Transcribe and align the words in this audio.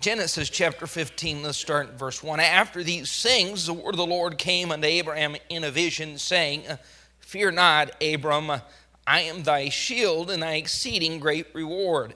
Genesis 0.00 0.48
chapter 0.48 0.86
15, 0.86 1.42
let's 1.42 1.58
start 1.58 1.88
at 1.88 1.98
verse 1.98 2.22
1. 2.22 2.40
After 2.40 2.82
these 2.82 3.22
things, 3.22 3.66
the 3.66 3.74
word 3.74 3.90
of 3.90 3.98
the 3.98 4.06
Lord 4.06 4.38
came 4.38 4.72
unto 4.72 4.86
Abraham 4.86 5.36
in 5.50 5.62
a 5.62 5.70
vision, 5.70 6.16
saying, 6.16 6.62
Fear 7.18 7.50
not, 7.50 8.02
Abram, 8.02 8.50
I 9.06 9.20
am 9.20 9.42
thy 9.42 9.68
shield 9.68 10.30
and 10.30 10.42
thy 10.42 10.54
exceeding 10.54 11.20
great 11.20 11.48
reward. 11.52 12.14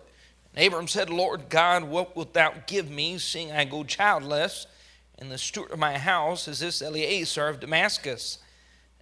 And 0.54 0.66
Abram 0.66 0.88
said, 0.88 1.10
Lord 1.10 1.50
God, 1.50 1.84
what 1.84 2.16
wilt 2.16 2.32
thou 2.32 2.54
give 2.66 2.90
me, 2.90 3.18
seeing 3.18 3.52
I 3.52 3.66
go 3.66 3.84
childless, 3.84 4.66
and 5.18 5.30
the 5.30 5.36
steward 5.36 5.70
of 5.70 5.78
my 5.78 5.98
house 5.98 6.48
is 6.48 6.60
this 6.60 6.80
Eliezer 6.80 7.48
of 7.48 7.60
Damascus? 7.60 8.38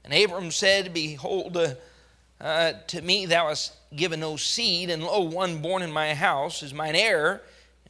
And 0.05 0.13
Abram 0.13 0.51
said, 0.51 0.93
Behold, 0.93 1.57
uh, 1.57 1.75
uh, 2.41 2.73
to 2.89 3.01
me 3.01 3.27
thou 3.27 3.47
hast 3.47 3.75
given 3.95 4.19
no 4.19 4.37
seed, 4.37 4.91
and 4.91 5.05
lo, 5.05 5.21
one 5.21 5.63
born 5.63 5.83
in 5.83 5.93
my 5.93 6.15
house 6.15 6.65
is 6.65 6.75
mine 6.75 6.97
heir. 6.97 7.43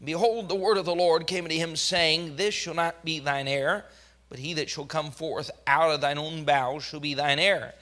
Behold, 0.04 0.48
the 0.48 0.54
word 0.54 0.78
of 0.78 0.84
the 0.84 0.94
Lord 0.94 1.26
came 1.26 1.44
unto 1.44 1.56
him, 1.56 1.76
saying, 1.76 2.36
This 2.36 2.54
shall 2.54 2.74
not 2.74 3.04
be 3.04 3.20
thine 3.20 3.46
heir, 3.46 3.84
but 4.28 4.40
he 4.40 4.54
that 4.54 4.68
shall 4.68 4.86
come 4.86 5.10
forth 5.10 5.50
out 5.66 5.92
of 5.92 6.00
thine 6.00 6.18
own 6.18 6.44
bowels 6.44 6.82
shall 6.82 7.00
be 7.00 7.14
thine 7.14 7.38
heir. 7.38 7.74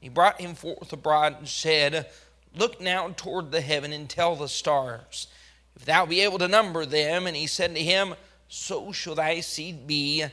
He 0.00 0.08
brought 0.08 0.40
him 0.40 0.54
forth 0.54 0.92
abroad 0.92 1.36
and 1.38 1.48
said, 1.48 2.06
Look 2.54 2.80
now 2.80 3.08
toward 3.16 3.50
the 3.50 3.60
heaven 3.60 3.92
and 3.92 4.08
tell 4.08 4.36
the 4.36 4.48
stars, 4.48 5.26
if 5.74 5.84
thou 5.84 6.06
be 6.06 6.20
able 6.20 6.38
to 6.38 6.46
number 6.46 6.86
them. 6.86 7.26
And 7.26 7.34
he 7.34 7.48
said 7.48 7.74
to 7.74 7.82
him, 7.82 8.14
So 8.48 8.92
shall 8.92 9.16
thy 9.16 9.40
seed 9.40 9.86
be. 9.86 10.24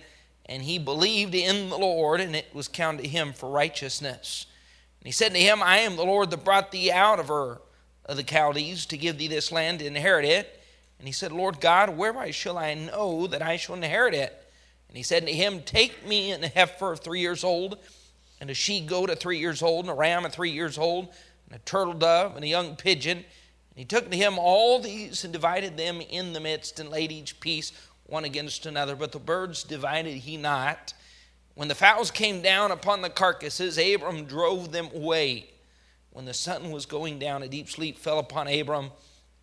And 0.45 0.61
he 0.61 0.77
believed 0.77 1.33
in 1.33 1.69
the 1.69 1.77
Lord, 1.77 2.19
and 2.19 2.35
it 2.35 2.53
was 2.53 2.67
counted 2.67 3.03
to 3.03 3.07
him 3.07 3.33
for 3.33 3.49
righteousness. 3.49 4.45
And 4.99 5.07
he 5.07 5.11
said 5.11 5.33
to 5.33 5.39
him, 5.39 5.63
I 5.63 5.77
am 5.77 5.95
the 5.95 6.03
Lord 6.03 6.29
that 6.29 6.43
brought 6.43 6.71
thee 6.71 6.91
out 6.91 7.19
of 7.19 7.31
Ur 7.31 7.61
of 8.05 8.17
the 8.17 8.23
Chaldees 8.23 8.85
to 8.87 8.97
give 8.97 9.17
thee 9.17 9.27
this 9.27 9.51
land 9.51 9.79
to 9.79 9.87
inherit 9.87 10.25
it. 10.25 10.60
And 11.01 11.07
he 11.07 11.13
said, 11.13 11.31
Lord 11.31 11.59
God, 11.59 11.97
whereby 11.97 12.29
shall 12.29 12.59
I 12.59 12.75
know 12.75 13.25
that 13.25 13.41
I 13.41 13.57
shall 13.57 13.73
inherit 13.73 14.13
it? 14.13 14.37
And 14.87 14.95
he 14.95 15.01
said 15.01 15.25
to 15.25 15.33
him, 15.33 15.63
Take 15.63 16.05
me 16.05 16.31
an 16.31 16.43
heifer 16.43 16.95
three 16.95 17.21
years 17.21 17.43
old, 17.43 17.79
and 18.39 18.51
a 18.51 18.53
she 18.53 18.81
goat 18.81 19.09
at 19.09 19.19
three 19.19 19.39
years 19.39 19.63
old, 19.63 19.85
and 19.85 19.91
a 19.91 19.95
ram 19.95 20.27
at 20.27 20.31
three 20.31 20.51
years 20.51 20.77
old, 20.77 21.09
and 21.47 21.55
a 21.55 21.65
turtle 21.65 21.95
dove, 21.95 22.35
and 22.35 22.45
a 22.45 22.47
young 22.47 22.75
pigeon. 22.75 23.17
And 23.17 23.77
he 23.77 23.83
took 23.83 24.11
to 24.11 24.15
him 24.15 24.37
all 24.37 24.77
these 24.77 25.23
and 25.23 25.33
divided 25.33 25.75
them 25.75 26.01
in 26.01 26.33
the 26.33 26.39
midst, 26.39 26.79
and 26.79 26.91
laid 26.91 27.11
each 27.11 27.39
piece 27.39 27.71
one 28.05 28.23
against 28.23 28.67
another. 28.67 28.95
But 28.95 29.11
the 29.11 29.17
birds 29.17 29.63
divided 29.63 30.17
he 30.17 30.37
not. 30.37 30.93
When 31.55 31.67
the 31.67 31.73
fowls 31.73 32.11
came 32.11 32.43
down 32.43 32.69
upon 32.69 33.01
the 33.01 33.09
carcasses, 33.09 33.79
Abram 33.79 34.25
drove 34.25 34.71
them 34.71 34.89
away. 34.93 35.49
When 36.11 36.25
the 36.25 36.35
sun 36.35 36.69
was 36.69 36.85
going 36.85 37.17
down, 37.17 37.41
a 37.41 37.47
deep 37.47 37.71
sleep 37.71 37.97
fell 37.97 38.19
upon 38.19 38.47
Abram 38.47 38.91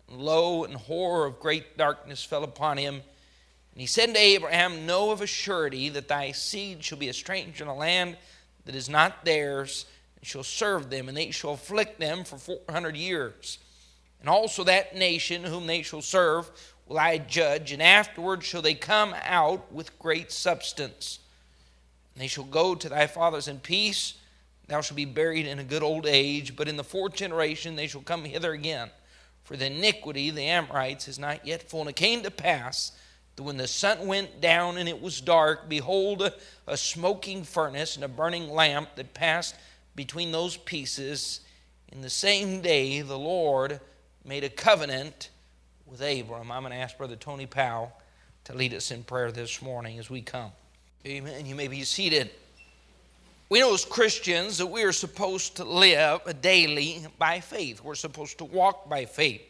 lo, 0.09 0.63
and 0.63 0.75
horror 0.75 1.25
of 1.25 1.39
great 1.39 1.77
darkness 1.77 2.23
fell 2.23 2.43
upon 2.43 2.77
him. 2.77 2.95
And 2.95 3.81
he 3.81 3.87
said 3.87 4.13
to 4.13 4.19
Abraham, 4.19 4.85
Know 4.85 5.11
of 5.11 5.21
a 5.21 5.27
surety 5.27 5.89
that 5.89 6.07
thy 6.07 6.31
seed 6.31 6.83
shall 6.83 6.97
be 6.97 7.09
a 7.09 7.13
stranger 7.13 7.63
in 7.63 7.69
a 7.69 7.75
land 7.75 8.17
that 8.65 8.75
is 8.75 8.89
not 8.89 9.23
theirs, 9.25 9.85
and 10.17 10.25
shall 10.25 10.43
serve 10.43 10.89
them, 10.89 11.07
and 11.07 11.17
they 11.17 11.31
shall 11.31 11.53
afflict 11.53 11.99
them 11.99 12.23
for 12.23 12.37
four 12.37 12.59
hundred 12.69 12.97
years. 12.97 13.59
And 14.19 14.29
also 14.29 14.63
that 14.65 14.95
nation 14.95 15.43
whom 15.43 15.65
they 15.65 15.81
shall 15.81 16.01
serve 16.01 16.49
will 16.87 16.99
I 16.99 17.19
judge, 17.19 17.71
and 17.71 17.81
afterward 17.81 18.43
shall 18.43 18.61
they 18.61 18.73
come 18.73 19.15
out 19.23 19.71
with 19.71 19.97
great 19.99 20.31
substance. 20.31 21.19
And 22.13 22.23
they 22.23 22.27
shall 22.27 22.43
go 22.43 22.75
to 22.75 22.89
thy 22.89 23.07
fathers 23.07 23.47
in 23.47 23.59
peace. 23.59 24.15
Thou 24.67 24.81
shalt 24.81 24.97
be 24.97 25.05
buried 25.05 25.47
in 25.47 25.59
a 25.59 25.63
good 25.63 25.83
old 25.83 26.05
age, 26.05 26.55
but 26.55 26.67
in 26.67 26.77
the 26.77 26.83
fourth 26.83 27.13
generation 27.13 27.75
they 27.75 27.87
shall 27.87 28.01
come 28.01 28.25
hither 28.25 28.51
again. 28.51 28.89
For 29.49 29.57
the 29.57 29.65
iniquity 29.65 30.29
of 30.29 30.35
the 30.35 30.43
Amorites 30.43 31.07
is 31.07 31.17
not 31.17 31.43
yet 31.43 31.67
full. 31.67 31.81
And 31.81 31.89
it 31.89 31.95
came 31.95 32.21
to 32.21 32.29
pass 32.29 32.91
that 33.35 33.41
when 33.41 33.57
the 33.57 33.65
sun 33.67 34.05
went 34.05 34.41
down 34.41 34.77
and 34.77 34.87
it 34.87 35.01
was 35.01 35.21
dark, 35.21 35.67
behold, 35.67 36.31
a 36.67 36.77
smoking 36.77 37.43
furnace 37.43 37.95
and 37.95 38.05
a 38.05 38.07
burning 38.07 38.51
lamp 38.51 38.89
that 38.93 39.15
passed 39.15 39.55
between 39.95 40.31
those 40.31 40.55
pieces. 40.55 41.39
In 41.91 42.01
the 42.01 42.11
same 42.11 42.61
day, 42.61 43.01
the 43.01 43.17
Lord 43.17 43.81
made 44.23 44.43
a 44.43 44.49
covenant 44.49 45.31
with 45.87 45.99
Abram. 45.99 46.51
I'm 46.51 46.61
going 46.61 46.71
to 46.71 46.77
ask 46.77 46.95
Brother 46.95 47.15
Tony 47.15 47.47
Powell 47.47 47.91
to 48.43 48.53
lead 48.55 48.75
us 48.75 48.91
in 48.91 49.01
prayer 49.01 49.31
this 49.31 49.63
morning 49.63 49.97
as 49.97 50.11
we 50.11 50.21
come. 50.21 50.51
Amen. 51.07 51.47
You 51.47 51.55
may 51.55 51.67
be 51.67 51.83
seated. 51.85 52.29
We 53.49 53.61
know 53.61 53.73
as 53.73 53.83
Christians 53.83 54.59
that 54.59 54.67
we 54.67 54.83
are 54.83 54.91
supposed 54.91 55.55
to 55.55 55.63
live 55.63 56.21
daily 56.39 57.07
by 57.17 57.39
faith. 57.39 57.83
We're 57.83 57.95
supposed 57.95 58.37
to 58.37 58.45
walk 58.45 58.87
by 58.87 59.05
faith. 59.05 59.41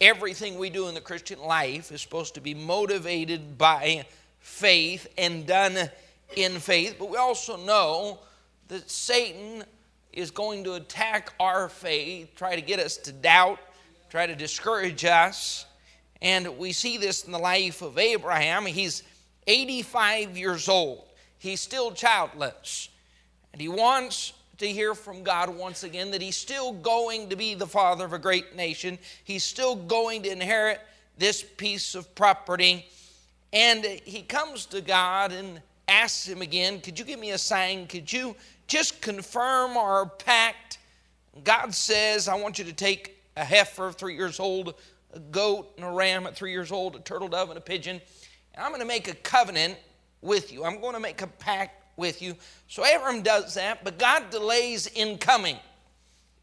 Everything 0.00 0.58
we 0.58 0.70
do 0.70 0.86
in 0.88 0.94
the 0.94 1.00
Christian 1.00 1.40
life 1.40 1.90
is 1.90 2.00
supposed 2.00 2.34
to 2.34 2.40
be 2.40 2.54
motivated 2.54 3.58
by 3.58 4.06
faith 4.38 5.08
and 5.18 5.44
done 5.44 5.90
in 6.36 6.60
faith. 6.60 6.96
But 6.98 7.10
we 7.10 7.16
also 7.16 7.56
know 7.56 8.20
that 8.68 8.88
Satan 8.88 9.64
is 10.12 10.30
going 10.30 10.64
to 10.64 10.74
attack 10.74 11.32
our 11.40 11.68
faith, 11.68 12.34
try 12.36 12.54
to 12.54 12.62
get 12.62 12.78
us 12.78 12.96
to 12.98 13.12
doubt, 13.12 13.58
try 14.08 14.26
to 14.26 14.36
discourage 14.36 15.04
us. 15.04 15.66
And 16.22 16.58
we 16.58 16.72
see 16.72 16.96
this 16.96 17.24
in 17.24 17.32
the 17.32 17.38
life 17.38 17.82
of 17.82 17.98
Abraham. 17.98 18.66
He's 18.66 19.02
85 19.46 20.36
years 20.36 20.68
old, 20.68 21.04
he's 21.38 21.60
still 21.60 21.90
childless. 21.90 22.88
And 23.52 23.60
he 23.60 23.68
wants 23.68 24.32
to 24.58 24.66
hear 24.66 24.94
from 24.94 25.22
God 25.22 25.48
once 25.48 25.84
again 25.84 26.10
that 26.10 26.20
he's 26.20 26.36
still 26.36 26.72
going 26.72 27.28
to 27.28 27.36
be 27.36 27.54
the 27.54 27.66
father 27.66 28.04
of 28.04 28.12
a 28.12 28.18
great 28.18 28.56
nation. 28.56 28.98
He's 29.24 29.44
still 29.44 29.76
going 29.76 30.22
to 30.24 30.32
inherit 30.32 30.80
this 31.16 31.42
piece 31.42 31.94
of 31.94 32.12
property. 32.14 32.86
And 33.52 33.84
he 33.84 34.22
comes 34.22 34.66
to 34.66 34.80
God 34.80 35.32
and 35.32 35.60
asks 35.86 36.26
him 36.26 36.42
again, 36.42 36.80
Could 36.80 36.98
you 36.98 37.04
give 37.04 37.20
me 37.20 37.30
a 37.30 37.38
sign? 37.38 37.86
Could 37.86 38.12
you 38.12 38.36
just 38.66 39.00
confirm 39.00 39.76
our 39.76 40.06
pact? 40.06 40.78
God 41.44 41.74
says, 41.74 42.28
I 42.28 42.34
want 42.34 42.58
you 42.58 42.64
to 42.64 42.72
take 42.72 43.16
a 43.36 43.44
heifer, 43.44 43.92
three 43.92 44.16
years 44.16 44.40
old, 44.40 44.74
a 45.14 45.20
goat 45.20 45.72
and 45.76 45.86
a 45.86 45.90
ram 45.90 46.26
at 46.26 46.34
three 46.34 46.50
years 46.50 46.72
old, 46.72 46.96
a 46.96 47.00
turtle 47.00 47.28
dove 47.28 47.48
and 47.48 47.58
a 47.58 47.62
pigeon. 47.62 48.00
And 48.54 48.64
I'm 48.64 48.70
going 48.70 48.80
to 48.80 48.86
make 48.86 49.08
a 49.08 49.14
covenant 49.14 49.76
with 50.20 50.52
you. 50.52 50.64
I'm 50.64 50.80
going 50.80 50.94
to 50.94 51.00
make 51.00 51.22
a 51.22 51.26
pact 51.28 51.77
with 51.98 52.22
you. 52.22 52.34
So 52.68 52.82
Abram 52.84 53.22
does 53.22 53.54
that, 53.54 53.84
but 53.84 53.98
God 53.98 54.30
delays 54.30 54.86
in 54.86 55.18
coming. 55.18 55.56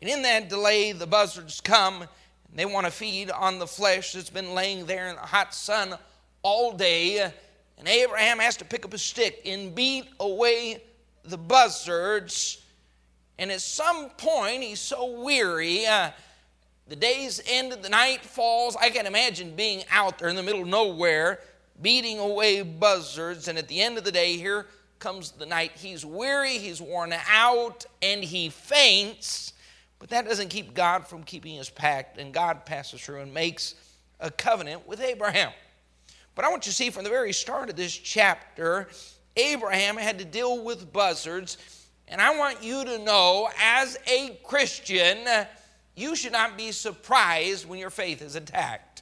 And 0.02 0.10
in 0.10 0.22
that 0.24 0.50
delay, 0.50 0.92
the 0.92 1.08
buzzards 1.08 1.62
come 1.62 2.02
and 2.02 2.10
they 2.54 2.66
want 2.66 2.86
to 2.86 2.92
feed 2.92 3.32
on 3.32 3.60
the 3.60 3.68
flesh 3.68 4.14
that's 4.14 4.30
been 4.30 4.54
laying 4.54 4.86
there 4.86 5.08
in 5.08 5.16
the 5.16 5.22
hot 5.22 5.54
sun 5.54 5.96
all 6.42 6.74
day. 6.74 7.32
And 7.78 7.88
Abraham 7.88 8.40
has 8.40 8.56
to 8.58 8.66
pick 8.66 8.86
up 8.86 8.94
a 8.94 8.98
stick 8.98 9.42
and 9.46 9.74
beat 9.74 10.06
away 10.20 10.84
the 11.24 11.38
buzzards. 11.38 12.62
And 13.38 13.52
at 13.52 13.62
some 13.62 14.10
point, 14.12 14.64
he's 14.64 14.80
so 14.80 15.22
weary. 15.22 15.86
Uh, 15.86 16.12
the 16.88 16.96
day's 16.96 17.42
ended, 17.50 17.82
the 17.82 17.90
night 17.90 18.24
falls. 18.24 18.76
I 18.76 18.90
can 18.90 19.06
imagine 19.08 19.56
being 19.56 19.84
out 19.92 20.20
there 20.20 20.30
in 20.30 20.36
the 20.36 20.44
middle 20.44 20.62
of 20.62 20.68
nowhere, 20.68 21.40
beating 21.82 22.20
away 22.20 22.62
buzzards. 22.62 23.48
And 23.48 23.58
at 23.58 23.68
the 23.68 23.82
end 23.82 23.98
of 23.98 24.04
the 24.04 24.12
day, 24.12 24.38
here 24.38 24.68
comes 25.00 25.32
the 25.32 25.46
night 25.46 25.72
he's 25.76 26.06
weary, 26.06 26.58
he's 26.58 26.82
worn 26.82 27.14
out, 27.30 27.86
and 28.02 28.24
he 28.24 28.50
faints. 28.50 29.54
But 30.00 30.10
that 30.10 30.26
doesn't 30.28 30.50
keep 30.50 30.74
God 30.74 31.08
from 31.08 31.24
keeping 31.24 31.56
his 31.56 31.70
pact, 31.70 32.18
and 32.18 32.34
God 32.34 32.66
passes 32.66 33.02
through 33.02 33.22
and 33.22 33.34
makes 33.34 33.76
a 34.20 34.30
covenant 34.30 34.88
with 34.88 35.02
Abraham. 35.02 35.52
But 36.36 36.46
I 36.46 36.50
want 36.50 36.66
you 36.66 36.72
to 36.72 36.76
see 36.76 36.90
from 36.90 37.04
the 37.04 37.10
very 37.10 37.34
start 37.34 37.70
of 37.70 37.76
this 37.76 37.96
chapter, 37.96 38.90
Abraham 39.38 39.98
had 39.98 40.20
to 40.20 40.26
deal 40.26 40.64
with 40.64 40.92
buzzards. 40.92 41.58
And 42.08 42.22
I 42.22 42.38
want 42.38 42.62
you 42.62 42.84
to 42.86 43.00
know, 43.00 43.50
as 43.60 43.98
a 44.08 44.40
Christian, 44.44 45.26
you 45.96 46.16
should 46.16 46.34
not 46.34 46.58
be 46.58 46.72
surprised 46.72 47.68
when 47.68 47.80
your 47.80 47.90
faith 47.90 48.22
is 48.22 48.36
attacked. 48.36 49.02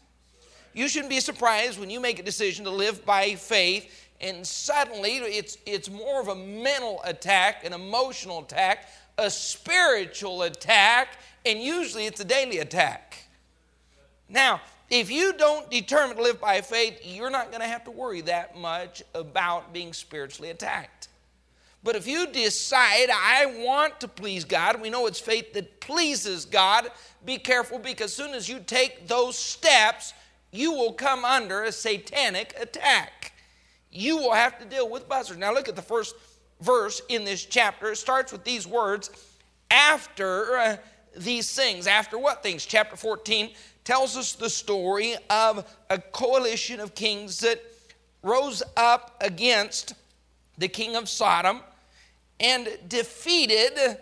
You 0.74 0.88
shouldn't 0.88 1.10
be 1.10 1.20
surprised 1.20 1.80
when 1.80 1.90
you 1.90 2.00
make 2.00 2.20
a 2.20 2.24
decision 2.24 2.66
to 2.66 2.72
live 2.72 3.06
by 3.06 3.36
faith 3.36 4.03
and 4.24 4.48
suddenly 4.48 5.18
it's, 5.18 5.58
it's 5.66 5.90
more 5.90 6.22
of 6.22 6.30
a 6.30 6.36
mental 6.36 7.02
attack, 7.04 7.66
an 7.66 7.74
emotional 7.74 8.40
attack, 8.40 8.88
a 9.18 9.30
spiritual 9.30 10.44
attack, 10.44 11.18
and 11.46 11.60
usually 11.60 12.06
it's 12.06 12.22
a 12.22 12.26
daily 12.26 12.60
attack. 12.60 13.26
Now, 14.30 14.62
if 14.90 15.12
you 15.12 15.34
don't 15.34 15.70
determine 15.70 16.16
to 16.16 16.24
live 16.24 16.40
by 16.40 16.62
faith, 16.62 17.02
you're 17.04 17.30
not 17.30 17.50
going 17.50 17.62
to 17.62 17.68
have 17.68 17.84
to 17.84 17.92
worry 17.92 18.22
that 18.22 18.58
much 18.58 19.04
about 19.14 19.74
being 19.74 19.92
spiritually 19.92 20.52
attacked. 20.52 21.10
But 21.84 21.98
if 21.98 22.08
you 22.08 22.28
decide, 22.28 23.10
I 23.12 23.46
want 23.66 24.00
to 24.00 24.08
please 24.08 24.46
God, 24.46 24.82
we 24.82 24.90
know 24.90 25.06
it's 25.06 25.20
faith 25.20 25.52
that 25.54 25.82
pleases 25.82 26.46
God, 26.46 26.90
be 27.26 27.38
careful 27.38 27.78
because 27.78 28.12
as 28.12 28.14
soon 28.16 28.34
as 28.34 28.48
you 28.48 28.62
take 28.62 29.06
those 29.06 29.38
steps, 29.38 30.14
you 30.52 30.72
will 30.72 30.94
come 30.94 31.26
under 31.26 31.64
a 31.64 31.74
satanic 31.74 32.56
attack 32.58 33.34
you 33.94 34.18
will 34.18 34.34
have 34.34 34.60
to 34.60 34.66
deal 34.66 34.90
with 34.90 35.08
buzzards. 35.08 35.40
Now, 35.40 35.54
look 35.54 35.70
at 35.70 35.76
the 35.76 35.82
first 35.82 36.16
verse 36.62 37.02
in 37.10 37.24
this 37.24 37.46
chapter. 37.46 37.92
It 37.92 37.98
starts 37.98 38.32
with 38.32 38.44
these 38.44 38.68
words 38.68 39.10
after 39.70 40.58
uh, 40.58 40.78
these 41.16 41.54
things. 41.54 41.88
After 41.88 42.18
what 42.18 42.42
things? 42.42 42.66
Chapter 42.66 42.96
14 42.96 43.52
tells 43.84 44.18
us 44.18 44.34
the 44.34 44.50
story 44.50 45.16
of 45.30 45.70
a 45.90 46.00
coalition 46.00 46.80
of 46.80 46.96
kings 46.96 47.40
that 47.40 47.62
rose 48.22 48.64
up 48.78 49.22
against 49.22 49.94
the 50.58 50.68
king 50.68 50.96
of 50.96 51.10
Sodom 51.10 51.60
and 52.40 52.68
defeated 52.88 53.98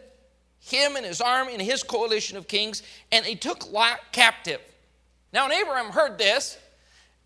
him 0.59 0.95
and 0.95 1.05
his 1.05 1.21
army 1.21 1.53
and 1.53 1.61
his 1.61 1.83
coalition 1.83 2.37
of 2.37 2.47
kings, 2.47 2.83
and 3.11 3.25
they 3.25 3.35
took 3.35 3.71
Lot 3.71 3.99
captive. 4.11 4.61
Now, 5.33 5.47
when 5.47 5.57
Abraham 5.57 5.91
heard 5.91 6.17
this, 6.17 6.57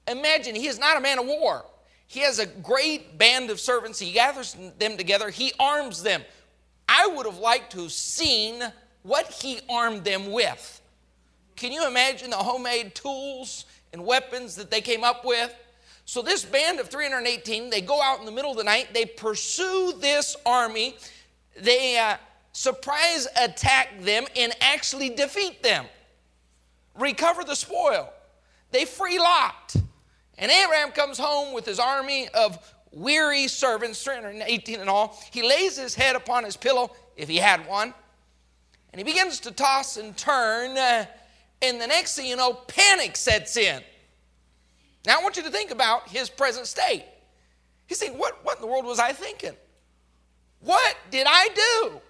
imagine 0.07 0.55
he 0.55 0.67
is 0.67 0.79
not 0.79 0.97
a 0.97 1.01
man 1.01 1.19
of 1.19 1.25
war. 1.25 1.65
He 2.07 2.21
has 2.21 2.39
a 2.39 2.45
great 2.45 3.17
band 3.17 3.49
of 3.49 3.59
servants. 3.59 3.99
He 3.99 4.11
gathers 4.11 4.55
them 4.77 4.97
together, 4.97 5.29
he 5.29 5.51
arms 5.59 6.03
them. 6.03 6.21
I 6.87 7.07
would 7.07 7.25
have 7.25 7.39
liked 7.39 7.71
to 7.73 7.83
have 7.83 7.91
seen 7.91 8.61
what 9.03 9.31
he 9.31 9.59
armed 9.69 10.03
them 10.03 10.31
with. 10.31 10.81
Can 11.55 11.71
you 11.71 11.87
imagine 11.87 12.29
the 12.29 12.37
homemade 12.37 12.95
tools 12.95 13.65
and 13.93 14.05
weapons 14.05 14.55
that 14.55 14.69
they 14.69 14.81
came 14.81 15.03
up 15.03 15.23
with? 15.23 15.53
So, 16.07 16.21
this 16.21 16.45
band 16.45 16.79
of 16.79 16.89
318, 16.89 17.71
they 17.71 17.81
go 17.81 17.99
out 18.01 18.19
in 18.19 18.25
the 18.25 18.31
middle 18.31 18.51
of 18.51 18.57
the 18.57 18.63
night, 18.63 18.89
they 18.93 19.05
pursue 19.05 19.93
this 19.99 20.35
army, 20.45 20.95
they 21.59 21.97
uh, 21.97 22.17
surprise 22.51 23.27
attack 23.41 24.01
them, 24.01 24.25
and 24.35 24.55
actually 24.61 25.09
defeat 25.09 25.63
them, 25.63 25.85
recover 26.93 27.43
the 27.43 27.55
spoil. 27.55 28.13
They 28.71 28.85
free 28.85 29.17
Lot. 29.17 29.75
And 30.37 30.51
Abraham 30.51 30.91
comes 30.91 31.17
home 31.17 31.53
with 31.53 31.65
his 31.65 31.79
army 31.79 32.27
of 32.29 32.59
weary 32.91 33.47
servants, 33.47 34.03
318 34.03 34.79
in 34.79 34.89
all. 34.89 35.19
He 35.31 35.47
lays 35.47 35.77
his 35.77 35.95
head 35.95 36.15
upon 36.15 36.43
his 36.43 36.57
pillow, 36.57 36.91
if 37.15 37.29
he 37.29 37.37
had 37.37 37.67
one, 37.67 37.93
and 38.91 38.99
he 38.99 39.03
begins 39.03 39.39
to 39.41 39.51
toss 39.51 39.97
and 39.97 40.15
turn. 40.15 40.77
Uh, 40.77 41.05
and 41.61 41.79
the 41.79 41.87
next 41.87 42.15
thing 42.15 42.25
you 42.25 42.35
know, 42.35 42.53
panic 42.53 43.15
sets 43.15 43.57
in. 43.57 43.81
Now, 45.05 45.19
I 45.19 45.23
want 45.23 45.37
you 45.37 45.43
to 45.43 45.51
think 45.51 45.71
about 45.71 46.09
his 46.09 46.29
present 46.29 46.67
state. 46.67 47.05
He's 47.87 47.99
thinking, 47.99 48.17
what, 48.17 48.43
what 48.43 48.57
in 48.57 48.61
the 48.61 48.67
world 48.67 48.85
was 48.85 48.99
I 48.99 49.13
thinking? 49.13 49.53
What 50.61 50.97
did 51.11 51.27
I 51.29 51.49
do? 51.49 52.01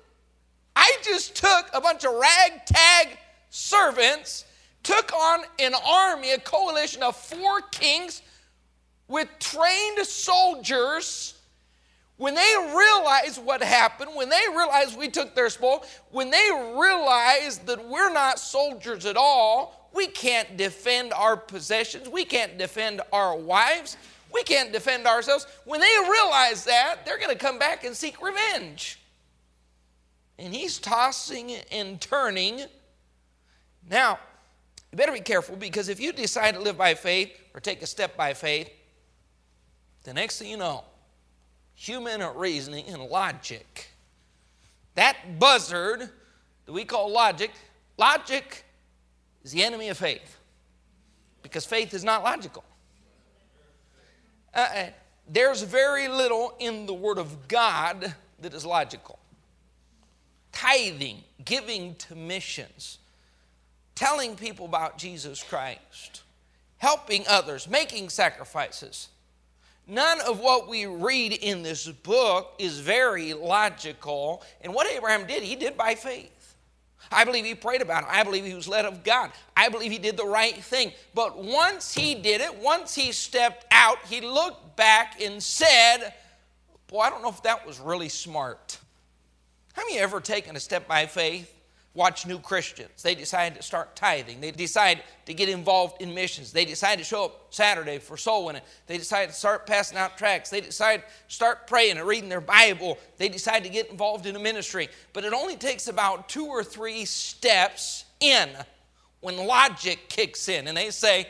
I 0.75 0.97
just 1.03 1.35
took 1.35 1.69
a 1.73 1.81
bunch 1.81 2.05
of 2.05 2.13
ragtag 2.13 3.17
servants, 3.49 4.44
took 4.85 5.11
on 5.13 5.41
an 5.59 5.73
army, 5.85 6.31
a 6.31 6.39
coalition 6.39 7.03
of 7.03 7.17
four 7.17 7.61
kings 7.71 8.21
with 9.07 9.27
trained 9.39 10.05
soldiers. 10.05 11.33
When 12.17 12.33
they 12.33 12.53
realized 12.73 13.43
what 13.43 13.61
happened, 13.61 14.11
when 14.13 14.29
they 14.29 14.41
realized 14.55 14.97
we 14.97 15.09
took 15.09 15.35
their 15.35 15.49
spoil, 15.49 15.83
when 16.11 16.29
they 16.29 16.49
realized 16.77 17.67
that 17.67 17.85
we're 17.89 18.13
not 18.13 18.39
soldiers 18.39 19.05
at 19.05 19.17
all, 19.17 19.89
we 19.93 20.07
can't 20.07 20.55
defend 20.55 21.11
our 21.13 21.35
possessions. 21.35 22.07
We 22.07 22.23
can't 22.23 22.57
defend 22.57 23.01
our 23.11 23.35
wives. 23.35 23.97
We 24.33 24.43
can't 24.43 24.71
defend 24.71 25.07
ourselves. 25.07 25.45
When 25.65 25.81
they 25.81 25.93
realize 26.09 26.63
that, 26.65 27.05
they're 27.05 27.17
going 27.17 27.31
to 27.31 27.37
come 27.37 27.59
back 27.59 27.83
and 27.83 27.95
seek 27.95 28.21
revenge. 28.21 28.99
And 30.37 30.53
he's 30.53 30.77
tossing 30.79 31.51
and 31.71 31.99
turning. 31.99 32.61
Now, 33.89 34.19
you 34.95 34.97
better 34.97 35.11
be 35.11 35.19
careful 35.19 35.57
because 35.57 35.89
if 35.89 35.99
you 35.99 36.13
decide 36.13 36.53
to 36.53 36.61
live 36.61 36.77
by 36.77 36.93
faith 36.93 37.29
or 37.53 37.59
take 37.59 37.81
a 37.81 37.85
step 37.85 38.15
by 38.15 38.33
faith, 38.33 38.69
the 40.05 40.13
next 40.13 40.39
thing 40.39 40.49
you 40.49 40.55
know, 40.55 40.85
human 41.73 42.21
reasoning 42.37 42.85
and 42.87 43.03
logic, 43.03 43.89
that 44.93 45.37
buzzard 45.37 46.09
that 46.65 46.71
we 46.71 46.85
call 46.85 47.11
logic, 47.11 47.51
logic 47.97 48.63
is 49.43 49.51
the 49.51 49.65
enemy 49.65 49.89
of 49.89 49.97
faith 49.97 50.37
because 51.41 51.65
faith 51.65 51.93
is 51.93 52.05
not 52.05 52.23
logical. 52.23 52.63
Uh, 54.53 54.59
uh, 54.59 54.85
there's 55.27 55.61
very 55.61 56.07
little 56.07 56.55
in 56.59 56.85
the 56.85 56.93
Word 56.93 57.17
of 57.17 57.49
God 57.49 58.15
that 58.39 58.53
is 58.53 58.65
logical. 58.65 59.19
Tithing, 60.53 61.21
giving 61.43 61.95
to 61.95 62.15
missions, 62.15 62.99
telling 63.95 64.35
people 64.35 64.65
about 64.65 64.97
Jesus 64.97 65.41
Christ, 65.41 66.21
helping 66.77 67.25
others, 67.27 67.67
making 67.67 68.09
sacrifices. 68.09 69.07
None 69.87 70.19
of 70.21 70.39
what 70.39 70.67
we 70.67 70.85
read 70.85 71.31
in 71.31 71.63
this 71.63 71.87
book 71.87 72.53
is 72.59 72.79
very 72.79 73.33
logical. 73.33 74.43
And 74.61 74.73
what 74.73 74.91
Abraham 74.91 75.27
did, 75.27 75.43
he 75.43 75.55
did 75.55 75.77
by 75.77 75.95
faith. 75.95 76.31
I 77.11 77.23
believe 77.23 77.45
he 77.45 77.53
prayed 77.53 77.81
about 77.81 78.03
it. 78.03 78.09
I 78.11 78.23
believe 78.23 78.45
he 78.45 78.55
was 78.55 78.67
led 78.67 78.85
of 78.85 79.03
God. 79.03 79.31
I 79.55 79.69
believe 79.69 79.91
he 79.91 79.99
did 79.99 80.17
the 80.17 80.25
right 80.25 80.55
thing. 80.55 80.91
But 81.13 81.37
once 81.37 81.93
he 81.93 82.15
did 82.15 82.41
it, 82.41 82.55
once 82.55 82.95
he 82.95 83.11
stepped 83.11 83.65
out, 83.69 83.99
he 84.09 84.21
looked 84.21 84.75
back 84.75 85.21
and 85.21 85.41
said, 85.41 86.13
Boy, 86.87 87.01
I 87.01 87.09
don't 87.11 87.21
know 87.21 87.29
if 87.29 87.43
that 87.43 87.65
was 87.65 87.79
really 87.79 88.09
smart. 88.09 88.79
Have 89.73 89.85
you 89.91 89.99
ever 89.99 90.19
taken 90.19 90.55
a 90.55 90.59
step 90.59 90.87
by 90.87 91.05
faith 91.05 91.54
watch 91.95 92.27
new 92.27 92.37
Christians. 92.37 93.01
They 93.01 93.15
decide 93.15 93.55
to 93.55 93.63
start 93.63 93.95
tithing. 93.95 94.41
They 94.41 94.51
decide 94.51 95.01
to 95.25 95.33
get 95.33 95.49
involved 95.49 96.01
in 96.01 96.13
missions. 96.13 96.51
They 96.51 96.65
decide 96.65 96.97
to 96.97 97.05
show 97.05 97.25
up 97.25 97.47
Saturday 97.49 97.97
for 97.99 98.17
soul 98.17 98.45
winning. 98.45 98.61
They 98.85 98.97
decide 98.97 99.27
to 99.27 99.33
start 99.33 99.65
passing 99.65 99.97
out 99.97 100.17
tracts. 100.17 100.49
They 100.49 100.61
decide 100.61 101.03
to 101.03 101.33
start 101.33 101.67
praying 101.67 101.97
and 101.97 102.05
reading 102.05 102.29
their 102.29 102.41
Bible. 102.41 102.97
They 103.17 103.29
decide 103.29 103.63
to 103.63 103.69
get 103.69 103.89
involved 103.89 104.25
in 104.25 104.35
a 104.35 104.39
ministry. 104.39 104.89
But 105.13 105.23
it 105.23 105.33
only 105.33 105.55
takes 105.55 105.87
about 105.87 106.27
two 106.27 106.45
or 106.45 106.63
three 106.63 107.05
steps 107.05 108.03
in 108.19 108.49
when 109.21 109.37
logic 109.37 110.09
kicks 110.09 110.49
in 110.49 110.67
and 110.67 110.77
they 110.77 110.91
say, 110.91 111.27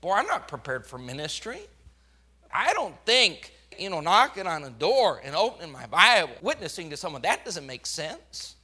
Boy, 0.00 0.12
I'm 0.12 0.26
not 0.26 0.46
prepared 0.46 0.86
for 0.86 0.96
ministry. 0.96 1.60
I 2.54 2.72
don't 2.72 2.94
think, 3.04 3.52
you 3.76 3.90
know, 3.90 4.00
knocking 4.00 4.46
on 4.46 4.62
a 4.62 4.70
door 4.70 5.20
and 5.24 5.34
opening 5.34 5.72
my 5.72 5.86
Bible, 5.86 6.34
witnessing 6.40 6.88
to 6.90 6.96
someone, 6.96 7.22
that 7.22 7.44
doesn't 7.44 7.66
make 7.66 7.84
sense 7.84 8.54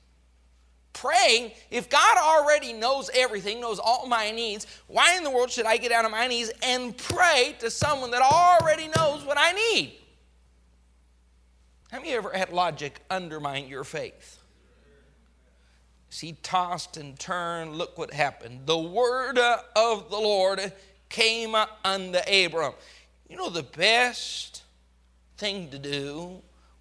praying, 0.94 1.52
if 1.70 1.90
God 1.90 2.16
already 2.16 2.72
knows 2.72 3.10
everything, 3.14 3.60
knows 3.60 3.78
all 3.78 4.06
my 4.06 4.30
needs, 4.30 4.66
why 4.86 5.16
in 5.16 5.24
the 5.24 5.30
world 5.30 5.50
should 5.50 5.66
I 5.66 5.76
get 5.76 5.90
down 5.90 6.06
on 6.06 6.10
my 6.12 6.26
knees 6.26 6.50
and 6.62 6.96
pray 6.96 7.54
to 7.58 7.70
someone 7.70 8.10
that 8.12 8.22
already 8.22 8.88
knows 8.96 9.24
what 9.24 9.36
I 9.38 9.52
need? 9.52 9.92
Have 11.90 12.06
you 12.06 12.16
ever 12.16 12.30
had 12.30 12.50
logic 12.50 13.00
undermine 13.10 13.68
your 13.68 13.84
faith? 13.84 14.38
See, 16.08 16.36
tossed 16.42 16.96
and 16.96 17.18
turned, 17.18 17.74
look 17.74 17.98
what 17.98 18.12
happened. 18.12 18.60
The 18.66 18.78
word 18.78 19.38
of 19.38 20.10
the 20.10 20.16
Lord 20.16 20.72
came 21.08 21.54
unto 21.84 22.18
Abram. 22.18 22.72
You 23.28 23.36
know, 23.36 23.50
the 23.50 23.64
best 23.64 24.62
thing 25.36 25.70
to 25.70 25.78
do 25.78 26.40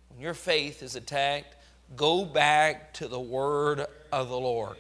when 0.09 0.21
your 0.21 0.35
faith 0.35 0.83
is 0.83 0.95
attacked 0.95 1.55
Go 1.95 2.25
back 2.25 2.93
to 2.95 3.07
the 3.07 3.19
word 3.19 3.85
of 4.21 4.29
the 4.29 4.39
Lord. 4.39 4.77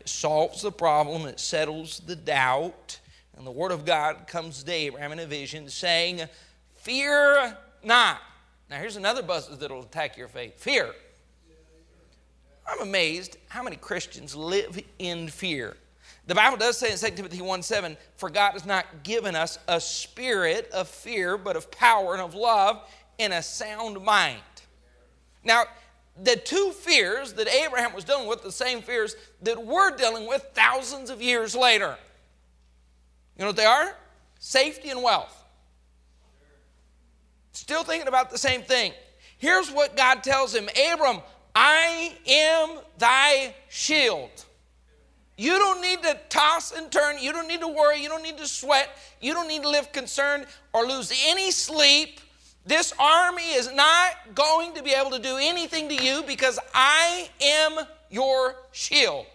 It 0.00 0.08
solves 0.08 0.62
the 0.62 0.72
problem, 0.72 1.26
it 1.26 1.38
settles 1.38 2.00
the 2.00 2.16
doubt. 2.16 2.98
And 3.36 3.46
the 3.46 3.50
word 3.50 3.72
of 3.72 3.84
God 3.84 4.26
comes 4.26 4.62
to 4.62 4.72
Abraham 4.72 5.12
in 5.12 5.18
a 5.20 5.26
vision 5.26 5.68
saying, 5.68 6.22
Fear 6.74 7.56
not. 7.82 8.20
Now, 8.68 8.78
here's 8.78 8.96
another 8.96 9.22
buzz 9.22 9.48
that'll 9.58 9.82
attack 9.82 10.16
your 10.16 10.28
faith 10.28 10.60
fear. 10.60 10.92
I'm 12.66 12.80
amazed 12.80 13.38
how 13.48 13.62
many 13.62 13.76
Christians 13.76 14.34
live 14.34 14.80
in 14.98 15.28
fear. 15.28 15.76
The 16.26 16.34
Bible 16.34 16.56
does 16.56 16.78
say 16.78 16.92
in 16.92 16.98
2 16.98 17.16
Timothy 17.16 17.40
1 17.40 17.62
7, 17.62 17.96
For 18.16 18.30
God 18.30 18.52
has 18.52 18.64
not 18.64 19.02
given 19.02 19.34
us 19.34 19.58
a 19.68 19.80
spirit 19.80 20.70
of 20.72 20.88
fear, 20.88 21.36
but 21.36 21.56
of 21.56 21.70
power 21.70 22.12
and 22.12 22.22
of 22.22 22.34
love 22.34 22.88
and 23.18 23.32
a 23.32 23.42
sound 23.42 24.02
mind. 24.02 24.40
Now, 25.44 25.64
the 26.20 26.36
two 26.36 26.70
fears 26.72 27.32
that 27.34 27.48
Abraham 27.48 27.94
was 27.94 28.04
dealing 28.04 28.28
with, 28.28 28.42
the 28.42 28.52
same 28.52 28.82
fears 28.82 29.16
that 29.42 29.64
we're 29.64 29.96
dealing 29.96 30.26
with 30.26 30.42
thousands 30.54 31.10
of 31.10 31.22
years 31.22 31.54
later. 31.54 31.96
You 33.36 33.42
know 33.42 33.48
what 33.48 33.56
they 33.56 33.64
are? 33.64 33.96
Safety 34.38 34.90
and 34.90 35.02
wealth. 35.02 35.38
Still 37.52 37.84
thinking 37.84 38.08
about 38.08 38.30
the 38.30 38.38
same 38.38 38.62
thing. 38.62 38.92
Here's 39.38 39.70
what 39.70 39.96
God 39.96 40.22
tells 40.22 40.54
him 40.54 40.68
Abram, 40.92 41.20
I 41.54 42.14
am 42.26 42.78
thy 42.98 43.54
shield. 43.68 44.30
You 45.36 45.58
don't 45.58 45.80
need 45.80 46.02
to 46.02 46.18
toss 46.28 46.72
and 46.72 46.90
turn. 46.92 47.16
You 47.18 47.32
don't 47.32 47.48
need 47.48 47.60
to 47.60 47.68
worry. 47.68 48.02
You 48.02 48.08
don't 48.08 48.22
need 48.22 48.38
to 48.38 48.46
sweat. 48.46 48.88
You 49.20 49.32
don't 49.32 49.48
need 49.48 49.62
to 49.62 49.68
live 49.68 49.90
concerned 49.90 50.46
or 50.72 50.84
lose 50.84 51.12
any 51.26 51.50
sleep 51.50 52.20
this 52.64 52.92
army 52.98 53.52
is 53.52 53.72
not 53.74 54.34
going 54.34 54.74
to 54.74 54.82
be 54.82 54.92
able 54.92 55.10
to 55.10 55.18
do 55.18 55.36
anything 55.40 55.88
to 55.88 55.94
you 55.94 56.22
because 56.26 56.58
I 56.74 57.28
am 57.40 57.86
your 58.10 58.56
shield. 58.70 59.26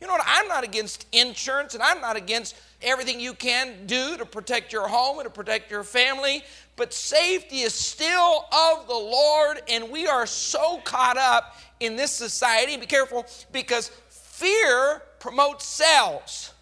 You 0.00 0.06
know 0.06 0.12
what? 0.12 0.24
I'm 0.26 0.46
not 0.46 0.62
against 0.62 1.06
insurance 1.12 1.74
and 1.74 1.82
I'm 1.82 2.00
not 2.02 2.16
against 2.16 2.54
everything 2.82 3.18
you 3.18 3.32
can 3.32 3.86
do 3.86 4.18
to 4.18 4.26
protect 4.26 4.72
your 4.72 4.86
home 4.86 5.18
and 5.18 5.24
to 5.24 5.30
protect 5.30 5.70
your 5.70 5.82
family, 5.82 6.42
but 6.76 6.92
safety 6.92 7.60
is 7.60 7.72
still 7.72 8.44
of 8.52 8.86
the 8.86 8.92
Lord, 8.92 9.62
and 9.68 9.90
we 9.90 10.06
are 10.06 10.26
so 10.26 10.78
caught 10.84 11.16
up 11.16 11.56
in 11.80 11.96
this 11.96 12.12
society. 12.12 12.76
Be 12.76 12.84
careful 12.84 13.24
because 13.50 13.90
fear 14.10 15.00
promotes 15.18 15.64
cells. 15.64 16.52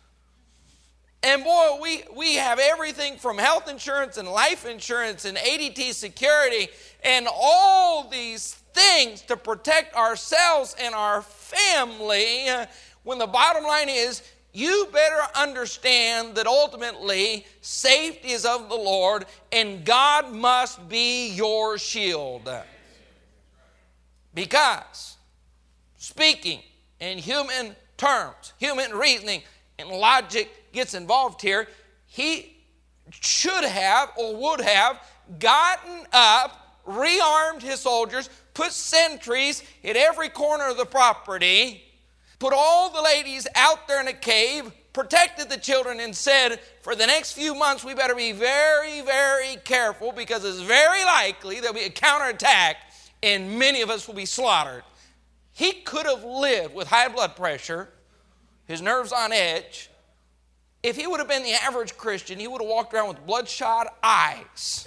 And 1.25 1.43
boy, 1.43 1.78
we, 1.81 2.02
we 2.14 2.35
have 2.35 2.59
everything 2.59 3.16
from 3.16 3.38
health 3.38 3.66
insurance 3.66 4.19
and 4.19 4.28
life 4.28 4.66
insurance 4.66 5.25
and 5.25 5.38
ADT 5.38 5.95
security 5.95 6.69
and 7.02 7.26
all 7.33 8.11
these 8.11 8.52
things 8.75 9.23
to 9.23 9.37
protect 9.38 9.97
ourselves 9.97 10.76
and 10.78 10.95
our 10.95 11.23
family. 11.23 12.47
When 13.04 13.19
the 13.19 13.26
bottom 13.26 13.64
line 13.64 13.88
is, 13.88 14.23
you 14.52 14.87
better 14.93 15.23
understand 15.35 16.35
that 16.35 16.47
ultimately 16.47 17.47
safety 17.62 18.33
is 18.33 18.45
of 18.45 18.69
the 18.69 18.75
Lord 18.75 19.25
and 19.50 19.83
God 19.83 20.31
must 20.31 20.87
be 20.90 21.31
your 21.31 21.78
shield. 21.78 22.50
Because 24.35 25.16
speaking 25.97 26.61
in 27.00 27.16
human 27.16 27.75
terms, 27.97 28.52
human 28.59 28.93
reasoning, 28.93 29.43
and 29.78 29.88
logic 29.88 30.50
gets 30.75 30.95
involved 30.95 31.40
here, 31.40 31.69
he 32.07 32.54
should 33.11 33.64
have 33.64 34.11
or 34.16 34.37
would 34.37 34.61
have 34.61 35.00
gotten 35.38 36.07
up, 36.12 36.81
rearmed 36.87 37.62
his 37.62 37.81
soldiers, 37.81 38.28
put 38.52 38.73
sentries 38.73 39.62
at 39.83 39.97
every 39.97 40.28
corner 40.28 40.69
of 40.69 40.76
the 40.76 40.85
property, 40.85 41.83
put 42.38 42.52
all 42.54 42.90
the 42.90 43.02
ladies 43.02 43.47
out 43.54 43.88
there 43.88 44.00
in 44.00 44.09
a 44.09 44.12
cave, 44.12 44.71
protected 44.93 45.49
the 45.49 45.57
children, 45.57 46.00
and 46.00 46.14
said, 46.14 46.61
For 46.83 46.95
the 46.95 47.07
next 47.07 47.33
few 47.33 47.54
months, 47.54 47.85
we 47.85 47.95
better 47.95 48.14
be 48.14 48.33
very, 48.33 49.00
very 49.00 49.57
careful 49.64 50.12
because 50.12 50.45
it's 50.45 50.61
very 50.61 51.04
likely 51.04 51.61
there'll 51.61 51.75
be 51.75 51.85
a 51.85 51.90
counterattack 51.90 52.76
and 53.23 53.59
many 53.59 53.81
of 53.81 53.88
us 53.88 54.07
will 54.07 54.14
be 54.14 54.26
slaughtered. 54.26 54.85
He 55.52 55.73
could 55.73 56.04
have 56.04 56.25
lived 56.25 56.75
with 56.75 56.88
high 56.88 57.09
blood 57.09 57.37
pressure, 57.37 57.88
his 58.66 58.83
nerves 58.83 59.12
on 59.12 59.33
edge, 59.33 59.88
if 60.84 60.96
he 60.96 61.06
would 61.06 61.18
have 61.18 61.28
been 61.28 61.42
the 61.42 61.54
average 61.54 61.96
Christian, 61.96 62.38
he 62.38 62.46
would 62.46 62.60
have 62.60 62.68
walked 62.68 62.92
around 62.92 63.08
with 63.08 63.26
bloodshot 63.26 63.96
eyes 64.02 64.86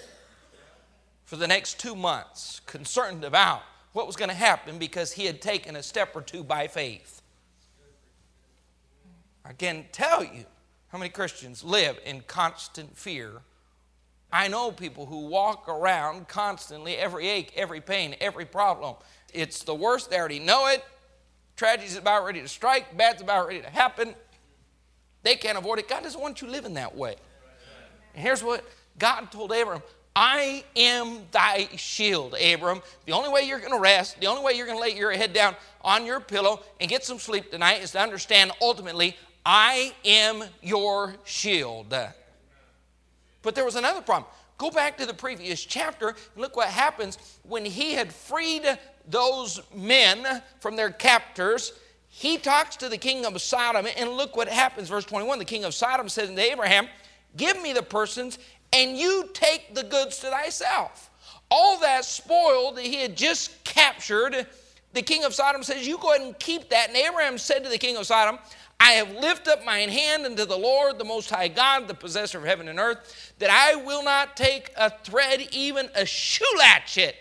for 1.26 1.38
the 1.38 1.48
next 1.48 1.80
two 1.80 1.96
months, 1.96 2.62
concerned 2.68 3.24
about 3.24 3.64
what 3.94 4.06
was 4.06 4.16
going 4.16 4.30
to 4.30 4.36
happen 4.36 4.78
because 4.78 5.12
he 5.12 5.26
had 5.26 5.42
taken 5.42 5.76
a 5.76 5.82
step 5.82 6.16
or 6.16 6.22
two 6.22 6.44
by 6.44 6.68
faith. 6.68 7.24
I 9.44 9.54
can 9.54 9.86
tell 9.92 10.24
you 10.24 10.46
how 10.90 11.00
many 11.00 11.10
Christians 11.10 11.64
live 11.64 12.00
in 12.06 12.22
constant 12.22 12.96
fear. 12.96 13.42
I 14.32 14.50
know 14.50 14.72
people 14.72 15.08
who 15.08 15.26
walk 15.26 15.68
around 15.68 16.28
constantly, 16.28 16.96
every 16.96 17.28
ache, 17.28 17.54
every 17.56 17.82
pain, 17.82 18.16
every 18.22 18.46
problem. 18.46 18.98
It's 19.34 19.64
the 19.64 19.74
worst. 19.74 20.12
They 20.12 20.20
already 20.20 20.40
know 20.40 20.68
it. 20.68 20.86
Tragedy's 21.56 21.98
about 21.98 22.24
ready 22.24 22.42
to 22.42 22.48
strike, 22.48 22.96
bad's 22.96 23.24
about 23.24 23.48
ready 23.48 23.62
to 23.62 23.70
happen. 23.70 24.14
They 25.28 25.36
can't 25.36 25.58
avoid 25.58 25.80
it. 25.80 25.90
God 25.90 26.04
doesn't 26.04 26.22
want 26.22 26.42
you 26.42 26.48
living 26.48 26.76
that 26.76 26.96
way. 26.96 27.18
And 28.14 28.24
here's 28.24 28.42
what 28.42 28.64
God 28.98 29.30
told 29.30 29.52
Abram 29.52 29.82
I 30.16 30.64
am 30.74 31.24
thy 31.32 31.68
shield, 31.76 32.34
Abram. 32.34 32.82
The 33.06 33.12
only 33.12 33.28
way 33.28 33.42
you're 33.42 33.60
going 33.60 33.74
to 33.74 33.80
rest, 33.80 34.22
the 34.22 34.28
only 34.28 34.42
way 34.42 34.54
you're 34.54 34.66
going 34.66 34.78
to 34.78 34.82
lay 34.82 34.96
your 34.96 35.12
head 35.12 35.34
down 35.34 35.58
on 35.82 36.06
your 36.06 36.22
pillow 36.22 36.64
and 36.80 36.90
get 36.90 37.04
some 37.04 37.20
sleep 37.20 37.52
tonight 37.52 37.84
is 37.84 37.92
to 37.92 38.00
understand 38.00 38.54
ultimately, 38.62 39.18
I 39.46 39.92
am 40.06 40.46
your 40.62 41.18
shield. 41.26 41.94
But 43.42 43.54
there 43.54 43.66
was 43.66 43.76
another 43.76 44.00
problem. 44.00 44.32
Go 44.58 44.72
back 44.72 44.98
to 45.00 45.06
the 45.06 45.14
previous 45.14 45.62
chapter 45.62 46.08
and 46.08 46.18
look 46.38 46.56
what 46.56 46.70
happens 46.70 47.18
when 47.44 47.66
he 47.66 47.96
had 47.96 48.14
freed 48.14 48.64
those 49.10 49.60
men 49.76 50.42
from 50.62 50.78
their 50.78 50.90
captors 50.90 51.74
he 52.18 52.40
talks 52.40 52.76
to 52.78 52.90
the 52.90 52.98
king 52.98 53.28
of 53.28 53.40
Sodom, 53.40 53.86
and 53.96 54.10
look 54.10 54.36
what 54.36 54.48
happens. 54.48 54.90
Verse 54.90 55.06
21 55.06 55.38
the 55.38 55.46
king 55.46 55.64
of 55.66 55.76
Sodom 55.76 56.10
says 56.10 56.32
to 56.32 56.42
Abraham, 56.42 56.88
Give 57.36 57.62
me 57.62 57.74
the 57.74 57.84
persons, 57.84 58.40
and 58.74 58.98
you 58.98 59.30
take 59.34 59.76
the 59.76 59.84
goods 59.84 60.18
to 60.22 60.32
thyself. 60.32 61.12
All 61.52 61.80
that 61.82 62.06
spoil 62.06 62.72
that 62.72 62.84
he 62.84 62.96
had 62.96 63.16
just 63.16 63.64
captured, 63.64 64.48
the 64.94 65.04
king 65.04 65.26
of 65.26 65.36
Sodom 65.36 65.62
says, 65.62 65.88
You 65.88 66.00
go 66.00 66.16
ahead 66.16 66.26
and 66.26 66.40
keep 66.40 66.70
that. 66.70 66.88
And 66.88 66.98
Abraham 66.98 67.38
said 67.38 67.64
to 67.66 67.70
the 67.70 67.78
king 67.78 67.98
of 67.98 68.08
Sodom, 68.08 68.40
I 68.80 68.94
have 68.94 69.12
lifted 69.12 69.52
up 69.52 69.64
mine 69.64 69.90
hand 69.90 70.26
unto 70.26 70.46
the 70.46 70.58
Lord, 70.58 70.98
the 70.98 71.06
Most 71.06 71.30
High 71.30 71.50
God, 71.50 71.88
the 71.88 71.94
possessor 71.94 72.40
of 72.40 72.46
heaven 72.46 72.68
and 72.68 72.80
earth, 72.80 73.34
that 73.38 73.52
I 73.52 73.76
will 73.76 74.04
not 74.04 74.36
take 74.36 74.72
a 74.76 74.90
thread, 74.90 75.48
even 75.52 75.88
a 75.94 76.04
shoe 76.04 76.44
latchet, 76.58 77.16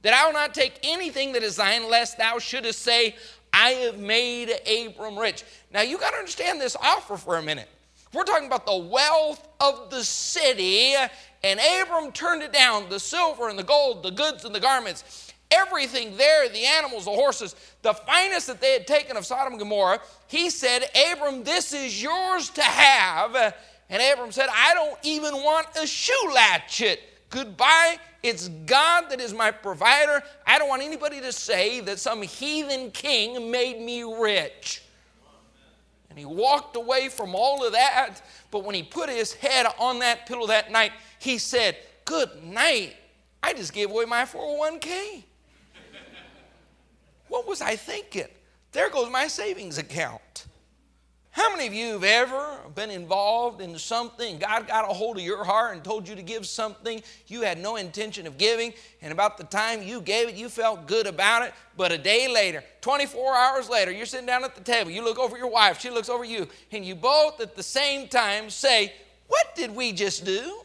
that 0.00 0.14
I 0.14 0.24
will 0.24 0.32
not 0.32 0.54
take 0.54 0.78
anything 0.82 1.32
that 1.32 1.42
is 1.42 1.56
thine, 1.56 1.90
lest 1.90 2.16
thou 2.16 2.38
shouldest 2.38 2.80
say, 2.80 3.16
I 3.60 3.72
have 3.72 3.98
made 3.98 4.50
Abram 4.66 5.18
rich. 5.18 5.44
Now 5.70 5.82
you 5.82 5.98
got 5.98 6.12
to 6.12 6.16
understand 6.16 6.58
this 6.58 6.76
offer 6.76 7.18
for 7.18 7.36
a 7.36 7.42
minute. 7.42 7.68
We're 8.14 8.24
talking 8.24 8.46
about 8.46 8.64
the 8.64 8.78
wealth 8.78 9.46
of 9.60 9.90
the 9.90 10.02
city, 10.02 10.94
and 11.44 11.60
Abram 11.60 12.10
turned 12.12 12.42
it 12.42 12.54
down 12.54 12.88
the 12.88 12.98
silver 12.98 13.50
and 13.50 13.58
the 13.58 13.62
gold, 13.62 14.02
the 14.02 14.12
goods 14.12 14.46
and 14.46 14.54
the 14.54 14.60
garments, 14.60 15.30
everything 15.50 16.16
there, 16.16 16.48
the 16.48 16.64
animals, 16.64 17.04
the 17.04 17.10
horses, 17.10 17.54
the 17.82 17.92
finest 17.92 18.46
that 18.46 18.62
they 18.62 18.72
had 18.72 18.86
taken 18.86 19.18
of 19.18 19.26
Sodom 19.26 19.52
and 19.52 19.60
Gomorrah. 19.60 20.00
He 20.26 20.48
said, 20.48 20.88
Abram, 21.12 21.44
this 21.44 21.74
is 21.74 22.02
yours 22.02 22.48
to 22.50 22.62
have. 22.62 23.54
And 23.90 24.02
Abram 24.12 24.32
said, 24.32 24.48
I 24.50 24.72
don't 24.72 24.98
even 25.02 25.34
want 25.34 25.66
a 25.76 25.86
shoe 25.86 26.30
latchet. 26.34 26.98
Goodbye 27.30 27.98
it's 28.22 28.48
God 28.48 29.08
that 29.10 29.20
is 29.20 29.32
my 29.32 29.50
provider. 29.50 30.22
I 30.46 30.58
don't 30.58 30.68
want 30.68 30.82
anybody 30.82 31.20
to 31.20 31.32
say 31.32 31.80
that 31.80 31.98
some 31.98 32.20
heathen 32.22 32.90
king 32.90 33.50
made 33.50 33.80
me 33.80 34.02
rich. 34.02 34.82
And 36.10 36.18
he 36.18 36.24
walked 36.24 36.76
away 36.76 37.08
from 37.08 37.34
all 37.34 37.64
of 37.64 37.72
that. 37.72 38.20
But 38.50 38.64
when 38.64 38.74
he 38.74 38.82
put 38.82 39.08
his 39.08 39.32
head 39.32 39.66
on 39.78 40.00
that 40.00 40.26
pillow 40.26 40.46
that 40.48 40.70
night, 40.70 40.92
he 41.18 41.38
said, 41.38 41.76
Good 42.04 42.42
night. 42.42 42.96
I 43.42 43.54
just 43.54 43.72
gave 43.72 43.90
away 43.90 44.04
my 44.04 44.24
401k. 44.24 45.22
what 47.28 47.46
was 47.46 47.62
I 47.62 47.76
thinking? 47.76 48.28
There 48.72 48.90
goes 48.90 49.10
my 49.10 49.28
savings 49.28 49.78
account. 49.78 50.46
How 51.32 51.52
many 51.52 51.68
of 51.68 51.72
you 51.72 51.92
have 51.92 52.04
ever 52.04 52.58
been 52.74 52.90
involved 52.90 53.60
in 53.60 53.78
something? 53.78 54.38
God 54.38 54.66
got 54.66 54.90
a 54.90 54.92
hold 54.92 55.16
of 55.16 55.22
your 55.22 55.44
heart 55.44 55.74
and 55.74 55.84
told 55.84 56.08
you 56.08 56.16
to 56.16 56.22
give 56.22 56.44
something 56.44 57.00
you 57.28 57.42
had 57.42 57.58
no 57.58 57.76
intention 57.76 58.26
of 58.26 58.36
giving, 58.36 58.74
and 59.00 59.12
about 59.12 59.38
the 59.38 59.44
time 59.44 59.82
you 59.82 60.00
gave 60.00 60.28
it, 60.28 60.34
you 60.34 60.48
felt 60.48 60.88
good 60.88 61.06
about 61.06 61.42
it. 61.42 61.54
But 61.76 61.92
a 61.92 61.98
day 61.98 62.26
later, 62.26 62.64
24 62.80 63.36
hours 63.36 63.68
later, 63.68 63.92
you're 63.92 64.06
sitting 64.06 64.26
down 64.26 64.42
at 64.42 64.56
the 64.56 64.60
table, 64.60 64.90
you 64.90 65.04
look 65.04 65.20
over 65.20 65.38
your 65.38 65.50
wife, 65.50 65.80
she 65.80 65.88
looks 65.88 66.08
over 66.08 66.24
you, 66.24 66.48
and 66.72 66.84
you 66.84 66.96
both 66.96 67.40
at 67.40 67.54
the 67.54 67.62
same 67.62 68.08
time 68.08 68.50
say, 68.50 68.92
What 69.28 69.54
did 69.54 69.74
we 69.74 69.92
just 69.92 70.24
do? 70.24 70.62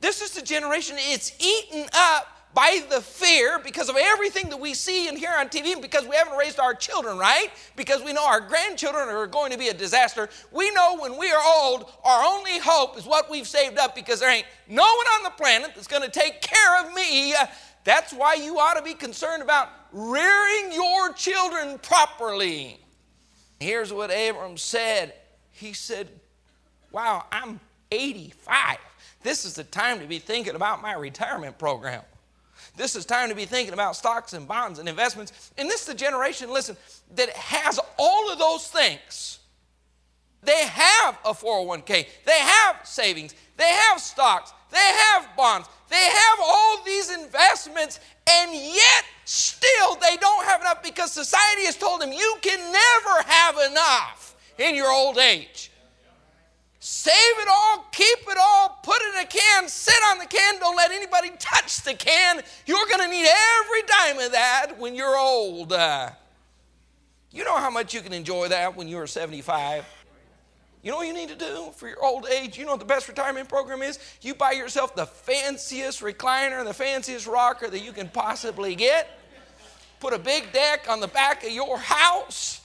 This 0.00 0.20
is 0.20 0.32
the 0.32 0.42
generation, 0.42 0.96
it's 0.98 1.32
eaten 1.40 1.88
up 1.94 2.39
by 2.52 2.82
the 2.90 3.00
fear 3.00 3.58
because 3.58 3.88
of 3.88 3.96
everything 3.98 4.48
that 4.50 4.58
we 4.58 4.74
see 4.74 5.08
and 5.08 5.16
hear 5.16 5.32
on 5.38 5.48
TV, 5.48 5.80
because 5.80 6.06
we 6.06 6.16
haven't 6.16 6.36
raised 6.36 6.58
our 6.58 6.74
children 6.74 7.16
right, 7.16 7.48
because 7.76 8.02
we 8.02 8.12
know 8.12 8.26
our 8.26 8.40
grandchildren 8.40 9.08
are 9.08 9.26
going 9.26 9.52
to 9.52 9.58
be 9.58 9.68
a 9.68 9.74
disaster. 9.74 10.28
We 10.50 10.70
know 10.72 10.98
when 10.98 11.16
we 11.16 11.30
are 11.30 11.42
old, 11.44 11.90
our 12.04 12.24
only 12.24 12.58
hope 12.58 12.98
is 12.98 13.06
what 13.06 13.30
we've 13.30 13.46
saved 13.46 13.78
up 13.78 13.94
because 13.94 14.20
there 14.20 14.30
ain't 14.30 14.46
no 14.68 14.82
one 14.82 15.06
on 15.06 15.22
the 15.24 15.30
planet 15.30 15.72
that's 15.74 15.86
going 15.86 16.02
to 16.02 16.10
take 16.10 16.40
care 16.40 16.84
of 16.84 16.92
me. 16.94 17.34
That's 17.84 18.12
why 18.12 18.34
you 18.34 18.58
ought 18.58 18.74
to 18.74 18.82
be 18.82 18.94
concerned 18.94 19.42
about 19.42 19.68
rearing 19.92 20.72
your 20.72 21.12
children 21.12 21.78
properly. 21.78 22.78
Here's 23.58 23.92
what 23.92 24.10
Abram 24.10 24.56
said 24.56 25.14
He 25.52 25.72
said, 25.72 26.08
Wow, 26.90 27.26
I'm 27.30 27.60
85. 27.92 28.78
This 29.22 29.44
is 29.44 29.54
the 29.54 29.64
time 29.64 30.00
to 30.00 30.06
be 30.06 30.18
thinking 30.18 30.56
about 30.56 30.82
my 30.82 30.94
retirement 30.94 31.58
program. 31.58 32.02
This 32.76 32.96
is 32.96 33.04
time 33.04 33.28
to 33.28 33.34
be 33.34 33.44
thinking 33.44 33.74
about 33.74 33.96
stocks 33.96 34.32
and 34.32 34.46
bonds 34.46 34.78
and 34.78 34.88
investments. 34.88 35.50
And 35.58 35.68
this 35.68 35.82
is 35.82 35.86
the 35.86 35.94
generation, 35.94 36.50
listen, 36.52 36.76
that 37.14 37.30
has 37.30 37.78
all 37.98 38.30
of 38.30 38.38
those 38.38 38.68
things. 38.68 39.38
They 40.42 40.64
have 40.66 41.18
a 41.24 41.32
401k, 41.32 42.06
they 42.24 42.38
have 42.38 42.80
savings, 42.84 43.34
they 43.58 43.68
have 43.68 44.00
stocks, 44.00 44.52
they 44.70 44.78
have 44.78 45.28
bonds, 45.36 45.68
they 45.90 45.96
have 45.96 46.38
all 46.42 46.82
these 46.84 47.10
investments, 47.10 48.00
and 48.28 48.54
yet 48.54 49.04
still 49.26 49.96
they 49.96 50.16
don't 50.16 50.44
have 50.46 50.62
enough 50.62 50.82
because 50.82 51.12
society 51.12 51.66
has 51.66 51.76
told 51.76 52.00
them 52.00 52.12
you 52.12 52.36
can 52.40 52.58
never 52.58 53.22
have 53.26 53.56
enough 53.70 54.34
in 54.58 54.74
your 54.74 54.90
old 54.90 55.18
age. 55.18 55.69
Save 56.82 57.12
it 57.14 57.48
all, 57.48 57.84
keep 57.92 58.18
it 58.26 58.38
all, 58.40 58.80
put 58.82 58.96
it 59.02 59.14
in 59.14 59.20
a 59.20 59.26
can, 59.26 59.68
sit 59.68 60.02
on 60.10 60.18
the 60.18 60.24
can, 60.24 60.58
don't 60.58 60.76
let 60.76 60.90
anybody 60.90 61.30
touch 61.38 61.82
the 61.82 61.92
can. 61.92 62.40
You're 62.64 62.86
going 62.86 63.00
to 63.00 63.08
need 63.08 63.28
every 63.28 63.82
dime 63.82 64.18
of 64.24 64.32
that 64.32 64.78
when 64.78 64.94
you're 64.94 65.18
old. 65.18 65.74
Uh, 65.74 66.08
you 67.32 67.44
know 67.44 67.58
how 67.58 67.68
much 67.68 67.92
you 67.92 68.00
can 68.00 68.14
enjoy 68.14 68.48
that 68.48 68.76
when 68.76 68.88
you're 68.88 69.06
75? 69.06 69.84
You 70.82 70.90
know 70.90 70.96
what 70.96 71.06
you 71.06 71.12
need 71.12 71.28
to 71.28 71.36
do 71.36 71.70
for 71.76 71.86
your 71.86 72.02
old 72.02 72.26
age? 72.26 72.56
You 72.56 72.64
know 72.64 72.72
what 72.72 72.80
the 72.80 72.86
best 72.86 73.08
retirement 73.08 73.50
program 73.50 73.82
is? 73.82 73.98
You 74.22 74.34
buy 74.34 74.52
yourself 74.52 74.96
the 74.96 75.04
fanciest 75.04 76.00
recliner, 76.00 76.64
the 76.64 76.72
fanciest 76.72 77.26
rocker 77.26 77.68
that 77.68 77.80
you 77.80 77.92
can 77.92 78.08
possibly 78.08 78.74
get. 78.74 79.18
Put 80.00 80.14
a 80.14 80.18
big 80.18 80.50
deck 80.54 80.86
on 80.88 81.00
the 81.00 81.08
back 81.08 81.44
of 81.44 81.50
your 81.50 81.76
house 81.76 82.59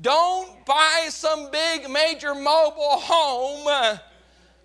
Don't 0.00 0.64
buy 0.66 1.06
some 1.08 1.50
big 1.50 1.88
major 1.88 2.34
mobile 2.34 2.98
home 2.98 3.66
uh, 3.66 3.98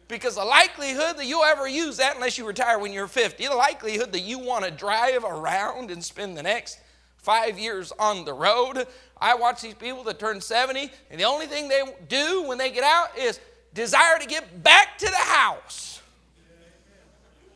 because 0.08 0.36
the 0.36 0.44
likelihood 0.44 1.18
that 1.18 1.26
you'll 1.26 1.46
ever 1.46 1.68
use 1.68 1.98
that 1.98 2.16
unless 2.16 2.38
you 2.38 2.46
retire 2.46 2.78
when 2.80 2.92
you're 2.92 3.08
50, 3.08 3.48
the 3.48 3.56
likelihood 3.56 4.12
that 4.12 4.22
you 4.22 4.40
want 4.40 4.66
to 4.66 4.72
drive 4.72 5.24
around 5.24 5.90
and 5.90 6.04
spend 6.04 6.36
the 6.38 6.44
next 6.44 6.80
five 7.18 7.58
years 7.58 7.94
on 7.98 8.26
the 8.26 8.34
road. 8.34 8.86
I 9.20 9.36
watch 9.36 9.62
these 9.62 9.76
people 9.76 10.04
that 10.04 10.20
turn 10.20 10.42
70, 10.42 10.92
and 11.10 11.20
the 11.20 11.24
only 11.24 11.46
thing 11.46 11.70
they 11.70 11.82
do 12.10 12.44
when 12.44 12.58
they 12.58 12.72
get 12.72 12.84
out 12.84 13.18
is 13.18 13.40
desire 13.74 14.20
to 14.20 14.26
get 14.26 14.64
back 14.64 14.98
to 14.98 15.06
the 15.06 15.16
house. 15.16 16.02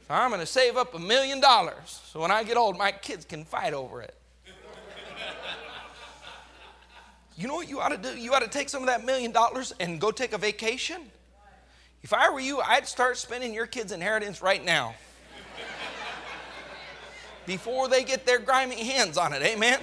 So 0.08 0.14
I'm 0.14 0.30
going 0.30 0.40
to 0.40 0.46
save 0.46 0.78
up 0.78 0.94
a 0.94 1.00
million 1.00 1.42
dollars 1.42 2.02
so 2.06 2.22
when 2.22 2.32
I 2.32 2.44
get 2.44 2.56
old, 2.56 2.78
my 2.78 2.92
kids 2.92 3.26
can 3.26 3.44
fight 3.44 3.74
over 3.74 4.02
it. 4.02 4.16
You 7.36 7.48
know 7.48 7.56
what 7.56 7.68
you 7.68 7.80
ought 7.80 7.90
to 7.90 7.98
do? 7.98 8.18
You 8.18 8.34
ought 8.34 8.44
to 8.44 8.48
take 8.48 8.70
some 8.70 8.82
of 8.82 8.88
that 8.88 9.04
million 9.04 9.32
dollars 9.32 9.74
and 9.80 10.00
go 10.00 10.12
take 10.12 10.34
a 10.34 10.38
vacation. 10.38 11.02
If 12.02 12.14
I 12.14 12.30
were 12.30 12.40
you, 12.40 12.62
I'd 12.62 12.88
start 12.88 13.18
spending 13.18 13.54
your 13.54 13.66
kids' 13.66 13.92
inheritance 13.92 14.42
right 14.42 14.64
now. 14.64 14.96
Before 17.46 17.88
they 17.88 18.04
get 18.04 18.26
their 18.26 18.40
grimy 18.40 18.84
hands 18.84 19.18
on 19.18 19.34
it, 19.34 19.42
amen? 19.42 19.80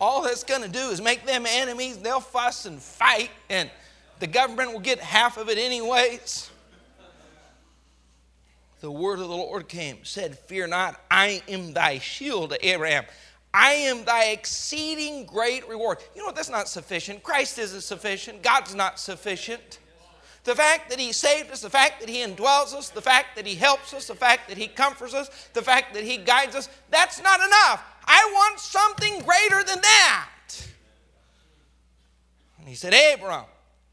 All 0.00 0.22
that's 0.22 0.44
going 0.44 0.62
to 0.62 0.68
do 0.68 0.90
is 0.90 1.00
make 1.00 1.26
them 1.26 1.44
enemies. 1.46 1.98
They'll 1.98 2.20
fuss 2.20 2.64
and 2.66 2.80
fight, 2.80 3.30
and 3.50 3.70
the 4.18 4.26
government 4.26 4.72
will 4.72 4.80
get 4.80 4.98
half 5.00 5.36
of 5.36 5.48
it 5.48 5.58
anyways. 5.58 6.50
The 8.80 8.90
word 8.90 9.14
of 9.14 9.28
the 9.28 9.36
Lord 9.36 9.68
came, 9.68 9.98
said, 10.04 10.38
Fear 10.38 10.68
not, 10.68 10.98
I 11.10 11.42
am 11.48 11.74
thy 11.74 11.98
shield, 11.98 12.54
Abraham. 12.62 13.04
I 13.52 13.72
am 13.72 14.04
thy 14.04 14.26
exceeding 14.26 15.26
great 15.26 15.68
reward. 15.68 15.98
You 16.14 16.24
know, 16.24 16.32
that's 16.32 16.50
not 16.50 16.68
sufficient. 16.68 17.22
Christ 17.22 17.58
isn't 17.58 17.80
sufficient. 17.80 18.42
God's 18.42 18.74
not 18.74 19.00
sufficient. 19.00 19.80
The 20.44 20.54
fact 20.54 20.88
that 20.90 20.98
He 20.98 21.12
saved 21.12 21.50
us, 21.50 21.60
the 21.60 21.70
fact 21.70 22.00
that 22.00 22.08
He 22.08 22.24
indwells 22.24 22.74
us, 22.74 22.88
the 22.90 23.02
fact 23.02 23.36
that 23.36 23.46
He 23.46 23.54
helps 23.54 23.92
us, 23.92 24.06
the 24.06 24.14
fact 24.14 24.48
that 24.48 24.56
He 24.56 24.68
comforts 24.68 25.14
us, 25.14 25.48
the 25.52 25.62
fact 25.62 25.94
that 25.94 26.04
He 26.04 26.16
guides 26.16 26.54
us, 26.54 26.68
that's 26.90 27.20
not 27.22 27.40
enough. 27.40 27.84
I 28.06 28.30
want 28.32 28.60
something 28.60 29.20
greater 29.20 29.62
than 29.64 29.80
that. 29.82 30.30
And 32.58 32.68
He 32.68 32.74
said, 32.74 32.94
Abram, 33.14 33.44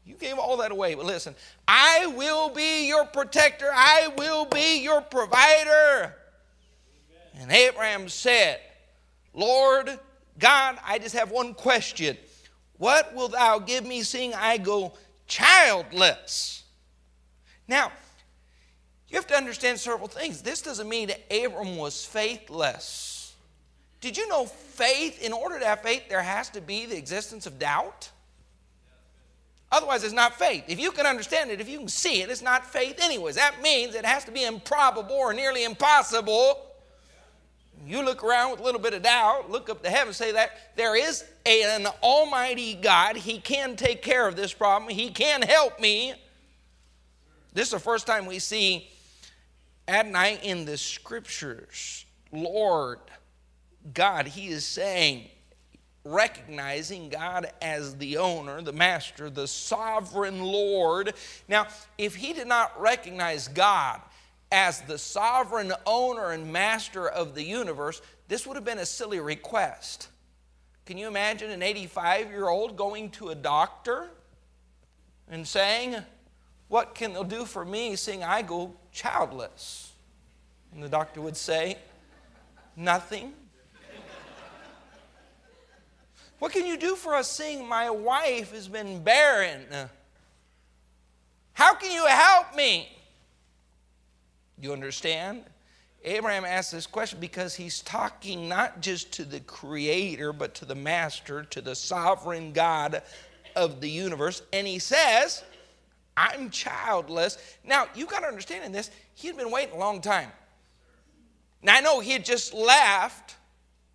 you 0.06 0.14
gave 0.14 0.38
all 0.38 0.56
that 0.58 0.70
away, 0.70 0.94
but 0.94 1.04
listen, 1.04 1.34
I 1.66 2.06
will 2.16 2.48
be 2.48 2.88
your 2.88 3.04
protector, 3.04 3.70
I 3.70 4.08
will 4.16 4.46
be 4.46 4.82
your 4.82 5.02
provider. 5.02 6.14
And 7.40 7.52
Abraham 7.52 8.08
said, 8.08 8.60
Lord 9.34 9.98
God, 10.38 10.78
I 10.84 10.98
just 10.98 11.14
have 11.14 11.30
one 11.30 11.54
question. 11.54 12.16
What 12.78 13.14
will 13.14 13.28
thou 13.28 13.58
give 13.58 13.84
me, 13.84 14.02
seeing 14.02 14.34
I 14.34 14.58
go 14.58 14.94
childless? 15.26 16.62
Now, 17.66 17.92
you 19.08 19.16
have 19.16 19.26
to 19.28 19.36
understand 19.36 19.78
several 19.80 20.08
things. 20.08 20.42
This 20.42 20.62
doesn't 20.62 20.88
mean 20.88 21.08
that 21.08 21.20
Abram 21.30 21.76
was 21.76 22.04
faithless. 22.04 23.34
Did 24.00 24.16
you 24.16 24.28
know 24.28 24.46
faith, 24.46 25.22
in 25.22 25.32
order 25.32 25.58
to 25.58 25.66
have 25.66 25.80
faith, 25.82 26.08
there 26.08 26.22
has 26.22 26.50
to 26.50 26.60
be 26.60 26.86
the 26.86 26.96
existence 26.96 27.46
of 27.46 27.58
doubt? 27.58 28.10
Otherwise, 29.72 30.04
it's 30.04 30.14
not 30.14 30.38
faith. 30.38 30.64
If 30.68 30.78
you 30.78 30.92
can 30.92 31.04
understand 31.04 31.50
it, 31.50 31.60
if 31.60 31.68
you 31.68 31.78
can 31.78 31.88
see 31.88 32.22
it, 32.22 32.30
it's 32.30 32.42
not 32.42 32.64
faith, 32.64 33.00
anyways. 33.02 33.34
That 33.34 33.60
means 33.60 33.94
it 33.94 34.06
has 34.06 34.24
to 34.24 34.30
be 34.30 34.44
improbable 34.44 35.16
or 35.16 35.34
nearly 35.34 35.64
impossible 35.64 36.64
you 37.88 38.04
look 38.04 38.22
around 38.22 38.52
with 38.52 38.60
a 38.60 38.62
little 38.62 38.80
bit 38.80 38.94
of 38.94 39.02
doubt, 39.02 39.50
look 39.50 39.70
up 39.70 39.82
to 39.82 39.90
heaven, 39.90 40.12
say 40.12 40.32
that 40.32 40.76
there 40.76 40.96
is 40.96 41.24
an 41.46 41.86
almighty 42.02 42.74
God. 42.74 43.16
He 43.16 43.38
can 43.38 43.76
take 43.76 44.02
care 44.02 44.26
of 44.26 44.36
this 44.36 44.52
problem, 44.52 44.90
He 44.90 45.10
can 45.10 45.42
help 45.42 45.80
me. 45.80 46.14
This 47.52 47.68
is 47.68 47.72
the 47.72 47.78
first 47.78 48.06
time 48.06 48.26
we 48.26 48.38
see 48.38 48.88
Adonai 49.88 50.38
in 50.42 50.64
the 50.64 50.76
scriptures. 50.76 52.04
Lord 52.30 52.98
God, 53.94 54.26
He 54.26 54.48
is 54.48 54.66
saying, 54.66 55.28
recognizing 56.04 57.08
God 57.08 57.50
as 57.60 57.96
the 57.96 58.16
owner, 58.16 58.62
the 58.62 58.72
master, 58.72 59.30
the 59.30 59.46
sovereign 59.46 60.42
Lord. 60.42 61.14
Now, 61.48 61.68
if 61.96 62.14
he 62.14 62.32
did 62.32 62.46
not 62.46 62.80
recognize 62.80 63.48
God 63.48 64.00
as 64.50 64.80
the 64.82 64.98
sovereign 64.98 65.72
owner 65.84 66.30
and 66.30 66.52
master 66.52 67.08
of 67.08 67.34
the 67.34 67.42
universe, 67.42 68.00
this 68.28 68.46
would 68.46 68.56
have 68.56 68.64
been 68.64 68.78
a 68.78 68.86
silly 68.86 69.20
request. 69.20 70.08
Can 70.86 70.96
you 70.96 71.06
imagine 71.06 71.50
an 71.50 71.62
85 71.62 72.30
year 72.30 72.48
old 72.48 72.76
going 72.76 73.10
to 73.10 73.28
a 73.28 73.34
doctor 73.34 74.08
and 75.30 75.46
saying, 75.46 75.96
What 76.68 76.94
can 76.94 77.12
they 77.12 77.24
do 77.24 77.44
for 77.44 77.64
me 77.64 77.96
seeing 77.96 78.24
I 78.24 78.42
go 78.42 78.74
childless? 78.92 79.92
And 80.72 80.82
the 80.82 80.88
doctor 80.88 81.20
would 81.20 81.36
say, 81.36 81.76
Nothing. 82.74 83.34
what 86.38 86.52
can 86.52 86.64
you 86.64 86.78
do 86.78 86.94
for 86.94 87.14
us 87.14 87.30
seeing 87.30 87.68
my 87.68 87.90
wife 87.90 88.52
has 88.52 88.68
been 88.68 89.02
barren? 89.02 89.66
How 91.52 91.74
can 91.74 91.90
you 91.90 92.06
help 92.06 92.54
me? 92.54 92.97
You 94.60 94.72
understand? 94.72 95.44
Abraham 96.04 96.44
asked 96.44 96.72
this 96.72 96.86
question 96.86 97.18
because 97.20 97.54
he's 97.54 97.80
talking 97.80 98.48
not 98.48 98.80
just 98.80 99.12
to 99.12 99.24
the 99.24 99.40
creator, 99.40 100.32
but 100.32 100.54
to 100.56 100.64
the 100.64 100.74
master, 100.74 101.42
to 101.44 101.60
the 101.60 101.74
sovereign 101.74 102.52
God 102.52 103.02
of 103.56 103.80
the 103.80 103.90
universe. 103.90 104.42
And 104.52 104.66
he 104.66 104.78
says, 104.78 105.42
I'm 106.16 106.50
childless. 106.50 107.38
Now, 107.64 107.86
you 107.94 108.06
got 108.06 108.20
to 108.20 108.26
understand 108.26 108.64
in 108.64 108.72
this, 108.72 108.90
he 109.14 109.28
had 109.28 109.36
been 109.36 109.50
waiting 109.50 109.74
a 109.74 109.78
long 109.78 110.00
time. 110.00 110.30
Now, 111.62 111.76
I 111.76 111.80
know 111.80 112.00
he 112.00 112.12
had 112.12 112.24
just 112.24 112.54
left 112.54 113.36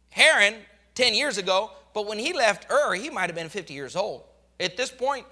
Haran 0.10 0.56
10 0.96 1.16
years 1.16 1.38
ago, 1.38 1.72
but 1.94 2.08
when 2.08 2.20
he 2.20 2.34
left 2.34 2.72
Ur, 2.72 2.94
he 2.94 3.10
might 3.10 3.28
have 3.28 3.36
been 3.36 3.50
50 3.50 3.74
years 3.74 3.96
old. 3.96 4.24
At 4.60 4.78
this 4.78 4.92
point, 4.92 5.26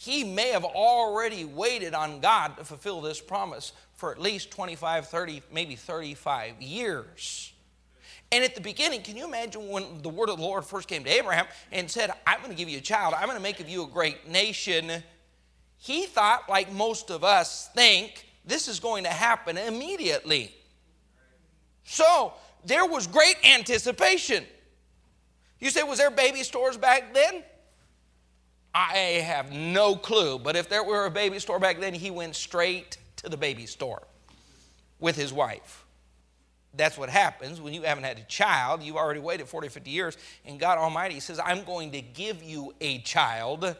he 0.00 0.22
may 0.22 0.50
have 0.50 0.64
already 0.64 1.44
waited 1.44 1.92
on 1.92 2.20
God 2.20 2.56
to 2.56 2.64
fulfill 2.64 3.00
this 3.00 3.20
promise 3.20 3.72
for 3.94 4.12
at 4.12 4.20
least 4.20 4.52
25, 4.52 5.08
30, 5.08 5.42
maybe 5.52 5.74
35 5.74 6.62
years. 6.62 7.52
And 8.30 8.44
at 8.44 8.54
the 8.54 8.60
beginning, 8.60 9.02
can 9.02 9.16
you 9.16 9.24
imagine 9.24 9.68
when 9.68 10.00
the 10.02 10.08
word 10.08 10.28
of 10.28 10.36
the 10.36 10.44
Lord 10.44 10.64
first 10.64 10.86
came 10.86 11.02
to 11.02 11.10
Abraham 11.10 11.46
and 11.72 11.90
said, 11.90 12.12
I'm 12.28 12.38
going 12.38 12.52
to 12.52 12.56
give 12.56 12.68
you 12.68 12.78
a 12.78 12.80
child, 12.80 13.12
I'm 13.12 13.26
going 13.26 13.38
to 13.38 13.42
make 13.42 13.58
of 13.58 13.68
you 13.68 13.82
a 13.82 13.88
great 13.88 14.28
nation? 14.28 15.02
He 15.78 16.06
thought, 16.06 16.48
like 16.48 16.72
most 16.72 17.10
of 17.10 17.24
us 17.24 17.68
think, 17.74 18.24
this 18.44 18.68
is 18.68 18.78
going 18.78 19.02
to 19.02 19.10
happen 19.10 19.58
immediately. 19.58 20.54
So 21.82 22.34
there 22.64 22.86
was 22.86 23.08
great 23.08 23.36
anticipation. 23.44 24.44
You 25.58 25.70
say, 25.70 25.82
was 25.82 25.98
there 25.98 26.12
baby 26.12 26.44
stores 26.44 26.76
back 26.76 27.12
then? 27.12 27.42
I 28.78 29.22
have 29.24 29.50
no 29.50 29.96
clue. 29.96 30.38
But 30.38 30.54
if 30.54 30.68
there 30.68 30.84
were 30.84 31.06
a 31.06 31.10
baby 31.10 31.40
store 31.40 31.58
back 31.58 31.80
then, 31.80 31.94
he 31.94 32.12
went 32.12 32.36
straight 32.36 32.96
to 33.16 33.28
the 33.28 33.36
baby 33.36 33.66
store 33.66 34.02
with 35.00 35.16
his 35.16 35.32
wife. 35.32 35.84
That's 36.74 36.96
what 36.96 37.08
happens 37.08 37.60
when 37.60 37.74
you 37.74 37.82
haven't 37.82 38.04
had 38.04 38.18
a 38.18 38.24
child. 38.24 38.84
You've 38.84 38.96
already 38.96 39.18
waited 39.18 39.48
40, 39.48 39.68
50 39.68 39.90
years, 39.90 40.16
and 40.44 40.60
God 40.60 40.78
Almighty 40.78 41.18
says, 41.18 41.40
I'm 41.44 41.64
going 41.64 41.90
to 41.92 42.00
give 42.00 42.40
you 42.40 42.72
a 42.80 42.98
child. 42.98 43.74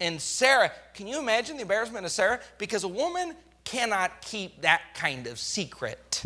And 0.00 0.20
Sarah, 0.20 0.72
can 0.94 1.06
you 1.06 1.20
imagine 1.20 1.56
the 1.56 1.62
embarrassment 1.62 2.04
of 2.06 2.10
Sarah? 2.10 2.40
Because 2.56 2.82
a 2.82 2.88
woman 2.88 3.36
cannot 3.62 4.20
keep 4.22 4.62
that 4.62 4.82
kind 4.94 5.28
of 5.28 5.38
secret. 5.38 6.24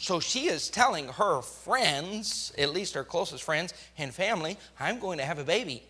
So 0.00 0.18
she 0.18 0.46
is 0.46 0.70
telling 0.70 1.08
her 1.08 1.42
friends, 1.42 2.52
at 2.56 2.70
least 2.70 2.94
her 2.94 3.04
closest 3.04 3.44
friends 3.44 3.74
and 3.98 4.14
family, 4.14 4.56
I'm 4.78 4.98
going 4.98 5.18
to 5.18 5.24
have 5.24 5.38
a 5.38 5.44
baby 5.44 5.82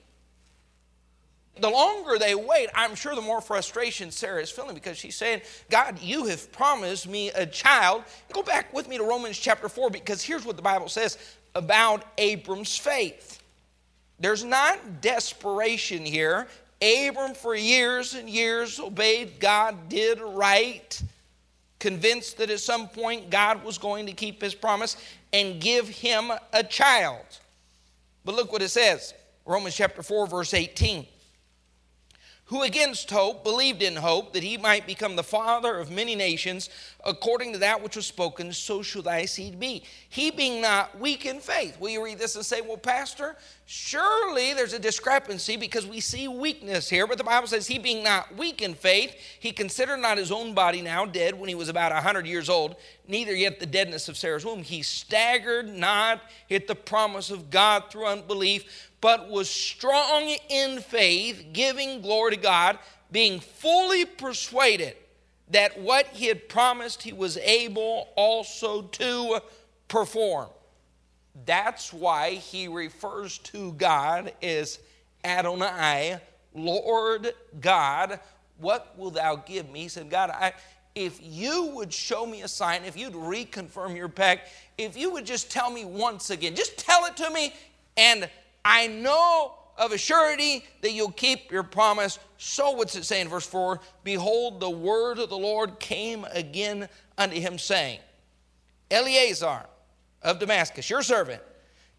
the 1.60 1.70
longer 1.70 2.18
they 2.18 2.34
wait, 2.34 2.68
I'm 2.74 2.94
sure 2.94 3.14
the 3.14 3.20
more 3.20 3.40
frustration 3.40 4.10
Sarah 4.10 4.42
is 4.42 4.50
feeling 4.50 4.74
because 4.74 4.96
she's 4.96 5.16
saying, 5.16 5.42
God, 5.70 6.00
you 6.00 6.26
have 6.26 6.50
promised 6.52 7.08
me 7.08 7.30
a 7.30 7.46
child. 7.46 8.04
Go 8.32 8.42
back 8.42 8.72
with 8.72 8.88
me 8.88 8.98
to 8.98 9.04
Romans 9.04 9.38
chapter 9.38 9.68
4 9.68 9.90
because 9.90 10.22
here's 10.22 10.44
what 10.44 10.56
the 10.56 10.62
Bible 10.62 10.88
says 10.88 11.18
about 11.54 12.04
Abram's 12.18 12.76
faith. 12.76 13.42
There's 14.18 14.44
not 14.44 15.00
desperation 15.00 16.04
here. 16.04 16.46
Abram, 16.82 17.34
for 17.34 17.54
years 17.54 18.14
and 18.14 18.28
years, 18.28 18.80
obeyed 18.80 19.38
God, 19.38 19.88
did 19.88 20.20
right, 20.20 21.02
convinced 21.80 22.38
that 22.38 22.50
at 22.50 22.60
some 22.60 22.88
point 22.88 23.30
God 23.30 23.64
was 23.64 23.78
going 23.78 24.06
to 24.06 24.12
keep 24.12 24.40
his 24.40 24.54
promise 24.54 24.96
and 25.32 25.60
give 25.60 25.88
him 25.88 26.30
a 26.52 26.62
child. 26.62 27.24
But 28.24 28.36
look 28.36 28.52
what 28.52 28.62
it 28.62 28.68
says 28.68 29.14
Romans 29.44 29.74
chapter 29.74 30.02
4, 30.02 30.28
verse 30.28 30.54
18 30.54 31.06
who 32.50 32.62
against 32.62 33.08
hope 33.12 33.44
believed 33.44 33.80
in 33.80 33.94
hope 33.94 34.32
that 34.32 34.42
he 34.42 34.56
might 34.56 34.84
become 34.84 35.14
the 35.14 35.22
father 35.22 35.78
of 35.78 35.88
many 35.88 36.16
nations, 36.16 36.68
according 37.04 37.52
to 37.52 37.58
that 37.58 37.82
which 37.82 37.96
was 37.96 38.06
spoken, 38.06 38.52
so 38.52 38.82
shall 38.82 39.02
thy 39.02 39.24
seed 39.24 39.58
be. 39.58 39.82
He 40.08 40.30
being 40.30 40.60
not 40.60 40.98
weak 40.98 41.26
in 41.26 41.40
faith. 41.40 41.78
Will 41.80 41.90
you 41.90 42.04
read 42.04 42.18
this 42.18 42.36
and 42.36 42.44
say, 42.44 42.60
Well, 42.60 42.76
Pastor, 42.76 43.36
Surely 43.72 44.52
there's 44.52 44.72
a 44.72 44.80
discrepancy 44.80 45.56
because 45.56 45.86
we 45.86 46.00
see 46.00 46.26
weakness 46.26 46.90
here, 46.90 47.06
but 47.06 47.18
the 47.18 47.22
Bible 47.22 47.46
says 47.46 47.68
he 47.68 47.78
being 47.78 48.02
not 48.02 48.36
weak 48.36 48.62
in 48.62 48.74
faith, 48.74 49.14
he 49.38 49.52
considered 49.52 49.98
not 49.98 50.18
his 50.18 50.32
own 50.32 50.54
body 50.54 50.82
now 50.82 51.06
dead 51.06 51.38
when 51.38 51.48
he 51.48 51.54
was 51.54 51.68
about 51.68 51.92
a 51.92 52.00
hundred 52.00 52.26
years 52.26 52.48
old, 52.48 52.74
neither 53.06 53.32
yet 53.32 53.60
the 53.60 53.66
deadness 53.66 54.08
of 54.08 54.16
Sarah's 54.16 54.44
womb. 54.44 54.64
He 54.64 54.82
staggered 54.82 55.68
not 55.68 56.20
at 56.50 56.66
the 56.66 56.74
promise 56.74 57.30
of 57.30 57.48
God 57.48 57.84
through 57.90 58.06
unbelief, 58.06 58.90
but 59.00 59.30
was 59.30 59.48
strong 59.48 60.34
in 60.48 60.80
faith, 60.80 61.50
giving 61.52 62.02
glory 62.02 62.34
to 62.34 62.42
God, 62.42 62.76
being 63.12 63.38
fully 63.38 64.04
persuaded 64.04 64.96
that 65.50 65.78
what 65.80 66.06
he 66.08 66.26
had 66.26 66.48
promised 66.48 67.02
he 67.02 67.12
was 67.12 67.36
able 67.38 68.08
also 68.16 68.82
to 68.82 69.40
perform. 69.88 70.48
That's 71.44 71.92
why 71.92 72.30
he 72.32 72.68
refers 72.68 73.38
to 73.38 73.72
God 73.72 74.32
as 74.42 74.78
Adonai, 75.24 76.18
Lord 76.54 77.32
God. 77.60 78.20
What 78.58 78.96
will 78.98 79.10
thou 79.10 79.36
give 79.36 79.70
me? 79.70 79.82
He 79.82 79.88
said, 79.88 80.10
God, 80.10 80.30
I, 80.30 80.52
if 80.94 81.18
you 81.22 81.66
would 81.74 81.92
show 81.92 82.26
me 82.26 82.42
a 82.42 82.48
sign, 82.48 82.84
if 82.84 82.96
you'd 82.96 83.14
reconfirm 83.14 83.96
your 83.96 84.08
pact, 84.08 84.50
if 84.76 84.96
you 84.96 85.10
would 85.12 85.24
just 85.24 85.50
tell 85.50 85.70
me 85.70 85.84
once 85.84 86.30
again, 86.30 86.54
just 86.54 86.78
tell 86.78 87.04
it 87.06 87.16
to 87.16 87.30
me, 87.30 87.54
and 87.96 88.28
I 88.64 88.86
know 88.86 89.54
of 89.80 89.92
a 89.92 89.98
surety 89.98 90.64
that 90.82 90.92
you'll 90.92 91.10
keep 91.10 91.50
your 91.50 91.64
promise. 91.64 92.18
So, 92.36 92.70
what's 92.72 92.94
it 92.94 93.04
say 93.04 93.20
in 93.20 93.28
verse 93.28 93.46
4? 93.46 93.80
Behold, 94.04 94.60
the 94.60 94.70
word 94.70 95.18
of 95.18 95.30
the 95.30 95.38
Lord 95.38 95.80
came 95.80 96.26
again 96.30 96.88
unto 97.18 97.40
him, 97.40 97.58
saying, 97.58 97.98
Eliezer, 98.90 99.62
of 100.22 100.38
Damascus, 100.38 100.90
your 100.90 101.02
servant, 101.02 101.42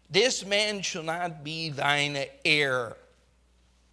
this 0.08 0.46
man 0.46 0.80
shall 0.82 1.02
not 1.02 1.42
be 1.42 1.70
thine 1.70 2.24
heir. 2.44 2.96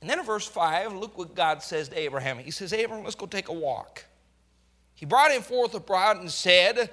And 0.01 0.09
then 0.09 0.19
in 0.19 0.25
verse 0.25 0.45
5, 0.45 0.93
look 0.93 1.17
what 1.17 1.35
God 1.35 1.63
says 1.63 1.89
to 1.89 1.99
Abraham. 1.99 2.37
He 2.37 2.51
says, 2.51 2.71
Abraham, 2.71 3.03
let's 3.03 3.15
go 3.15 3.25
take 3.25 3.49
a 3.49 3.53
walk. 3.53 4.05
He 4.93 5.05
brought 5.05 5.31
him 5.31 5.41
forth 5.41 5.73
abroad 5.73 6.17
and 6.17 6.29
said, 6.29 6.91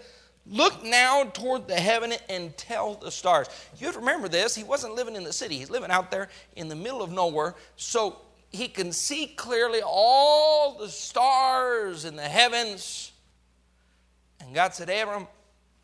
Look 0.48 0.84
now 0.84 1.24
toward 1.24 1.66
the 1.66 1.74
heaven 1.74 2.12
and 2.28 2.56
tell 2.56 2.94
the 2.94 3.10
stars. 3.10 3.48
You 3.78 3.86
have 3.86 3.94
to 3.94 4.00
remember 4.00 4.28
this. 4.28 4.54
He 4.54 4.62
wasn't 4.62 4.94
living 4.94 5.16
in 5.16 5.24
the 5.24 5.32
city, 5.32 5.58
he's 5.58 5.70
living 5.70 5.90
out 5.90 6.10
there 6.10 6.28
in 6.54 6.68
the 6.68 6.76
middle 6.76 7.02
of 7.02 7.10
nowhere. 7.10 7.54
So 7.76 8.18
he 8.50 8.68
can 8.68 8.92
see 8.92 9.26
clearly 9.26 9.80
all 9.84 10.78
the 10.78 10.88
stars 10.88 12.04
in 12.04 12.14
the 12.14 12.22
heavens. 12.22 13.12
And 14.40 14.54
God 14.54 14.74
said, 14.74 14.88
Abram, 14.88 15.26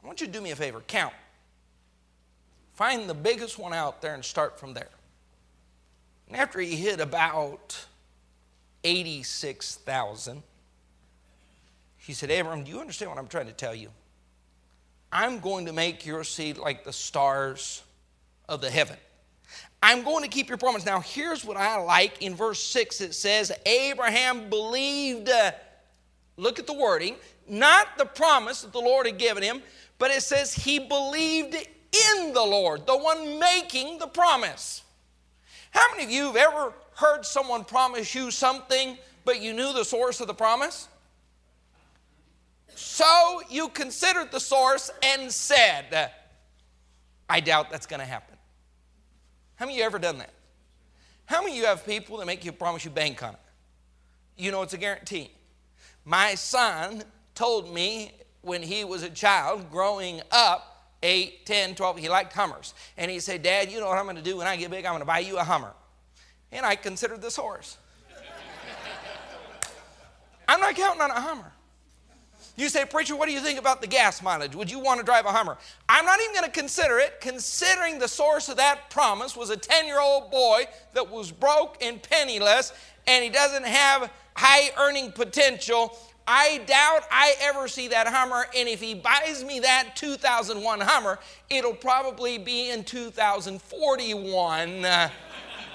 I 0.03 0.07
want 0.07 0.21
you 0.21 0.27
to 0.27 0.33
do 0.33 0.41
me 0.41 0.53
a 0.53 0.57
favor 0.57 0.81
count. 0.87 1.15
Find 2.75 3.09
the 3.09 3.15
biggest 3.15 3.59
one 3.59 3.73
out 3.73 4.01
there 4.01 4.15
and 4.15 4.25
start 4.25 4.59
from 4.59 4.75
there. 4.75 4.89
And 6.29 6.37
after 6.37 6.61
he 6.61 6.77
hit 6.77 7.01
about 7.01 7.85
86,000, 8.85 10.43
he 11.99 12.13
said, 12.13 12.31
Abram, 12.31 12.65
do 12.65 12.71
you 12.71 12.81
understand 12.81 13.11
what 13.11 13.19
I'm 13.19 13.29
trying 13.29 13.47
to 13.47 13.53
tell 13.53 13.75
you? 13.75 13.89
I'm 15.13 15.41
going 15.41 15.67
to 15.67 15.73
make 15.75 16.07
your 16.07 16.25
seed 16.25 16.57
like 16.57 16.85
the 16.85 16.93
stars 16.93 17.83
of 18.49 18.63
the 18.63 18.71
heaven. 18.71 18.97
I'm 19.83 20.05
going 20.05 20.23
to 20.23 20.31
keep 20.31 20.49
your 20.49 20.57
promise. 20.57 20.87
Now, 20.87 21.01
here's 21.01 21.45
what 21.45 21.59
I 21.59 21.79
like 21.83 22.23
in 22.23 22.35
verse 22.35 22.63
6 22.65 23.01
it 23.03 23.15
says, 23.15 23.53
Abraham 23.67 24.49
believed, 24.49 25.29
uh, 25.29 25.53
look 26.39 26.59
at 26.59 26.67
the 26.67 26.73
wording, 26.73 27.17
not 27.47 27.99
the 27.99 28.07
promise 28.07 28.63
that 28.63 28.73
the 28.73 28.81
Lord 28.81 29.07
had 29.07 29.19
given 29.19 29.43
him, 29.43 29.63
but 29.99 30.11
it 30.11 30.23
says 30.23 30.55
he 30.55 30.79
believed 30.79 31.55
in 31.55 32.33
the 32.33 32.43
Lord, 32.43 32.87
the 32.87 32.97
one 32.97 33.39
making 33.39 33.99
the 33.99 34.07
promise. 34.07 34.83
How 35.73 35.91
many 35.91 36.05
of 36.05 36.11
you 36.11 36.27
have 36.27 36.37
ever 36.37 36.73
heard 36.95 37.27
someone 37.27 37.65
promise 37.65 38.15
you 38.15 38.31
something, 38.31 38.97
but 39.25 39.43
you 39.43 39.53
knew 39.53 39.73
the 39.73 39.85
source 39.85 40.21
of 40.21 40.27
the 40.27 40.35
promise? 40.35 40.89
So 42.83 43.41
you 43.49 43.69
considered 43.69 44.33
the 44.33 44.41
source 44.41 44.91
and 45.03 45.31
said, 45.31 46.11
I 47.29 47.39
doubt 47.39 47.71
that's 47.71 47.87
going 47.87 48.01
to 48.01 48.07
happen. 48.07 48.37
How 49.55 49.67
many 49.67 49.77
of 49.77 49.79
you 49.79 49.85
ever 49.85 50.01
done 50.01 50.19
that? 50.19 50.33
How 51.27 51.41
many 51.41 51.53
of 51.53 51.59
you 51.59 51.67
have 51.67 51.87
people 51.87 52.19
that 52.19 52.27
make 52.27 52.45
you 52.45 52.51
promise 52.51 52.85
you 52.85 52.91
bank 52.91 53.23
on 53.23 53.35
it? 53.35 53.41
You 54.37 54.51
know 54.51 54.63
it's 54.63 54.75
a 54.75 54.79
guarantee. 54.79 55.31
My 56.05 56.35
son 56.35 57.05
told 57.37 57.73
me 57.73 58.13
when 58.43 58.63
he 58.63 58.85
was 58.85 59.05
a 59.05 59.11
child 59.11 59.71
growing 59.71 60.21
up 60.33 60.91
8, 61.05 61.47
10, 61.47 61.77
12. 61.77 61.99
He 61.99 62.09
liked 62.09 62.33
Hummers. 62.33 62.75
And 62.99 63.11
he 63.11 63.21
said, 63.21 63.45
Dad, 63.45 63.71
you 63.71 63.79
know 63.79 63.87
what 63.87 63.99
I'm 63.99 64.05
going 64.05 64.17
to 64.17 64.23
do 64.23 64.39
when 64.39 64.49
I 64.49 64.57
get 64.57 64.71
big? 64.73 64.85
I'm 64.85 64.93
going 64.93 65.03
to 65.03 65.07
buy 65.07 65.21
you 65.21 65.39
a 65.39 65.45
Hummer. 65.45 65.73
And 66.51 66.67
I 66.67 66.75
considered 66.75 67.23
this 67.23 67.37
horse. 67.37 67.79
I'm 70.49 70.59
not 70.59 70.75
counting 70.75 71.01
on 71.01 71.11
a 71.13 71.21
Hummer. 71.21 71.52
You 72.57 72.69
say, 72.69 72.85
Preacher, 72.85 73.17
what 73.17 73.29
do 73.29 73.33
you 73.33 73.41
think 73.41 73.59
about 73.59 73.81
the 73.81 73.87
gas 73.87 74.23
mileage? 74.23 74.55
Would 74.55 74.71
you 74.71 74.79
want 74.79 75.01
to 75.01 75.07
drive 75.07 75.25
a 75.25 75.31
Hummer? 75.31 75.57
I'm 75.89 76.05
not 76.05 76.21
even 76.21 76.35
going 76.35 76.45
to 76.45 76.51
consider 76.51 76.99
it, 76.99 77.19
considering 77.21 77.99
the 77.99 78.09
source 78.09 78.51
of 78.51 78.59
that 78.59 78.91
promise 78.91 79.35
was 79.35 79.49
a 79.49 79.57
10 79.57 79.87
year 79.87 80.01
old 80.01 80.31
boy 80.31 80.67
that 80.93 81.11
was 81.11 81.33
broke 81.33 81.83
and 81.83 82.03
penniless, 82.03 82.75
and 83.07 83.25
he 83.25 83.31
doesn't 83.31 83.65
have 83.65 84.11
high 84.37 84.71
earning 84.79 85.13
potential. 85.13 85.97
I 86.27 86.59
doubt 86.67 87.05
I 87.11 87.35
ever 87.41 87.69
see 87.69 87.89
that 87.89 88.07
Hummer, 88.07 88.47
and 88.55 88.69
if 88.69 88.81
he 88.81 88.95
buys 88.95 89.43
me 89.43 89.61
that 89.61 89.97
2001 89.97 90.81
Hummer, 90.81 91.19
it'll 91.49 91.73
probably 91.73 92.37
be 92.37 92.71
in 92.71 92.85
2041, 92.85 94.85
uh, 94.85 95.09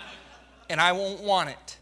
and 0.69 0.79
I 0.79 0.91
won't 0.91 1.21
want 1.21 1.49
it. 1.49 1.76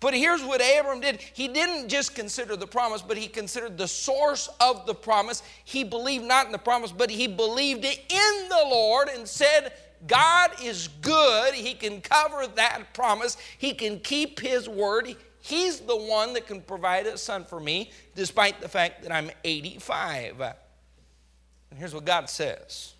But 0.00 0.14
here's 0.14 0.42
what 0.42 0.62
Abram 0.62 1.00
did. 1.00 1.20
He 1.20 1.46
didn't 1.46 1.88
just 1.90 2.14
consider 2.14 2.56
the 2.56 2.66
promise, 2.66 3.02
but 3.02 3.18
he 3.18 3.28
considered 3.28 3.76
the 3.76 3.86
source 3.86 4.48
of 4.58 4.86
the 4.86 4.94
promise. 4.94 5.42
He 5.64 5.84
believed 5.84 6.24
not 6.24 6.46
in 6.46 6.52
the 6.52 6.58
promise, 6.58 6.90
but 6.90 7.10
he 7.10 7.26
believed 7.26 7.84
in 7.84 8.48
the 8.48 8.64
Lord 8.66 9.08
and 9.08 9.28
said, 9.28 9.74
God 10.06 10.52
is 10.62 10.88
good. 11.02 11.52
He 11.52 11.74
can 11.74 12.00
cover 12.00 12.46
that 12.46 12.94
promise. 12.94 13.36
He 13.58 13.74
can 13.74 14.00
keep 14.00 14.40
his 14.40 14.66
word. 14.66 15.14
He's 15.40 15.80
the 15.80 15.96
one 15.96 16.32
that 16.32 16.46
can 16.46 16.62
provide 16.62 17.06
a 17.06 17.18
son 17.18 17.44
for 17.44 17.60
me, 17.60 17.90
despite 18.14 18.62
the 18.62 18.68
fact 18.68 19.02
that 19.02 19.12
I'm 19.12 19.30
85. 19.44 20.40
And 20.40 21.78
here's 21.78 21.94
what 21.94 22.06
God 22.06 22.30
says 22.30 22.94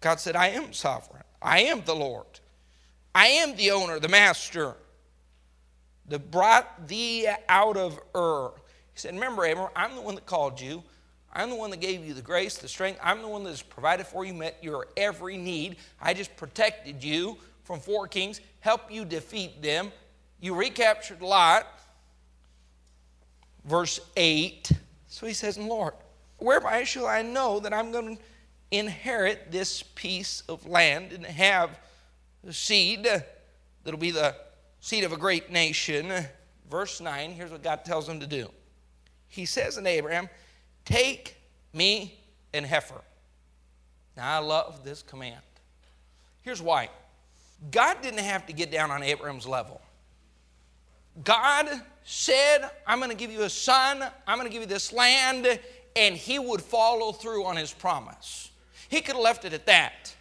God 0.00 0.20
said, 0.20 0.36
I 0.36 0.48
am 0.48 0.72
sovereign. 0.72 1.24
I 1.42 1.62
am 1.62 1.82
the 1.84 1.96
Lord. 1.96 2.26
I 3.12 3.26
am 3.26 3.56
the 3.56 3.72
owner, 3.72 3.98
the 3.98 4.08
master 4.08 4.76
that 6.10 6.30
brought 6.30 6.88
thee 6.88 7.28
out 7.48 7.76
of 7.76 7.98
Ur. 8.14 8.50
He 8.92 8.98
said, 8.98 9.14
Remember, 9.14 9.44
Abram, 9.46 9.68
I'm 9.74 9.94
the 9.94 10.02
one 10.02 10.16
that 10.16 10.26
called 10.26 10.60
you. 10.60 10.82
I'm 11.32 11.48
the 11.48 11.56
one 11.56 11.70
that 11.70 11.80
gave 11.80 12.04
you 12.04 12.12
the 12.12 12.22
grace, 12.22 12.58
the 12.58 12.68
strength. 12.68 12.98
I'm 13.02 13.22
the 13.22 13.28
one 13.28 13.44
that 13.44 13.50
has 13.50 13.62
provided 13.62 14.06
for 14.06 14.24
you, 14.24 14.34
met 14.34 14.58
your 14.62 14.88
every 14.96 15.36
need. 15.36 15.76
I 16.00 16.12
just 16.12 16.36
protected 16.36 17.02
you 17.02 17.38
from 17.62 17.78
four 17.78 18.08
kings, 18.08 18.40
helped 18.58 18.90
you 18.90 19.04
defeat 19.04 19.62
them. 19.62 19.92
You 20.40 20.56
recaptured 20.56 21.22
Lot, 21.22 21.66
verse 23.64 24.00
8. 24.16 24.72
So 25.06 25.26
he 25.26 25.32
says, 25.32 25.56
Lord, 25.56 25.94
whereby 26.38 26.82
shall 26.82 27.06
I 27.06 27.22
know 27.22 27.60
that 27.60 27.72
I'm 27.72 27.92
going 27.92 28.16
to 28.16 28.22
inherit 28.72 29.52
this 29.52 29.84
piece 29.94 30.42
of 30.48 30.66
land 30.66 31.12
and 31.12 31.24
have 31.24 31.78
seed 32.50 33.06
that'll 33.84 34.00
be 34.00 34.10
the 34.10 34.34
seed 34.80 35.04
of 35.04 35.12
a 35.12 35.16
great 35.16 35.50
nation? 35.50 36.12
Verse 36.70 37.00
9, 37.00 37.32
here's 37.32 37.50
what 37.50 37.62
God 37.62 37.84
tells 37.84 38.08
him 38.08 38.20
to 38.20 38.26
do. 38.26 38.48
He 39.28 39.44
says 39.44 39.76
to 39.76 39.86
Abraham, 39.86 40.28
Take 40.84 41.36
me 41.72 42.18
and 42.52 42.66
heifer. 42.66 43.00
Now, 44.16 44.36
I 44.36 44.38
love 44.38 44.84
this 44.84 45.02
command. 45.02 45.40
Here's 46.42 46.62
why 46.62 46.88
God 47.70 47.98
didn't 48.02 48.20
have 48.20 48.46
to 48.46 48.52
get 48.52 48.70
down 48.70 48.90
on 48.90 49.02
Abraham's 49.02 49.46
level. 49.46 49.80
God 51.24 51.68
said, 52.04 52.70
I'm 52.86 52.98
going 52.98 53.10
to 53.10 53.16
give 53.16 53.30
you 53.30 53.42
a 53.42 53.50
son, 53.50 54.04
I'm 54.26 54.38
going 54.38 54.48
to 54.48 54.52
give 54.52 54.62
you 54.62 54.68
this 54.68 54.92
land, 54.92 55.60
and 55.96 56.14
he 56.14 56.38
would 56.38 56.62
follow 56.62 57.12
through 57.12 57.44
on 57.44 57.56
his 57.56 57.72
promise. 57.72 58.50
He 58.88 59.00
could 59.00 59.14
have 59.14 59.22
left 59.22 59.44
it 59.44 59.52
at 59.52 59.66
that. 59.66 60.14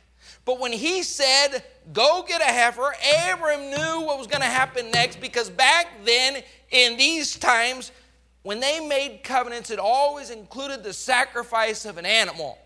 But 0.50 0.60
when 0.60 0.72
he 0.72 1.04
said, 1.04 1.64
Go 1.94 2.26
get 2.28 2.42
a 2.42 2.46
heifer, 2.46 2.92
Abram 3.32 3.70
knew 3.70 4.02
what 4.04 4.18
was 4.18 4.26
going 4.26 4.42
to 4.42 4.48
happen 4.48 4.90
next 4.90 5.22
because 5.22 5.48
back 5.48 6.04
then, 6.04 6.42
in 6.72 6.98
these 6.98 7.38
times, 7.38 7.92
when 8.42 8.60
they 8.60 8.80
made 8.80 9.20
covenants, 9.24 9.70
it 9.70 9.78
always 9.78 10.32
included 10.32 10.84
the 10.84 10.92
sacrifice 10.92 11.86
of 11.86 12.00
an 12.00 12.06
animal. 12.08 12.58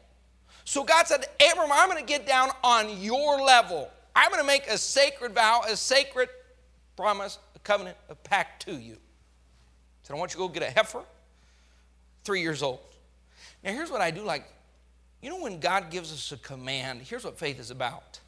So 0.63 0.85
God 0.85 1.07
said, 1.07 1.25
Abram, 1.51 1.73
I'm 1.73 1.89
going 1.89 1.99
to 1.99 2.07
get 2.07 2.25
down 2.25 2.51
on 2.63 3.01
your 3.01 3.41
level. 3.41 3.91
I'm 4.15 4.31
going 4.31 4.41
to 4.41 4.47
make 4.47 4.65
a 4.67 4.77
sacred 4.77 5.35
vow, 5.35 5.63
a 5.67 5.75
sacred 5.75 6.29
promise 6.95 7.37
a 7.53 7.59
covenant, 7.59 7.97
a 8.07 8.15
pact 8.15 8.65
to 8.67 8.71
you. 8.71 8.93
He 8.93 8.99
said, 10.03 10.15
I 10.15 10.19
want 10.19 10.31
you 10.33 10.39
to 10.39 10.47
go 10.47 10.47
get 10.47 10.63
a 10.63 10.71
heifer, 10.71 11.03
three 12.23 12.39
years 12.39 12.63
old. 12.63 12.79
Now, 13.61 13.73
here's 13.73 13.91
what 13.91 13.99
I 13.99 14.09
do 14.09 14.21
like. 14.21 14.45
You 15.23 15.29
know, 15.29 15.39
when 15.39 15.61
God 15.61 15.89
gives 15.89 16.11
us 16.11 16.33
a 16.33 16.37
command, 16.37 17.01
here's 17.01 17.23
what 17.23 17.39
faith 17.39 17.59
is 17.59 17.71
about 17.71 18.19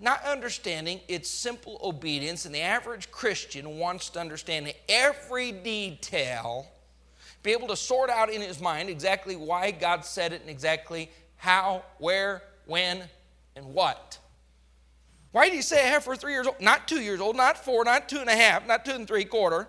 not 0.00 0.22
understanding 0.24 1.00
its 1.06 1.30
simple 1.30 1.78
obedience, 1.82 2.44
and 2.44 2.54
the 2.54 2.60
average 2.60 3.10
Christian 3.12 3.78
wants 3.78 4.10
to 4.10 4.20
understand 4.20 4.74
every 4.88 5.52
detail, 5.52 6.66
be 7.44 7.52
able 7.52 7.68
to 7.68 7.76
sort 7.76 8.10
out 8.10 8.28
in 8.28 8.40
his 8.40 8.60
mind 8.60 8.88
exactly 8.88 9.36
why 9.36 9.70
God 9.70 10.04
said 10.04 10.32
it 10.32 10.40
and 10.40 10.50
exactly 10.50 11.10
how, 11.36 11.84
where, 11.98 12.42
when, 12.66 13.04
and 13.54 13.66
what. 13.66 14.18
Why 15.30 15.48
did 15.48 15.54
he 15.54 15.62
say 15.62 15.86
a 15.86 15.88
heifer 15.88 16.16
three 16.16 16.32
years 16.32 16.48
old? 16.48 16.60
Not 16.60 16.88
two 16.88 17.00
years 17.00 17.20
old, 17.20 17.36
not 17.36 17.64
four, 17.64 17.84
not 17.84 18.08
two 18.08 18.18
and 18.18 18.28
a 18.28 18.36
half, 18.36 18.66
not 18.66 18.84
two 18.84 18.92
and 18.92 19.06
three 19.06 19.24
quarter. 19.24 19.68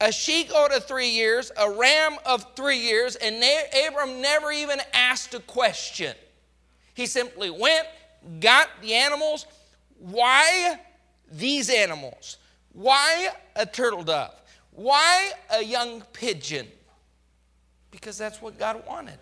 A 0.00 0.12
she 0.12 0.44
goat 0.44 0.70
of 0.70 0.84
three 0.84 1.08
years, 1.08 1.50
a 1.56 1.70
ram 1.70 2.16
of 2.24 2.54
three 2.54 2.78
years, 2.78 3.16
and 3.16 3.42
Abram 3.86 4.20
never 4.20 4.52
even 4.52 4.78
asked 4.94 5.34
a 5.34 5.40
question. 5.40 6.14
He 6.94 7.06
simply 7.06 7.50
went, 7.50 7.86
got 8.38 8.68
the 8.80 8.94
animals. 8.94 9.46
Why 9.98 10.78
these 11.30 11.68
animals? 11.68 12.38
Why 12.72 13.30
a 13.56 13.66
turtle 13.66 14.04
dove? 14.04 14.34
Why 14.70 15.32
a 15.50 15.64
young 15.64 16.02
pigeon? 16.12 16.68
Because 17.90 18.16
that's 18.16 18.40
what 18.40 18.58
God 18.58 18.86
wanted. 18.86 19.18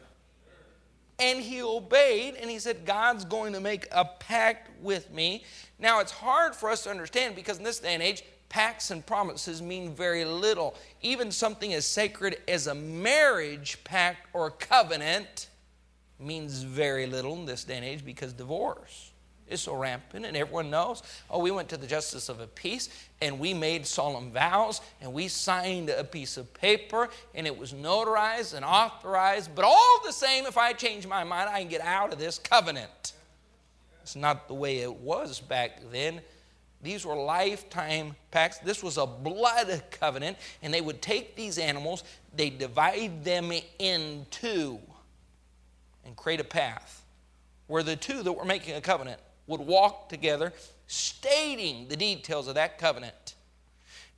And 1.18 1.40
he 1.40 1.62
obeyed, 1.62 2.34
and 2.34 2.50
he 2.50 2.58
said, 2.58 2.84
God's 2.84 3.24
going 3.24 3.54
to 3.54 3.60
make 3.60 3.86
a 3.90 4.04
pact 4.04 4.70
with 4.82 5.10
me. 5.10 5.44
Now, 5.78 6.00
it's 6.00 6.12
hard 6.12 6.54
for 6.54 6.68
us 6.68 6.82
to 6.82 6.90
understand 6.90 7.34
because 7.34 7.56
in 7.56 7.64
this 7.64 7.78
day 7.78 7.94
and 7.94 8.02
age, 8.02 8.22
pacts 8.56 8.90
and 8.90 9.04
promises 9.04 9.60
mean 9.60 9.94
very 9.94 10.24
little. 10.24 10.74
Even 11.02 11.30
something 11.30 11.74
as 11.74 11.84
sacred 11.84 12.38
as 12.48 12.68
a 12.68 12.74
marriage 12.74 13.76
pact 13.84 14.26
or 14.32 14.50
covenant 14.50 15.48
means 16.18 16.62
very 16.62 17.04
little 17.04 17.34
in 17.34 17.44
this 17.44 17.64
day 17.64 17.76
and 17.76 17.84
age 17.84 18.02
because 18.02 18.32
divorce 18.32 19.12
is 19.46 19.60
so 19.60 19.74
rampant 19.74 20.24
and 20.24 20.34
everyone 20.38 20.70
knows. 20.70 21.02
Oh, 21.28 21.40
we 21.40 21.50
went 21.50 21.68
to 21.68 21.76
the 21.76 21.86
justice 21.86 22.30
of 22.30 22.40
a 22.40 22.46
peace 22.46 22.88
and 23.20 23.38
we 23.38 23.52
made 23.52 23.86
solemn 23.86 24.32
vows 24.32 24.80
and 25.02 25.12
we 25.12 25.28
signed 25.28 25.90
a 25.90 26.02
piece 26.02 26.38
of 26.38 26.54
paper 26.54 27.10
and 27.34 27.46
it 27.46 27.58
was 27.58 27.74
notarized 27.74 28.54
and 28.54 28.64
authorized. 28.64 29.54
But 29.54 29.66
all 29.66 30.00
the 30.02 30.12
same, 30.12 30.46
if 30.46 30.56
I 30.56 30.72
change 30.72 31.06
my 31.06 31.24
mind, 31.24 31.50
I 31.50 31.60
can 31.60 31.68
get 31.68 31.82
out 31.82 32.10
of 32.10 32.18
this 32.18 32.38
covenant. 32.38 33.12
It's 34.00 34.16
not 34.16 34.48
the 34.48 34.54
way 34.54 34.78
it 34.78 34.94
was 34.94 35.40
back 35.40 35.82
then. 35.92 36.22
These 36.82 37.06
were 37.06 37.16
lifetime 37.16 38.14
pacts. 38.30 38.58
This 38.58 38.82
was 38.82 38.98
a 38.98 39.06
blood 39.06 39.82
covenant, 39.90 40.36
and 40.62 40.72
they 40.72 40.80
would 40.80 41.02
take 41.02 41.36
these 41.36 41.58
animals, 41.58 42.04
they 42.34 42.50
divide 42.50 43.24
them 43.24 43.52
in 43.78 44.26
two 44.30 44.78
and 46.04 46.14
create 46.16 46.40
a 46.40 46.44
path 46.44 47.04
where 47.66 47.82
the 47.82 47.96
two 47.96 48.22
that 48.22 48.32
were 48.32 48.44
making 48.44 48.74
a 48.74 48.80
covenant 48.80 49.20
would 49.46 49.60
walk 49.60 50.08
together, 50.08 50.52
stating 50.86 51.88
the 51.88 51.96
details 51.96 52.48
of 52.48 52.54
that 52.54 52.78
covenant. 52.78 53.34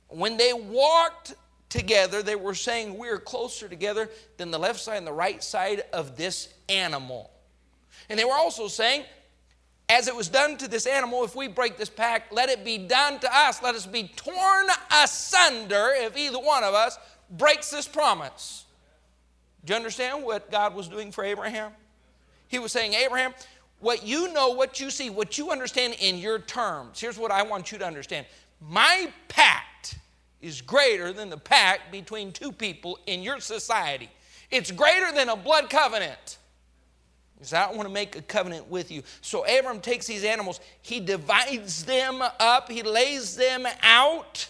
When 0.07 0.37
they 0.37 0.53
walked 0.53 1.33
together, 1.69 2.21
they 2.21 2.35
were 2.35 2.55
saying, 2.55 2.97
We're 2.97 3.19
closer 3.19 3.67
together 3.67 4.09
than 4.37 4.51
the 4.51 4.59
left 4.59 4.79
side 4.79 4.97
and 4.97 5.07
the 5.07 5.13
right 5.13 5.43
side 5.43 5.83
of 5.93 6.17
this 6.17 6.53
animal. 6.67 7.31
And 8.09 8.19
they 8.19 8.25
were 8.25 8.33
also 8.33 8.67
saying, 8.67 9.05
as 9.89 10.07
it 10.07 10.15
was 10.15 10.29
done 10.29 10.55
to 10.57 10.67
this 10.67 10.85
animal, 10.85 11.23
if 11.23 11.35
we 11.35 11.47
break 11.47 11.77
this 11.77 11.89
pact, 11.89 12.31
let 12.31 12.49
it 12.49 12.63
be 12.63 12.77
done 12.77 13.19
to 13.19 13.35
us. 13.35 13.61
Let 13.63 13.73
us 13.73 13.87
be 13.87 14.11
torn 14.15 14.67
asunder 15.03 15.89
if 15.95 16.15
either 16.15 16.37
one 16.37 16.63
of 16.63 16.75
us 16.75 16.97
breaks 17.31 17.71
this 17.71 17.87
promise. 17.87 18.65
Do 19.65 19.73
you 19.73 19.77
understand 19.77 20.23
what 20.23 20.51
God 20.51 20.75
was 20.75 20.87
doing 20.87 21.11
for 21.11 21.23
Abraham? 21.23 21.71
He 22.47 22.59
was 22.59 22.71
saying, 22.71 22.93
Abraham, 22.93 23.33
what 23.79 24.05
you 24.05 24.31
know, 24.33 24.49
what 24.49 24.79
you 24.79 24.89
see, 24.89 25.09
what 25.09 25.37
you 25.37 25.51
understand 25.51 25.95
in 25.99 26.17
your 26.17 26.39
terms. 26.39 26.99
Here's 26.99 27.17
what 27.17 27.31
I 27.31 27.43
want 27.43 27.71
you 27.71 27.77
to 27.79 27.85
understand 27.85 28.25
my 28.61 29.11
pact 29.27 29.97
is 30.41 30.61
greater 30.61 31.13
than 31.13 31.29
the 31.29 31.37
pact 31.37 31.91
between 31.91 32.31
two 32.31 32.51
people 32.51 32.99
in 33.07 33.21
your 33.21 33.39
society, 33.39 34.09
it's 34.51 34.71
greater 34.71 35.11
than 35.11 35.29
a 35.29 35.35
blood 35.35 35.69
covenant. 35.69 36.38
He 37.39 37.55
I 37.55 37.67
want 37.71 37.83
to 37.83 37.93
make 37.93 38.15
a 38.15 38.21
covenant 38.21 38.69
with 38.69 38.91
you. 38.91 39.03
So 39.21 39.45
Abram 39.45 39.79
takes 39.79 40.07
these 40.07 40.23
animals, 40.23 40.59
he 40.81 40.99
divides 40.99 41.85
them 41.85 42.21
up, 42.21 42.69
he 42.69 42.83
lays 42.83 43.35
them 43.35 43.65
out. 43.81 44.47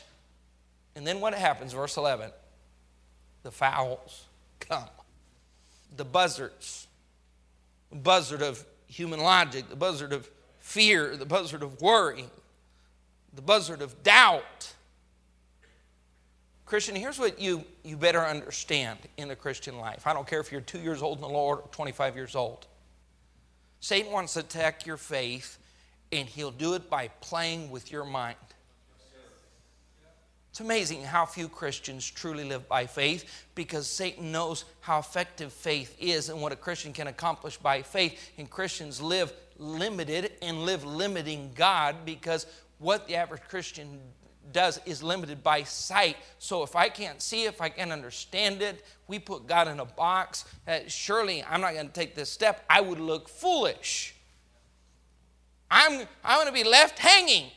And 0.95 1.05
then 1.05 1.19
what 1.19 1.33
happens? 1.33 1.73
Verse 1.73 1.97
11 1.97 2.31
the 3.43 3.51
fowls 3.51 4.25
come, 4.59 4.89
the 5.95 6.03
buzzards 6.03 6.87
buzzard 7.91 8.41
of 8.41 8.63
human 8.87 9.19
logic, 9.19 9.69
the 9.69 9.75
buzzard 9.75 10.13
of 10.13 10.29
fear, 10.59 11.15
the 11.15 11.25
buzzard 11.25 11.63
of 11.63 11.81
worry, 11.81 12.25
the 13.33 13.41
buzzard 13.41 13.81
of 13.81 14.03
doubt. 14.03 14.73
Christian, 16.65 16.95
here's 16.95 17.17
what 17.17 17.39
you, 17.39 17.63
you 17.83 17.97
better 17.97 18.23
understand 18.23 18.99
in 19.17 19.27
the 19.27 19.35
Christian 19.35 19.79
life. 19.79 20.05
I 20.05 20.13
don't 20.13 20.27
care 20.27 20.39
if 20.39 20.51
you're 20.51 20.61
two 20.61 20.79
years 20.79 21.01
old 21.01 21.17
in 21.17 21.21
the 21.21 21.29
Lord 21.29 21.59
or 21.59 21.67
25 21.71 22.15
years 22.15 22.35
old. 22.35 22.67
Satan 23.79 24.11
wants 24.11 24.33
to 24.33 24.41
attack 24.41 24.85
your 24.85 24.97
faith, 24.97 25.57
and 26.11 26.27
he'll 26.27 26.51
do 26.51 26.73
it 26.73 26.89
by 26.89 27.07
playing 27.21 27.71
with 27.71 27.91
your 27.91 28.05
mind. 28.05 28.35
It's 30.49 30.59
amazing 30.59 31.03
how 31.03 31.25
few 31.25 31.47
Christians 31.47 32.09
truly 32.09 32.43
live 32.43 32.67
by 32.67 32.85
faith 32.85 33.45
because 33.55 33.87
Satan 33.87 34.31
knows 34.31 34.65
how 34.81 34.99
effective 34.99 35.53
faith 35.53 35.95
is 35.99 36.27
and 36.29 36.41
what 36.41 36.51
a 36.51 36.55
Christian 36.55 36.91
can 36.91 37.07
accomplish 37.07 37.55
by 37.57 37.81
faith. 37.83 38.31
And 38.37 38.49
Christians 38.49 38.99
live 38.99 39.31
limited 39.57 40.33
and 40.41 40.65
live 40.65 40.83
limiting 40.83 41.51
God 41.55 41.97
because 42.03 42.47
what 42.79 43.07
the 43.07 43.15
average 43.15 43.43
Christian 43.47 43.99
does 44.51 44.79
is 44.85 45.01
limited 45.03 45.43
by 45.43 45.63
sight. 45.63 46.17
So 46.37 46.63
if 46.63 46.75
I 46.75 46.89
can't 46.89 47.21
see, 47.21 47.45
if 47.45 47.61
I 47.61 47.69
can't 47.69 47.91
understand 47.91 48.61
it, 48.61 48.85
we 49.07 49.19
put 49.19 49.47
God 49.47 49.67
in 49.67 49.79
a 49.79 49.85
box. 49.85 50.45
Uh, 50.67 50.79
surely 50.87 51.43
I'm 51.43 51.61
not 51.61 51.73
going 51.73 51.87
to 51.87 51.93
take 51.93 52.15
this 52.15 52.29
step. 52.29 52.65
I 52.69 52.81
would 52.81 52.99
look 52.99 53.29
foolish. 53.29 54.15
I'm, 55.71 56.07
I'm 56.23 56.37
going 56.43 56.47
to 56.47 56.63
be 56.63 56.67
left 56.67 56.99
hanging. 56.99 57.51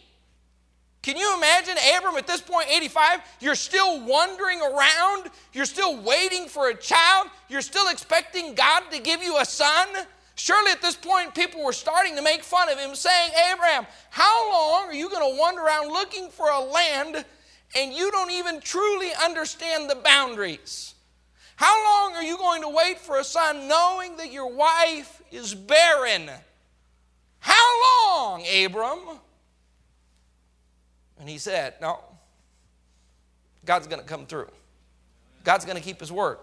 Can 1.02 1.16
you 1.16 1.36
imagine 1.36 1.74
Abram 1.96 2.14
at 2.16 2.28
this 2.28 2.40
point, 2.40 2.68
85? 2.70 3.20
You're 3.40 3.56
still 3.56 4.04
wandering 4.06 4.60
around. 4.60 5.30
You're 5.52 5.66
still 5.66 6.00
waiting 6.00 6.46
for 6.46 6.68
a 6.68 6.74
child. 6.74 7.28
You're 7.48 7.60
still 7.60 7.88
expecting 7.88 8.54
God 8.54 8.84
to 8.92 9.00
give 9.00 9.20
you 9.20 9.38
a 9.38 9.44
son. 9.44 9.88
Surely 10.34 10.70
at 10.70 10.80
this 10.80 10.96
point, 10.96 11.34
people 11.34 11.62
were 11.62 11.72
starting 11.72 12.16
to 12.16 12.22
make 12.22 12.42
fun 12.42 12.68
of 12.70 12.78
him, 12.78 12.94
saying, 12.94 13.32
Abraham, 13.52 13.86
how 14.10 14.50
long 14.50 14.84
are 14.88 14.94
you 14.94 15.10
going 15.10 15.30
to 15.30 15.38
wander 15.38 15.62
around 15.62 15.88
looking 15.88 16.30
for 16.30 16.48
a 16.48 16.60
land 16.60 17.24
and 17.76 17.92
you 17.92 18.10
don't 18.10 18.30
even 18.30 18.60
truly 18.60 19.10
understand 19.22 19.90
the 19.90 19.96
boundaries? 19.96 20.94
How 21.56 21.84
long 21.84 22.16
are 22.16 22.22
you 22.22 22.36
going 22.38 22.62
to 22.62 22.68
wait 22.68 22.98
for 22.98 23.18
a 23.18 23.24
son 23.24 23.68
knowing 23.68 24.16
that 24.16 24.32
your 24.32 24.50
wife 24.52 25.22
is 25.30 25.54
barren? 25.54 26.30
How 27.38 28.08
long, 28.08 28.44
Abram? 28.64 29.00
And 31.20 31.28
he 31.28 31.38
said, 31.38 31.74
No, 31.80 32.00
God's 33.64 33.86
going 33.86 34.00
to 34.00 34.06
come 34.06 34.26
through. 34.26 34.48
God's 35.44 35.64
going 35.64 35.76
to 35.76 35.82
keep 35.82 36.00
his 36.00 36.10
word. 36.10 36.38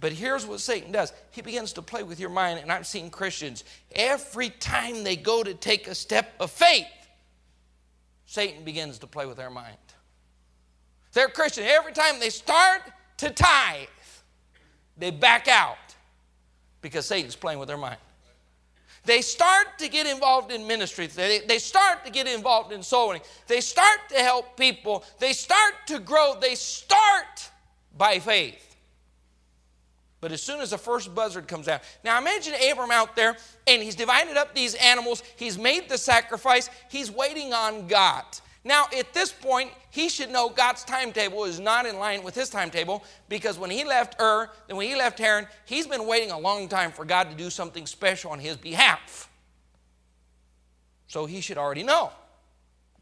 But 0.00 0.12
here's 0.12 0.46
what 0.46 0.60
Satan 0.60 0.92
does 0.92 1.12
he 1.30 1.40
begins 1.40 1.72
to 1.74 1.82
play 1.82 2.02
with 2.02 2.20
your 2.20 2.30
mind. 2.30 2.60
And 2.60 2.70
I've 2.70 2.86
seen 2.86 3.10
Christians, 3.10 3.64
every 3.92 4.50
time 4.50 5.04
they 5.04 5.16
go 5.16 5.42
to 5.42 5.54
take 5.54 5.86
a 5.86 5.94
step 5.94 6.34
of 6.40 6.50
faith, 6.50 6.86
Satan 8.26 8.64
begins 8.64 8.98
to 8.98 9.06
play 9.06 9.26
with 9.26 9.36
their 9.36 9.50
mind. 9.50 9.76
They're 11.12 11.28
Christian. 11.28 11.64
Every 11.64 11.92
time 11.92 12.18
they 12.18 12.30
start 12.30 12.82
to 13.18 13.30
tithe, 13.30 13.86
they 14.96 15.10
back 15.10 15.48
out 15.48 15.76
because 16.82 17.06
Satan's 17.06 17.36
playing 17.36 17.58
with 17.58 17.68
their 17.68 17.78
mind. 17.78 17.98
They 19.04 19.20
start 19.20 19.78
to 19.78 19.88
get 19.88 20.06
involved 20.06 20.50
in 20.50 20.66
ministry. 20.66 21.06
They, 21.06 21.40
they 21.40 21.58
start 21.58 22.04
to 22.06 22.10
get 22.10 22.26
involved 22.26 22.72
in 22.72 22.82
soul 22.82 23.08
winning. 23.08 23.22
They 23.46 23.60
start 23.60 24.00
to 24.08 24.16
help 24.16 24.56
people. 24.56 25.04
They 25.18 25.34
start 25.34 25.74
to 25.88 25.98
grow. 25.98 26.34
They 26.40 26.54
start 26.54 27.50
by 27.96 28.18
faith. 28.18 28.73
But 30.24 30.32
as 30.32 30.40
soon 30.40 30.62
as 30.62 30.70
the 30.70 30.78
first 30.78 31.14
buzzard 31.14 31.46
comes 31.46 31.68
out, 31.68 31.82
now 32.02 32.16
imagine 32.16 32.54
Abram 32.54 32.90
out 32.90 33.14
there 33.14 33.36
and 33.66 33.82
he's 33.82 33.94
divided 33.94 34.38
up 34.38 34.54
these 34.54 34.74
animals. 34.76 35.22
He's 35.36 35.58
made 35.58 35.86
the 35.90 35.98
sacrifice. 35.98 36.70
He's 36.90 37.10
waiting 37.10 37.52
on 37.52 37.88
God. 37.88 38.24
Now, 38.64 38.86
at 38.98 39.12
this 39.12 39.30
point, 39.30 39.70
he 39.90 40.08
should 40.08 40.30
know 40.30 40.48
God's 40.48 40.82
timetable 40.82 41.44
is 41.44 41.60
not 41.60 41.84
in 41.84 41.98
line 41.98 42.22
with 42.22 42.34
his 42.34 42.48
timetable 42.48 43.04
because 43.28 43.58
when 43.58 43.68
he 43.68 43.84
left 43.84 44.18
Ur, 44.18 44.48
then 44.66 44.78
when 44.78 44.88
he 44.88 44.96
left 44.96 45.18
Haran, 45.18 45.46
he's 45.66 45.86
been 45.86 46.06
waiting 46.06 46.30
a 46.30 46.38
long 46.38 46.70
time 46.70 46.90
for 46.90 47.04
God 47.04 47.28
to 47.28 47.36
do 47.36 47.50
something 47.50 47.84
special 47.84 48.30
on 48.30 48.38
his 48.38 48.56
behalf. 48.56 49.28
So 51.06 51.26
he 51.26 51.42
should 51.42 51.58
already 51.58 51.82
know. 51.82 52.12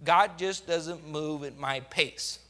God 0.03 0.39
just 0.39 0.67
doesn't 0.67 1.07
move 1.07 1.45
at 1.45 1.57
my 1.57 1.79
pace. 1.89 2.41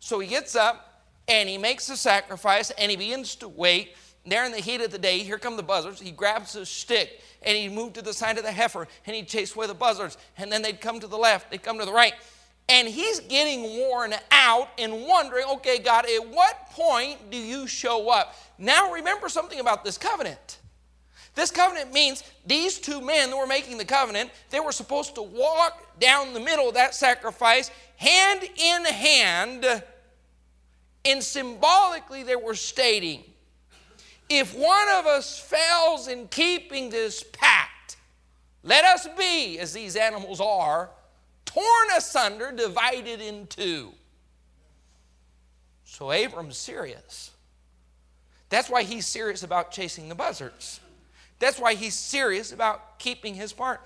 So 0.00 0.18
he 0.18 0.26
gets 0.26 0.56
up 0.56 0.89
and 1.30 1.48
he 1.48 1.56
makes 1.56 1.86
the 1.86 1.96
sacrifice 1.96 2.72
and 2.72 2.90
he 2.90 2.96
begins 2.96 3.36
to 3.36 3.48
wait. 3.48 3.96
there 4.26 4.44
in 4.44 4.52
the 4.52 4.58
heat 4.58 4.80
of 4.80 4.90
the 4.90 4.98
day, 4.98 5.20
here 5.20 5.38
come 5.38 5.56
the 5.56 5.62
buzzards. 5.62 6.00
He 6.00 6.10
grabs 6.10 6.52
his 6.52 6.68
stick 6.68 7.20
and 7.42 7.56
he 7.56 7.68
moved 7.68 7.94
to 7.94 8.02
the 8.02 8.12
side 8.12 8.36
of 8.36 8.44
the 8.44 8.52
heifer 8.52 8.88
and 9.06 9.16
he'd 9.16 9.28
chase 9.28 9.54
away 9.54 9.68
the 9.68 9.74
buzzards. 9.74 10.18
And 10.36 10.50
then 10.50 10.60
they'd 10.60 10.80
come 10.80 10.98
to 10.98 11.06
the 11.06 11.16
left, 11.16 11.50
they'd 11.50 11.62
come 11.62 11.78
to 11.78 11.84
the 11.84 11.92
right. 11.92 12.14
And 12.68 12.86
he's 12.86 13.20
getting 13.20 13.62
worn 13.62 14.14
out 14.30 14.68
and 14.76 15.06
wondering, 15.06 15.44
okay, 15.54 15.78
God, 15.78 16.04
at 16.04 16.28
what 16.28 16.70
point 16.70 17.30
do 17.30 17.36
you 17.36 17.66
show 17.66 18.10
up? 18.10 18.36
Now 18.58 18.92
remember 18.92 19.28
something 19.28 19.60
about 19.60 19.84
this 19.84 19.96
covenant. 19.96 20.58
This 21.36 21.52
covenant 21.52 21.92
means 21.92 22.24
these 22.44 22.78
two 22.78 23.00
men 23.00 23.30
that 23.30 23.36
were 23.36 23.46
making 23.46 23.78
the 23.78 23.84
covenant, 23.84 24.30
they 24.50 24.60
were 24.60 24.72
supposed 24.72 25.14
to 25.14 25.22
walk 25.22 25.98
down 26.00 26.34
the 26.34 26.40
middle 26.40 26.68
of 26.68 26.74
that 26.74 26.94
sacrifice, 26.94 27.70
hand 27.96 28.42
in 28.56 28.84
hand, 28.84 29.82
and 31.04 31.22
symbolically 31.22 32.22
they 32.22 32.36
were 32.36 32.54
stating, 32.54 33.24
if 34.28 34.54
one 34.56 34.88
of 34.90 35.06
us 35.06 35.38
fails 35.38 36.08
in 36.08 36.28
keeping 36.28 36.90
this 36.90 37.24
pact, 37.32 37.96
let 38.62 38.84
us 38.84 39.08
be, 39.18 39.58
as 39.58 39.72
these 39.72 39.96
animals 39.96 40.40
are, 40.40 40.90
torn 41.44 41.88
asunder, 41.96 42.52
divided 42.52 43.20
in 43.20 43.46
two. 43.46 43.92
So 45.84 46.12
Abram's 46.12 46.56
serious. 46.56 47.32
That's 48.50 48.70
why 48.70 48.82
he's 48.82 49.06
serious 49.06 49.42
about 49.42 49.72
chasing 49.72 50.08
the 50.08 50.14
buzzards. 50.14 50.80
That's 51.38 51.58
why 51.58 51.74
he's 51.74 51.94
serious 51.94 52.52
about 52.52 52.98
keeping 52.98 53.34
his 53.34 53.52
part. 53.52 53.80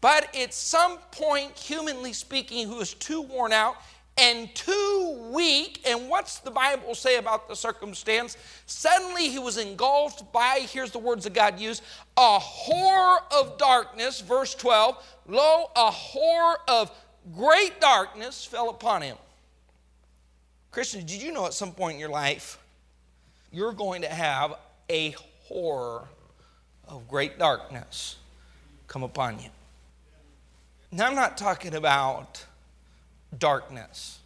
But 0.00 0.34
at 0.36 0.52
some 0.52 0.98
point, 1.10 1.58
humanly 1.58 2.12
speaking, 2.12 2.68
who 2.68 2.80
is 2.80 2.94
too 2.94 3.22
worn 3.22 3.52
out 3.52 3.76
and 4.16 4.54
too 4.54 5.30
weak. 5.32 5.80
And 5.86 6.08
what's 6.08 6.38
the 6.38 6.50
Bible 6.50 6.94
say 6.94 7.16
about 7.16 7.48
the 7.48 7.56
circumstance? 7.56 8.36
Suddenly 8.66 9.28
he 9.28 9.38
was 9.38 9.58
engulfed 9.58 10.30
by, 10.32 10.66
here's 10.70 10.90
the 10.90 10.98
words 10.98 11.24
that 11.24 11.34
God 11.34 11.58
used, 11.58 11.82
a 12.16 12.38
horror 12.38 13.20
of 13.32 13.58
darkness, 13.58 14.20
verse 14.20 14.54
12. 14.54 14.96
Lo, 15.26 15.70
a 15.74 15.90
horror 15.90 16.58
of 16.68 16.90
great 17.34 17.80
darkness 17.80 18.44
fell 18.44 18.70
upon 18.70 19.02
him. 19.02 19.16
Christians, 20.70 21.04
did 21.04 21.22
you 21.22 21.32
know 21.32 21.46
at 21.46 21.54
some 21.54 21.72
point 21.72 21.94
in 21.94 22.00
your 22.00 22.08
life 22.08 22.58
you're 23.52 23.72
going 23.72 24.02
to 24.02 24.08
have 24.08 24.54
a 24.90 25.14
horror 25.44 26.04
of 26.88 27.08
great 27.08 27.38
darkness 27.38 28.16
come 28.88 29.02
upon 29.02 29.38
you? 29.38 29.50
Now, 30.90 31.06
I'm 31.06 31.14
not 31.16 31.36
talking 31.36 31.74
about 31.74 32.44
darkness. 33.38 34.18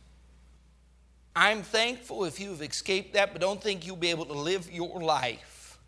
I'm 1.34 1.62
thankful 1.62 2.24
if 2.24 2.40
you've 2.40 2.62
escaped 2.62 3.14
that, 3.14 3.32
but 3.32 3.40
don't 3.40 3.62
think 3.62 3.86
you'll 3.86 3.96
be 3.96 4.10
able 4.10 4.26
to 4.26 4.32
live 4.32 4.70
your 4.72 5.00
life 5.00 5.78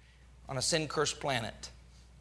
on 0.48 0.56
a 0.56 0.62
sin 0.62 0.86
cursed 0.86 1.20
planet 1.20 1.70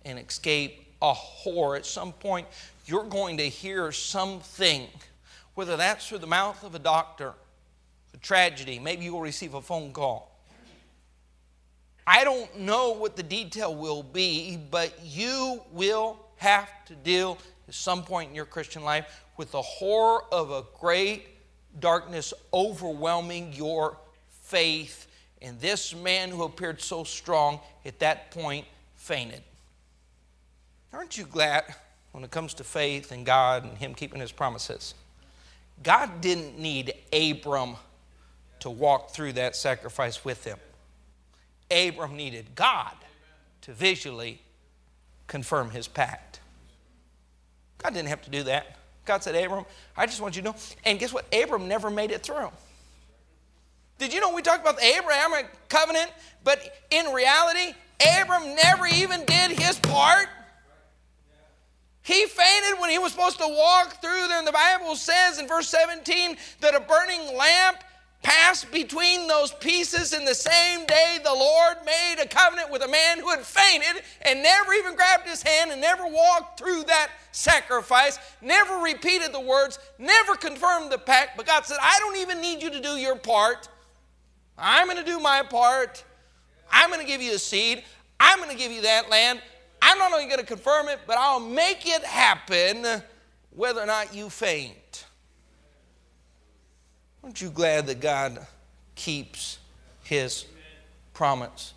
and 0.05 0.17
escape 0.17 0.87
a 1.01 1.13
horror. 1.13 1.75
At 1.75 1.85
some 1.85 2.11
point, 2.11 2.47
you're 2.85 3.03
going 3.03 3.37
to 3.37 3.47
hear 3.47 3.91
something, 3.91 4.87
whether 5.55 5.77
that's 5.77 6.07
through 6.07 6.19
the 6.19 6.27
mouth 6.27 6.63
of 6.63 6.73
a 6.73 6.79
doctor, 6.79 7.33
a 8.13 8.17
tragedy, 8.17 8.79
maybe 8.79 9.05
you 9.05 9.13
will 9.13 9.21
receive 9.21 9.53
a 9.53 9.61
phone 9.61 9.93
call. 9.93 10.35
I 12.07 12.23
don't 12.23 12.61
know 12.61 12.93
what 12.93 13.15
the 13.15 13.21
detail 13.21 13.75
will 13.75 14.01
be, 14.01 14.57
but 14.71 14.91
you 15.03 15.61
will 15.71 16.17
have 16.37 16.69
to 16.85 16.95
deal 16.95 17.37
at 17.69 17.73
some 17.75 18.03
point 18.03 18.29
in 18.29 18.35
your 18.35 18.45
Christian 18.45 18.83
life 18.83 19.23
with 19.37 19.51
the 19.51 19.61
horror 19.61 20.23
of 20.31 20.51
a 20.51 20.63
great 20.79 21.27
darkness 21.79 22.33
overwhelming 22.53 23.53
your 23.53 23.97
faith. 24.41 25.07
And 25.41 25.59
this 25.59 25.95
man 25.95 26.29
who 26.29 26.43
appeared 26.43 26.81
so 26.81 27.03
strong 27.03 27.59
at 27.85 27.99
that 27.99 28.31
point 28.31 28.65
fainted. 28.95 29.41
Aren't 30.91 31.17
you 31.17 31.25
glad 31.25 31.63
when 32.11 32.23
it 32.23 32.31
comes 32.31 32.53
to 32.55 32.63
faith 32.63 33.11
and 33.11 33.25
God 33.25 33.63
and 33.63 33.77
Him 33.77 33.93
keeping 33.93 34.19
His 34.19 34.31
promises? 34.31 34.95
God 35.81 36.21
didn't 36.21 36.59
need 36.59 36.93
Abram 37.13 37.75
to 38.59 38.69
walk 38.69 39.11
through 39.11 39.33
that 39.33 39.55
sacrifice 39.55 40.23
with 40.25 40.43
him. 40.43 40.57
Abram 41.71 42.15
needed 42.15 42.55
God 42.55 42.93
to 43.61 43.73
visually 43.73 44.41
confirm 45.27 45.71
his 45.71 45.87
pact. 45.87 46.28
God 47.79 47.93
didn't 47.93 48.09
have 48.09 48.21
to 48.23 48.29
do 48.29 48.43
that. 48.43 48.77
God 49.05 49.23
said, 49.23 49.35
Abram, 49.35 49.65
I 49.97 50.05
just 50.05 50.21
want 50.21 50.35
you 50.35 50.41
to 50.43 50.49
know. 50.49 50.55
And 50.85 50.99
guess 50.99 51.11
what? 51.11 51.25
Abram 51.33 51.67
never 51.67 51.89
made 51.89 52.11
it 52.11 52.21
through. 52.21 52.51
Did 53.97 54.13
you 54.13 54.21
know 54.21 54.33
we 54.33 54.41
talked 54.41 54.61
about 54.61 54.77
the 54.77 54.85
Abrahamic 54.85 55.47
covenant, 55.67 56.11
but 56.43 56.85
in 56.91 57.07
reality, 57.07 57.73
Abram 58.21 58.55
never 58.55 58.87
even 58.87 59.25
did 59.25 59.59
his 59.59 59.79
part? 59.79 60.27
He 62.01 62.25
fainted 62.25 62.79
when 62.79 62.89
he 62.89 62.97
was 62.97 63.11
supposed 63.11 63.37
to 63.39 63.47
walk 63.47 64.01
through 64.01 64.27
there. 64.27 64.39
And 64.39 64.47
the 64.47 64.51
Bible 64.51 64.95
says 64.95 65.37
in 65.37 65.47
verse 65.47 65.67
17 65.69 66.37
that 66.61 66.75
a 66.75 66.79
burning 66.79 67.35
lamp 67.35 67.83
passed 68.21 68.71
between 68.71 69.27
those 69.27 69.51
pieces 69.51 70.13
in 70.13 70.25
the 70.25 70.35
same 70.35 70.85
day 70.85 71.19
the 71.23 71.33
Lord 71.33 71.77
made 71.85 72.15
a 72.21 72.27
covenant 72.27 72.71
with 72.71 72.81
a 72.81 72.87
man 72.87 73.19
who 73.19 73.29
had 73.29 73.41
fainted 73.41 74.03
and 74.23 74.43
never 74.43 74.73
even 74.73 74.95
grabbed 74.95 75.27
his 75.27 75.41
hand 75.41 75.71
and 75.71 75.79
never 75.79 76.05
walked 76.05 76.59
through 76.59 76.83
that 76.83 77.09
sacrifice, 77.39 78.19
never 78.41 78.75
repeated 78.75 79.33
the 79.33 79.39
words, 79.39 79.79
never 79.97 80.35
confirmed 80.35 80.91
the 80.91 80.97
pact. 80.97 81.37
But 81.37 81.45
God 81.45 81.65
said, 81.65 81.77
I 81.81 81.97
don't 81.99 82.17
even 82.17 82.41
need 82.41 82.61
you 82.61 82.69
to 82.69 82.81
do 82.81 82.89
your 82.89 83.15
part. 83.15 83.69
I'm 84.57 84.87
going 84.87 84.97
to 84.97 85.05
do 85.09 85.19
my 85.19 85.43
part. 85.43 86.03
I'm 86.71 86.89
going 86.89 87.01
to 87.01 87.07
give 87.07 87.21
you 87.21 87.33
a 87.33 87.39
seed. 87.39 87.83
I'm 88.19 88.39
going 88.39 88.51
to 88.51 88.57
give 88.57 88.71
you 88.71 88.81
that 88.81 89.09
land. 89.09 89.41
I'm 89.81 89.97
not 89.97 90.11
only 90.11 90.25
going 90.25 90.39
to 90.39 90.45
confirm 90.45 90.89
it, 90.89 90.99
but 91.07 91.17
I'll 91.17 91.39
make 91.39 91.87
it 91.87 92.03
happen 92.03 92.85
whether 93.51 93.81
or 93.81 93.85
not 93.85 94.13
you 94.13 94.29
faint. 94.29 95.05
Aren't 97.23 97.41
you 97.41 97.49
glad 97.49 97.87
that 97.87 98.01
God 98.01 98.45
keeps 98.95 99.59
his 100.03 100.45
promise, 101.13 101.73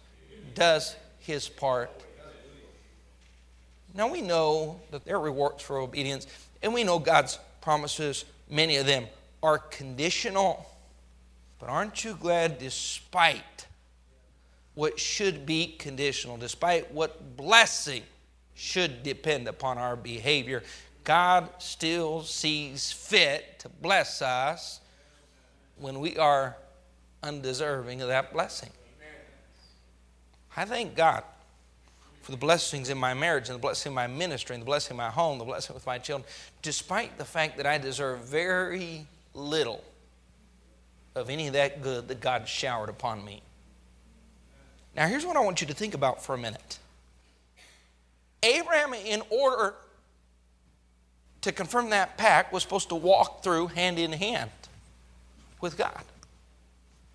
does 0.55 0.97
his 1.21 1.49
part? 1.49 2.02
Now 3.95 4.09
we 4.09 4.23
know 4.23 4.81
that 4.91 5.05
there 5.05 5.17
are 5.17 5.21
rewards 5.21 5.63
for 5.63 5.79
obedience, 5.79 6.27
and 6.63 6.73
we 6.73 6.85
know 6.85 6.99
God's 6.99 7.39
promises, 7.61 8.25
many 8.49 8.77
of 8.77 8.87
them 8.87 9.07
are 9.43 9.59
conditional. 9.59 10.67
But 11.59 11.69
aren't 11.69 12.05
you 12.05 12.15
glad, 12.15 12.59
despite 12.59 13.67
what 14.75 14.99
should 14.99 15.45
be 15.45 15.77
conditional, 15.79 16.37
despite 16.37 16.93
what 16.93 17.37
blessing 17.37 18.03
should 18.55 19.03
depend 19.03 19.47
upon 19.47 19.79
our 19.79 19.97
behavior, 19.97 20.63
God 21.05 21.49
still 21.59 22.23
sees 22.23 22.93
fit 22.93 23.59
to 23.61 23.69
bless 23.69 24.23
us 24.23 24.81
when 25.77 26.01
we 26.01 26.17
are 26.17 26.57
undeserving 27.23 28.01
of 28.01 28.09
that 28.09 28.33
blessing. 28.33 28.71
I 30.57 30.65
thank 30.65 30.95
God 30.95 31.25
for 32.23 32.31
the 32.31 32.37
blessings 32.37 32.89
in 32.89 32.97
my 32.97 33.15
marriage 33.15 33.49
and 33.49 33.57
the 33.57 33.61
blessing 33.61 33.91
in 33.91 33.95
my 33.95 34.07
ministry 34.07 34.55
and 34.55 34.63
the 34.63 34.67
blessing 34.67 34.95
in 34.95 34.97
my 34.97 35.11
home, 35.11 35.39
the 35.39 35.45
blessing 35.45 35.75
with 35.75 35.87
my 35.87 35.99
children, 35.99 36.27
despite 36.63 37.19
the 37.19 37.25
fact 37.25 37.57
that 37.57 37.67
I 37.67 37.79
deserve 37.79 38.21
very 38.21 39.07
little 39.35 39.83
of 41.15 41.29
any 41.29 41.49
of 41.49 41.53
that 41.55 41.83
good 41.83 42.09
that 42.09 42.21
God 42.21 42.49
showered 42.49 42.89
upon 42.89 43.25
me. 43.25 43.43
Now, 44.95 45.09
here's 45.09 45.27
what 45.27 45.37
I 45.37 45.41
want 45.41 45.61
you 45.61 45.67
to 45.67 45.75
think 45.75 45.95
about 45.95 46.23
for 46.23 46.35
a 46.35 46.39
minute. 46.39 46.79
Abraham, 48.43 48.95
in 48.95 49.23
order 49.31 49.75
to 51.41 51.53
confirm 51.53 51.91
that 51.91 52.17
pact, 52.17 52.53
was 52.53 52.63
supposed 52.63 52.89
to 52.91 52.95
walk 52.95 53.43
through 53.43 53.69
hand 53.69 53.99
in 53.99 54.13
hand 54.13 54.51
with 55.61 55.77
God 55.77 56.03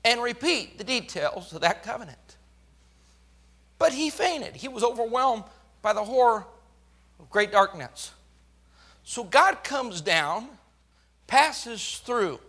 and 0.04 0.22
repeat 0.22 0.78
the 0.78 0.84
details 0.84 1.54
of 1.54 1.62
that 1.62 1.84
covenant. 1.84 2.27
But 3.80 3.94
he 3.94 4.10
fainted. 4.10 4.56
He 4.56 4.68
was 4.68 4.84
overwhelmed 4.84 5.44
by 5.82 5.94
the 5.94 6.04
horror 6.04 6.46
of 7.20 7.30
great 7.30 7.52
darkness. 7.52 8.12
So 9.04 9.24
God 9.24 9.64
comes 9.64 10.02
down, 10.02 10.50
passes 11.28 12.00
through 12.00 12.40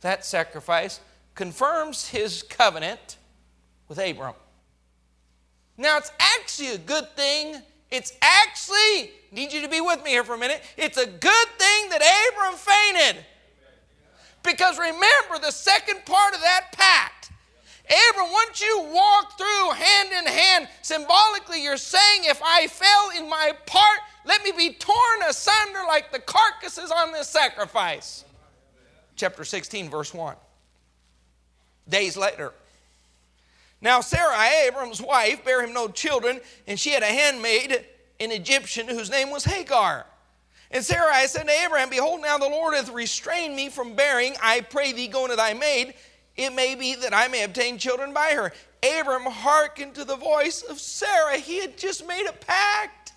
that 0.00 0.24
sacrifice, 0.24 1.00
confirms 1.34 2.08
his 2.08 2.42
covenant 2.42 3.16
with 3.88 3.98
Abram. 3.98 4.34
Now, 5.78 5.98
it's 5.98 6.10
actually 6.18 6.70
a 6.70 6.78
good 6.78 7.14
thing. 7.16 7.56
It's 7.90 8.12
actually, 8.20 9.10
need 9.30 9.52
you 9.52 9.60
to 9.60 9.68
be 9.68 9.80
with 9.80 10.02
me 10.02 10.10
here 10.10 10.24
for 10.24 10.34
a 10.34 10.38
minute. 10.38 10.62
It's 10.76 10.98
a 10.98 11.06
good 11.06 11.48
thing 11.58 11.90
that 11.90 12.02
Abram 12.32 12.54
fainted. 12.54 13.24
Because 14.42 14.78
remember, 14.78 15.38
the 15.40 15.50
second 15.50 16.04
part 16.04 16.34
of 16.34 16.40
that 16.40 16.68
pact, 16.72 17.15
Abram, 17.88 18.32
once 18.32 18.60
you 18.60 18.88
walk 18.92 19.38
through 19.38 19.70
hand 19.70 20.08
in 20.12 20.26
hand, 20.26 20.68
symbolically, 20.82 21.62
you're 21.62 21.76
saying, 21.76 22.22
if 22.24 22.40
I 22.42 22.66
fail 22.66 23.22
in 23.22 23.30
my 23.30 23.52
part, 23.66 24.00
let 24.24 24.42
me 24.42 24.50
be 24.50 24.74
torn 24.74 25.22
asunder 25.28 25.80
like 25.86 26.10
the 26.10 26.18
carcasses 26.18 26.90
on 26.90 27.12
this 27.12 27.28
sacrifice. 27.28 28.24
Chapter 29.14 29.44
16, 29.44 29.88
verse 29.88 30.12
1. 30.12 30.34
Days 31.88 32.16
later, 32.16 32.52
Now, 33.80 34.00
Sarai, 34.00 34.66
Abram's 34.66 35.00
wife, 35.00 35.44
bare 35.44 35.62
him 35.62 35.72
no 35.72 35.86
children, 35.86 36.40
and 36.66 36.80
she 36.80 36.90
had 36.90 37.04
a 37.04 37.06
handmaid, 37.06 37.84
an 38.18 38.32
Egyptian, 38.32 38.88
whose 38.88 39.10
name 39.10 39.30
was 39.30 39.44
Hagar. 39.44 40.06
And 40.72 40.84
Sarai 40.84 41.28
said 41.28 41.44
to 41.44 41.52
Abraham, 41.64 41.90
Behold, 41.90 42.20
now 42.20 42.38
the 42.38 42.48
Lord 42.48 42.74
hath 42.74 42.90
restrained 42.90 43.54
me 43.54 43.68
from 43.68 43.94
bearing. 43.94 44.34
I 44.42 44.62
pray 44.62 44.92
thee, 44.92 45.06
go 45.06 45.22
unto 45.24 45.36
thy 45.36 45.54
maid. 45.54 45.94
It 46.36 46.54
may 46.54 46.74
be 46.74 46.94
that 46.96 47.14
I 47.14 47.28
may 47.28 47.44
obtain 47.44 47.78
children 47.78 48.12
by 48.12 48.32
her. 48.32 48.52
Abram 49.00 49.24
hearkened 49.24 49.94
to 49.94 50.04
the 50.04 50.16
voice 50.16 50.62
of 50.62 50.78
Sarah. 50.78 51.38
He 51.38 51.60
had 51.60 51.78
just 51.78 52.06
made 52.06 52.26
a 52.26 52.32
pact. 52.32 53.12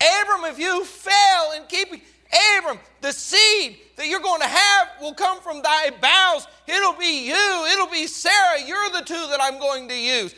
Abram, 0.00 0.44
if 0.44 0.58
you 0.58 0.84
fail 0.84 1.52
in 1.56 1.62
keeping, 1.68 2.02
Abram, 2.58 2.78
the 3.00 3.12
seed 3.12 3.78
that 3.96 4.08
you're 4.08 4.20
going 4.20 4.40
to 4.40 4.46
have 4.46 4.88
will 5.00 5.14
come 5.14 5.40
from 5.40 5.62
thy 5.62 5.90
bowels. 6.00 6.46
It'll 6.66 6.92
be 6.94 7.26
you, 7.26 7.66
it'll 7.72 7.86
be 7.86 8.06
Sarah. 8.06 8.60
You're 8.64 8.90
the 8.90 9.02
two 9.02 9.14
that 9.14 9.38
I'm 9.40 9.58
going 9.58 9.88
to 9.88 9.98
use. 9.98 10.34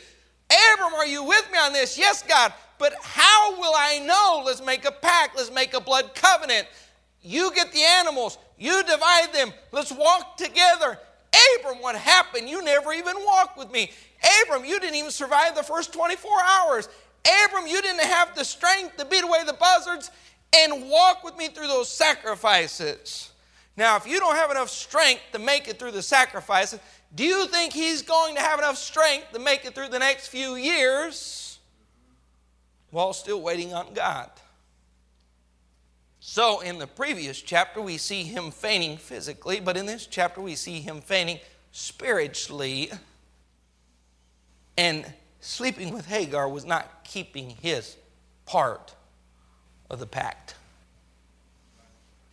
Abram, 0.49 0.93
are 0.93 1.07
you 1.07 1.23
with 1.23 1.51
me 1.51 1.57
on 1.57 1.73
this? 1.73 1.97
Yes, 1.97 2.23
God. 2.23 2.53
But 2.77 2.93
how 3.01 3.59
will 3.59 3.73
I 3.75 3.99
know? 3.99 4.43
Let's 4.45 4.63
make 4.63 4.85
a 4.85 4.91
pact, 4.91 5.35
let's 5.35 5.51
make 5.51 5.73
a 5.73 5.81
blood 5.81 6.13
covenant. 6.15 6.67
You 7.21 7.51
get 7.53 7.71
the 7.73 7.83
animals, 7.83 8.37
you 8.57 8.83
divide 8.83 9.33
them, 9.33 9.51
let's 9.71 9.91
walk 9.91 10.37
together. 10.37 10.99
Abram, 11.59 11.81
what 11.81 11.95
happened? 11.95 12.49
You 12.49 12.63
never 12.63 12.93
even 12.93 13.15
walked 13.25 13.57
with 13.57 13.71
me. 13.71 13.91
Abram, 14.43 14.65
you 14.65 14.79
didn't 14.79 14.95
even 14.95 15.11
survive 15.11 15.55
the 15.55 15.63
first 15.63 15.93
24 15.93 16.31
hours. 16.45 16.89
Abram, 17.45 17.67
you 17.67 17.81
didn't 17.81 18.03
have 18.03 18.35
the 18.35 18.45
strength 18.45 18.97
to 18.97 19.05
beat 19.05 19.23
away 19.23 19.43
the 19.45 19.53
buzzards 19.53 20.11
and 20.55 20.89
walk 20.89 21.23
with 21.23 21.37
me 21.37 21.49
through 21.49 21.67
those 21.67 21.89
sacrifices. 21.89 23.31
Now, 23.75 23.95
if 23.95 24.07
you 24.07 24.19
don't 24.19 24.35
have 24.35 24.49
enough 24.49 24.69
strength 24.69 25.21
to 25.33 25.39
make 25.39 25.67
it 25.67 25.77
through 25.77 25.91
the 25.91 26.01
sacrifices, 26.01 26.79
do 27.13 27.23
you 27.23 27.47
think 27.47 27.73
he's 27.73 28.01
going 28.01 28.35
to 28.35 28.41
have 28.41 28.59
enough 28.59 28.77
strength 28.77 29.31
to 29.33 29.39
make 29.39 29.65
it 29.65 29.75
through 29.75 29.89
the 29.89 29.99
next 29.99 30.27
few 30.27 30.55
years 30.55 31.59
while 32.89 33.13
still 33.13 33.41
waiting 33.41 33.73
on 33.73 33.93
God? 33.93 34.31
So, 36.29 36.59
in 36.59 36.77
the 36.77 36.87
previous 36.87 37.41
chapter, 37.41 37.81
we 37.81 37.97
see 37.97 38.23
him 38.23 38.51
fainting 38.51 38.97
physically, 38.97 39.61
but 39.61 39.77
in 39.77 39.85
this 39.85 40.05
chapter, 40.05 40.41
we 40.41 40.55
see 40.55 40.81
him 40.81 40.99
fainting 40.99 41.39
spiritually. 41.71 42.91
And 44.77 45.05
sleeping 45.39 45.93
with 45.93 46.05
Hagar 46.05 46.49
was 46.49 46.65
not 46.65 47.05
keeping 47.05 47.51
his 47.51 47.95
part 48.45 48.93
of 49.89 49.99
the 49.99 50.05
pact. 50.05 50.55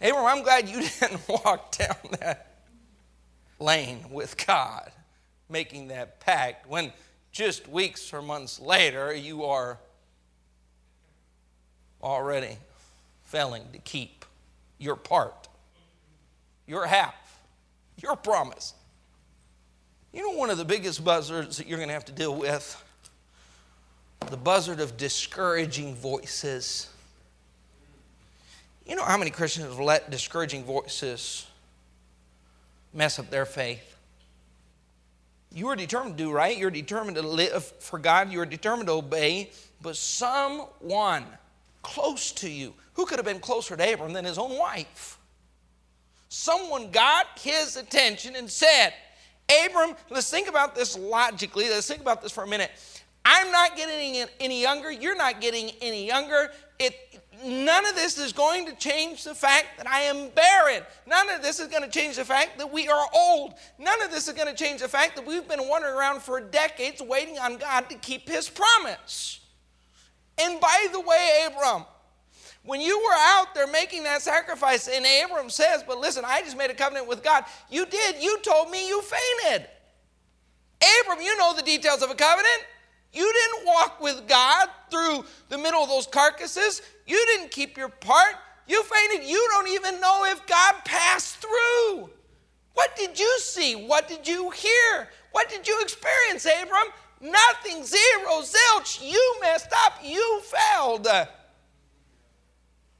Abram, 0.00 0.26
I'm 0.26 0.42
glad 0.42 0.68
you 0.68 0.80
didn't 1.00 1.28
walk 1.28 1.78
down 1.78 1.96
that 2.18 2.64
lane 3.60 4.06
with 4.10 4.44
God, 4.44 4.90
making 5.48 5.86
that 5.88 6.18
pact, 6.18 6.68
when 6.68 6.92
just 7.30 7.68
weeks 7.68 8.12
or 8.12 8.22
months 8.22 8.58
later 8.58 9.14
you 9.14 9.44
are 9.44 9.78
already 12.02 12.58
failing 13.34 13.64
to 13.72 13.78
keep 13.78 14.24
your 14.78 14.94
part, 14.94 15.48
your 16.68 16.86
half, 16.86 17.16
your 18.00 18.14
promise. 18.14 18.74
You 20.12 20.22
know, 20.22 20.38
one 20.38 20.50
of 20.50 20.58
the 20.58 20.64
biggest 20.64 21.04
buzzards 21.04 21.56
that 21.56 21.66
you're 21.66 21.78
going 21.78 21.88
to 21.88 21.94
have 21.94 22.04
to 22.04 22.12
deal 22.12 22.36
with? 22.36 22.80
The 24.30 24.36
buzzard 24.36 24.78
of 24.78 24.96
discouraging 24.96 25.96
voices. 25.96 26.88
You 28.86 28.94
know 28.94 29.02
how 29.02 29.18
many 29.18 29.32
Christians 29.32 29.66
have 29.66 29.80
let 29.80 30.12
discouraging 30.12 30.62
voices 30.62 31.48
mess 32.92 33.18
up 33.18 33.30
their 33.30 33.46
faith? 33.46 33.96
You 35.52 35.66
are 35.68 35.76
determined 35.76 36.18
to 36.18 36.24
do 36.24 36.30
right. 36.30 36.56
You're 36.56 36.70
determined 36.70 37.16
to 37.16 37.22
live 37.22 37.64
for 37.80 37.98
God. 37.98 38.30
You're 38.30 38.46
determined 38.46 38.86
to 38.86 38.92
obey. 38.92 39.50
But 39.82 39.96
someone 39.96 41.24
close 41.82 42.30
to 42.30 42.48
you 42.48 42.74
who 42.94 43.06
could 43.06 43.18
have 43.18 43.26
been 43.26 43.40
closer 43.40 43.76
to 43.76 43.92
Abram 43.92 44.12
than 44.12 44.24
his 44.24 44.38
own 44.38 44.58
wife? 44.58 45.18
Someone 46.28 46.90
got 46.90 47.26
his 47.38 47.76
attention 47.76 48.34
and 48.34 48.50
said, 48.50 48.92
Abram, 49.64 49.94
let's 50.10 50.30
think 50.30 50.48
about 50.48 50.74
this 50.74 50.98
logically. 50.98 51.68
Let's 51.68 51.86
think 51.86 52.00
about 52.00 52.22
this 52.22 52.32
for 52.32 52.44
a 52.44 52.46
minute. 52.46 52.70
I'm 53.24 53.50
not 53.52 53.76
getting 53.76 54.26
any 54.40 54.60
younger. 54.60 54.90
You're 54.90 55.16
not 55.16 55.40
getting 55.40 55.70
any 55.80 56.06
younger. 56.06 56.50
It, 56.78 57.22
none 57.44 57.86
of 57.86 57.94
this 57.94 58.18
is 58.18 58.32
going 58.32 58.66
to 58.66 58.74
change 58.76 59.24
the 59.24 59.34
fact 59.34 59.78
that 59.78 59.88
I 59.88 60.00
am 60.00 60.28
barren. 60.30 60.82
None 61.06 61.30
of 61.30 61.42
this 61.42 61.58
is 61.58 61.68
going 61.68 61.82
to 61.82 61.88
change 61.88 62.16
the 62.16 62.24
fact 62.24 62.58
that 62.58 62.70
we 62.70 62.88
are 62.88 63.06
old. 63.14 63.54
None 63.78 64.02
of 64.02 64.10
this 64.10 64.28
is 64.28 64.34
going 64.34 64.54
to 64.54 64.54
change 64.54 64.80
the 64.80 64.88
fact 64.88 65.16
that 65.16 65.26
we've 65.26 65.48
been 65.48 65.68
wandering 65.68 65.94
around 65.94 66.20
for 66.20 66.40
decades 66.40 67.00
waiting 67.00 67.38
on 67.38 67.56
God 67.56 67.88
to 67.90 67.96
keep 67.96 68.28
his 68.28 68.48
promise. 68.48 69.40
And 70.36 70.60
by 70.60 70.88
the 70.92 71.00
way, 71.00 71.46
Abram, 71.46 71.84
when 72.64 72.80
you 72.80 72.98
were 72.98 73.16
out 73.16 73.54
there 73.54 73.66
making 73.66 74.04
that 74.04 74.22
sacrifice, 74.22 74.88
and 74.88 75.04
Abram 75.24 75.50
says, 75.50 75.84
But 75.86 75.98
listen, 75.98 76.24
I 76.26 76.40
just 76.40 76.56
made 76.56 76.70
a 76.70 76.74
covenant 76.74 77.06
with 77.06 77.22
God. 77.22 77.44
You 77.70 77.84
did. 77.84 78.22
You 78.22 78.38
told 78.40 78.70
me 78.70 78.88
you 78.88 79.02
fainted. 79.02 79.68
Abram, 81.02 81.20
you 81.20 81.36
know 81.36 81.54
the 81.54 81.62
details 81.62 82.02
of 82.02 82.10
a 82.10 82.14
covenant. 82.14 82.64
You 83.12 83.32
didn't 83.32 83.66
walk 83.66 84.00
with 84.00 84.26
God 84.26 84.68
through 84.90 85.24
the 85.48 85.58
middle 85.58 85.82
of 85.82 85.88
those 85.88 86.06
carcasses. 86.06 86.82
You 87.06 87.22
didn't 87.26 87.50
keep 87.50 87.76
your 87.76 87.88
part. 87.88 88.34
You 88.66 88.82
fainted. 88.82 89.28
You 89.28 89.46
don't 89.52 89.68
even 89.68 90.00
know 90.00 90.24
if 90.26 90.44
God 90.46 90.74
passed 90.84 91.36
through. 91.36 92.10
What 92.72 92.96
did 92.96 93.18
you 93.18 93.38
see? 93.40 93.74
What 93.76 94.08
did 94.08 94.26
you 94.26 94.50
hear? 94.50 95.08
What 95.32 95.48
did 95.48 95.68
you 95.68 95.78
experience, 95.82 96.46
Abram? 96.46 96.88
Nothing, 97.20 97.84
zero, 97.84 98.40
zilch. 98.42 99.00
You 99.06 99.36
messed 99.42 99.72
up. 99.84 99.98
You 100.02 100.40
failed. 100.40 101.06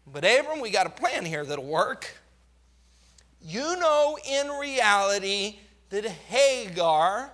But, 0.06 0.24
Abram, 0.24 0.60
we 0.60 0.70
got 0.70 0.86
a 0.86 0.90
plan 0.90 1.24
here 1.24 1.44
that'll 1.44 1.64
work. 1.64 2.10
You 3.40 3.76
know, 3.78 4.18
in 4.28 4.48
reality, 4.48 5.58
that 5.90 6.04
Hagar, 6.06 7.30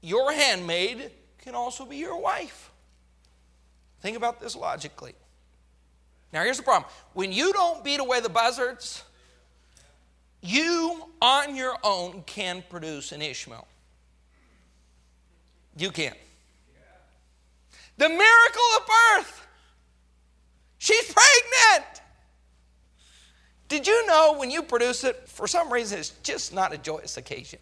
your 0.00 0.32
handmaid, 0.32 1.10
can 1.38 1.54
also 1.54 1.84
be 1.84 1.96
your 1.96 2.20
wife. 2.20 2.70
Think 4.00 4.16
about 4.16 4.40
this 4.40 4.56
logically. 4.56 5.14
Now, 6.32 6.42
here's 6.42 6.56
the 6.56 6.62
problem 6.62 6.90
when 7.14 7.32
you 7.32 7.52
don't 7.52 7.82
beat 7.82 8.00
away 8.00 8.20
the 8.20 8.28
buzzards, 8.28 9.04
you 10.42 11.04
on 11.20 11.56
your 11.56 11.76
own 11.82 12.22
can 12.26 12.62
produce 12.68 13.12
an 13.12 13.22
Ishmael. 13.22 13.66
You 15.76 15.90
can. 15.90 16.14
The 17.98 18.08
miracle 18.08 18.62
of 18.78 18.86
birth. 18.86 19.45
She's 20.86 21.12
pregnant. 21.12 22.00
Did 23.66 23.88
you 23.88 24.06
know 24.06 24.36
when 24.38 24.52
you 24.52 24.62
produce 24.62 25.02
it, 25.02 25.28
for 25.28 25.48
some 25.48 25.72
reason, 25.72 25.98
it's 25.98 26.10
just 26.22 26.54
not 26.54 26.72
a 26.72 26.78
joyous 26.78 27.16
occasion? 27.16 27.58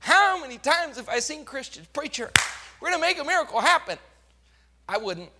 How 0.00 0.40
many 0.40 0.58
times 0.58 0.96
have 0.96 1.08
I 1.08 1.20
seen 1.20 1.44
Christians, 1.44 1.86
preacher, 1.92 2.32
we're 2.80 2.90
going 2.90 3.00
to 3.00 3.06
make 3.06 3.20
a 3.20 3.24
miracle 3.24 3.60
happen? 3.60 3.98
I 4.88 4.98
wouldn't. 4.98 5.30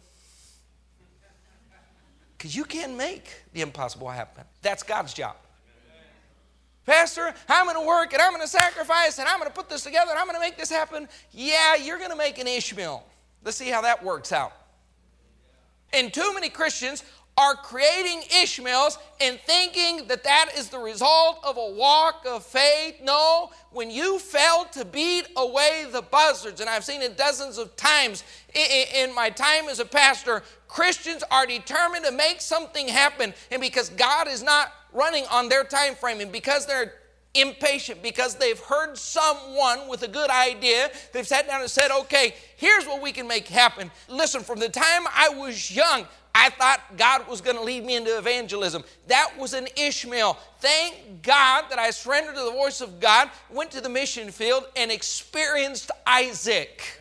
Because 2.38 2.54
you 2.54 2.62
can 2.62 2.96
make 2.96 3.28
the 3.52 3.62
impossible 3.62 4.08
happen. 4.08 4.44
That's 4.62 4.84
God's 4.84 5.14
job. 5.14 5.34
Pastor, 6.84 7.34
I'm 7.48 7.66
going 7.66 7.76
to 7.76 7.84
work 7.84 8.12
and 8.12 8.22
I'm 8.22 8.30
going 8.30 8.42
to 8.42 8.48
sacrifice 8.48 9.18
and 9.18 9.26
I'm 9.28 9.40
going 9.40 9.50
to 9.50 9.56
put 9.56 9.68
this 9.68 9.82
together 9.82 10.12
and 10.12 10.18
I'm 10.20 10.26
going 10.26 10.36
to 10.36 10.40
make 10.40 10.56
this 10.56 10.70
happen. 10.70 11.08
Yeah, 11.32 11.74
you're 11.74 11.98
going 11.98 12.12
to 12.12 12.16
make 12.16 12.38
an 12.38 12.46
Ishmael. 12.46 13.04
Let's 13.42 13.56
see 13.56 13.68
how 13.68 13.80
that 13.80 14.04
works 14.04 14.30
out. 14.30 14.52
And 15.92 16.12
too 16.12 16.32
many 16.34 16.48
Christians 16.48 17.04
are 17.38 17.54
creating 17.54 18.22
Ishmaels 18.42 18.98
and 19.20 19.38
thinking 19.40 20.06
that 20.06 20.24
that 20.24 20.52
is 20.56 20.70
the 20.70 20.78
result 20.78 21.38
of 21.44 21.58
a 21.58 21.70
walk 21.70 22.24
of 22.26 22.44
faith. 22.44 22.96
No, 23.02 23.50
when 23.72 23.90
you 23.90 24.18
fail 24.18 24.64
to 24.72 24.86
beat 24.86 25.26
away 25.36 25.86
the 25.90 26.00
buzzards, 26.00 26.62
and 26.62 26.70
I've 26.70 26.84
seen 26.84 27.02
it 27.02 27.18
dozens 27.18 27.58
of 27.58 27.76
times 27.76 28.24
in 28.54 29.14
my 29.14 29.28
time 29.28 29.68
as 29.68 29.80
a 29.80 29.84
pastor, 29.84 30.42
Christians 30.66 31.22
are 31.30 31.44
determined 31.46 32.06
to 32.06 32.12
make 32.12 32.40
something 32.40 32.88
happen, 32.88 33.34
and 33.50 33.60
because 33.60 33.90
God 33.90 34.28
is 34.28 34.42
not 34.42 34.72
running 34.94 35.26
on 35.30 35.50
their 35.50 35.64
time 35.64 35.94
frame, 35.94 36.20
and 36.20 36.32
because 36.32 36.64
they're 36.64 36.94
impatient 37.40 38.02
because 38.02 38.34
they've 38.36 38.58
heard 38.58 38.96
someone 38.96 39.88
with 39.88 40.02
a 40.02 40.08
good 40.08 40.30
idea. 40.30 40.90
They've 41.12 41.26
sat 41.26 41.46
down 41.46 41.60
and 41.60 41.70
said, 41.70 41.90
okay, 41.90 42.34
here's 42.56 42.86
what 42.86 43.02
we 43.02 43.12
can 43.12 43.26
make 43.26 43.48
happen. 43.48 43.90
Listen, 44.08 44.42
from 44.42 44.58
the 44.58 44.68
time 44.68 45.04
I 45.14 45.30
was 45.30 45.70
young, 45.74 46.06
I 46.34 46.50
thought 46.50 46.80
God 46.98 47.26
was 47.28 47.40
going 47.40 47.56
to 47.56 47.62
lead 47.62 47.84
me 47.84 47.96
into 47.96 48.18
evangelism. 48.18 48.84
That 49.06 49.32
was 49.38 49.54
an 49.54 49.68
Ishmael. 49.76 50.38
Thank 50.58 51.22
God 51.22 51.64
that 51.70 51.78
I 51.78 51.90
surrendered 51.90 52.34
to 52.34 52.42
the 52.42 52.50
voice 52.50 52.82
of 52.82 53.00
God, 53.00 53.30
went 53.50 53.70
to 53.70 53.80
the 53.80 53.88
mission 53.88 54.30
field, 54.30 54.64
and 54.76 54.90
experienced 54.92 55.90
Isaac. 56.06 57.00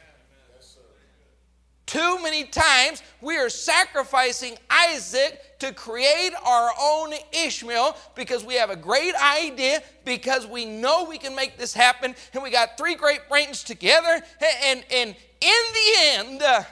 Too 1.85 2.21
many 2.23 2.45
times 2.45 3.03
we 3.21 3.37
are 3.37 3.49
sacrificing 3.49 4.57
Isaac 4.69 5.54
to 5.65 5.73
create 5.73 6.33
our 6.45 6.69
own 6.79 7.13
Ishmael 7.33 7.97
because 8.15 8.43
we 8.43 8.55
have 8.55 8.69
a 8.69 8.75
great 8.75 9.15
idea, 9.15 9.81
because 10.03 10.45
we 10.45 10.65
know 10.65 11.05
we 11.05 11.17
can 11.17 11.35
make 11.35 11.57
this 11.57 11.73
happen, 11.73 12.15
and 12.33 12.43
we 12.43 12.51
got 12.51 12.77
three 12.77 12.95
great 12.95 13.27
brains 13.29 13.63
together. 13.63 14.21
And, 14.63 14.83
and 14.91 15.09
in 15.41 15.63
the 15.73 15.93
end, 15.97 16.41
uh, 16.41 16.63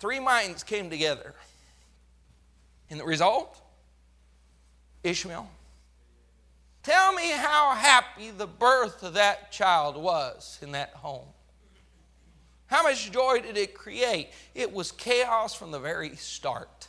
three 0.00 0.20
minds 0.20 0.64
came 0.64 0.90
together. 0.90 1.34
And 2.90 3.00
the 3.00 3.04
result? 3.04 3.60
Ishmael. 5.02 5.48
Tell 6.82 7.12
me 7.12 7.30
how 7.30 7.74
happy 7.74 8.30
the 8.30 8.46
birth 8.46 9.02
of 9.02 9.14
that 9.14 9.50
child 9.50 9.96
was 9.96 10.58
in 10.62 10.72
that 10.72 10.90
home. 10.90 11.26
How 12.66 12.82
much 12.82 13.10
joy 13.12 13.40
did 13.40 13.56
it 13.56 13.74
create? 13.74 14.30
It 14.54 14.72
was 14.72 14.90
chaos 14.92 15.54
from 15.54 15.70
the 15.70 15.78
very 15.78 16.16
start. 16.16 16.88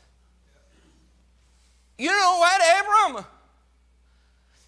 You 1.97 2.09
know 2.09 2.38
what, 2.39 2.61
Abram? 2.80 3.25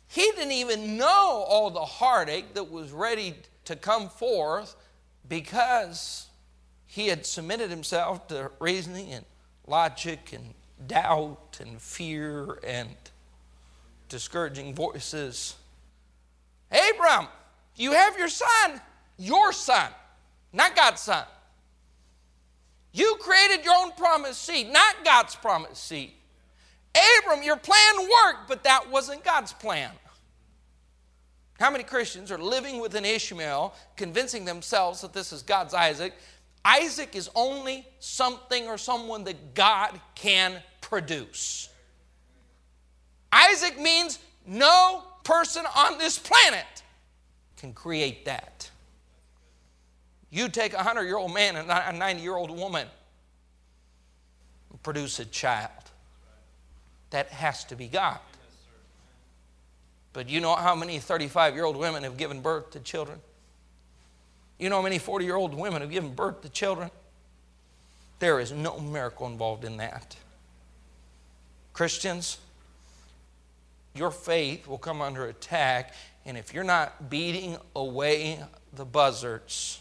He 0.07 0.21
didn't 0.21 0.51
even 0.51 0.97
know 0.97 1.45
all 1.47 1.69
the 1.69 1.85
heartache 1.85 2.53
that 2.55 2.71
was 2.71 2.91
ready 2.91 3.35
to 3.65 3.75
come 3.75 4.09
forth 4.09 4.75
because 5.27 6.27
he 6.87 7.07
had 7.07 7.25
submitted 7.25 7.69
himself 7.69 8.27
to 8.29 8.51
reasoning 8.59 9.11
and 9.11 9.25
logic 9.67 10.33
and 10.33 10.53
doubt 10.87 11.59
and 11.61 11.79
fear 11.79 12.59
and 12.65 12.89
discouraging 14.09 14.73
voices. 14.73 15.55
Abram, 16.71 17.27
you 17.75 17.91
have 17.91 18.17
your 18.17 18.29
son, 18.29 18.81
your 19.17 19.53
son 19.53 19.91
not 20.51 20.75
God's 20.75 21.01
son. 21.01 21.25
You 22.91 23.17
created 23.19 23.63
your 23.63 23.75
own 23.75 23.91
promised 23.91 24.43
seed, 24.43 24.71
not 24.71 25.03
God's 25.05 25.35
promised 25.35 25.83
seed. 25.83 26.11
Abram, 27.19 27.43
your 27.43 27.57
plan 27.57 27.95
worked, 27.99 28.47
but 28.47 28.63
that 28.63 28.89
wasn't 28.89 29.23
God's 29.23 29.53
plan. 29.53 29.91
How 31.59 31.69
many 31.69 31.83
Christians 31.83 32.31
are 32.31 32.37
living 32.37 32.79
with 32.79 32.95
an 32.95 33.05
Ishmael, 33.05 33.75
convincing 33.95 34.45
themselves 34.45 35.01
that 35.01 35.13
this 35.13 35.31
is 35.31 35.41
God's 35.43 35.73
Isaac? 35.73 36.13
Isaac 36.63 37.15
is 37.15 37.29
only 37.35 37.85
something 37.99 38.67
or 38.67 38.77
someone 38.77 39.23
that 39.25 39.53
God 39.53 39.99
can 40.15 40.61
produce. 40.81 41.69
Isaac 43.31 43.79
means 43.79 44.19
no 44.47 45.03
person 45.23 45.63
on 45.75 45.97
this 45.99 46.17
planet 46.17 46.65
can 47.57 47.73
create 47.73 48.25
that. 48.25 48.58
You 50.31 50.49
take 50.49 50.73
a 50.73 50.77
100 50.77 51.03
year 51.03 51.17
old 51.17 51.33
man 51.33 51.55
and 51.55 51.69
a 51.69 51.91
90 51.91 52.21
year 52.21 52.35
old 52.35 52.51
woman 52.51 52.87
and 54.69 54.83
produce 54.83 55.19
a 55.19 55.25
child. 55.25 55.71
That 57.09 57.29
has 57.29 57.63
to 57.65 57.75
be 57.75 57.87
God. 57.87 58.19
But 60.13 60.29
you 60.29 60.41
know 60.41 60.55
how 60.55 60.75
many 60.75 60.99
35 60.99 61.55
year 61.55 61.65
old 61.65 61.77
women 61.77 62.03
have 62.03 62.17
given 62.17 62.41
birth 62.41 62.71
to 62.71 62.79
children? 62.79 63.19
You 64.59 64.69
know 64.69 64.75
how 64.77 64.81
many 64.81 64.99
40 64.99 65.25
year 65.25 65.35
old 65.35 65.53
women 65.53 65.81
have 65.81 65.91
given 65.91 66.13
birth 66.13 66.41
to 66.41 66.49
children? 66.49 66.91
There 68.19 68.39
is 68.39 68.51
no 68.51 68.79
miracle 68.79 69.27
involved 69.27 69.63
in 69.63 69.77
that. 69.77 70.17
Christians, 71.73 72.37
your 73.95 74.11
faith 74.11 74.67
will 74.67 74.77
come 74.77 75.01
under 75.01 75.25
attack, 75.27 75.93
and 76.25 76.37
if 76.37 76.53
you're 76.53 76.65
not 76.65 77.09
beating 77.09 77.57
away 77.75 78.39
the 78.73 78.83
buzzards, 78.83 79.79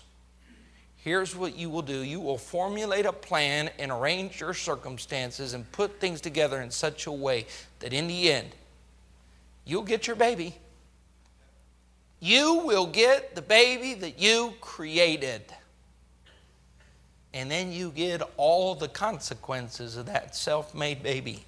here's 1.09 1.35
what 1.35 1.57
you 1.57 1.71
will 1.71 1.83
do 1.83 2.03
you 2.03 2.21
will 2.21 2.37
formulate 2.37 3.07
a 3.07 3.13
plan 3.13 3.71
and 3.79 3.91
arrange 3.91 4.41
your 4.41 4.53
circumstances 4.53 5.55
and 5.55 5.71
put 5.73 5.99
things 6.01 6.21
together 6.21 6.61
in 6.61 6.71
such 6.71 7.07
a 7.07 7.13
way 7.13 7.47
that 7.81 7.95
in 7.95 8.07
the 8.07 8.31
end, 8.31 8.51
you'll 9.65 9.83
get 9.83 10.07
your 10.07 10.17
baby. 10.17 10.55
You 12.21 12.63
will 12.65 12.87
get 12.87 13.35
the 13.35 13.43
baby 13.43 13.95
that 13.95 14.19
you 14.19 14.53
created. 14.61 15.43
And 17.33 17.51
then 17.51 17.73
you 17.73 17.91
get 17.91 18.21
all 18.37 18.75
the 18.75 18.89
consequences 18.89 19.97
of 19.97 20.07
that 20.07 20.37
self 20.37 20.75
made 20.75 21.03
baby. 21.03 21.45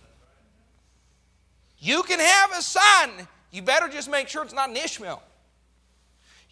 You 1.78 2.02
can 2.04 2.20
have 2.20 2.52
a 2.52 2.62
son. 2.62 3.10
You 3.50 3.60
better 3.60 3.88
just 3.88 4.08
make 4.08 4.28
sure 4.28 4.42
it's 4.42 4.54
not 4.54 4.70
an 4.70 4.76
Ishmael. 4.76 5.22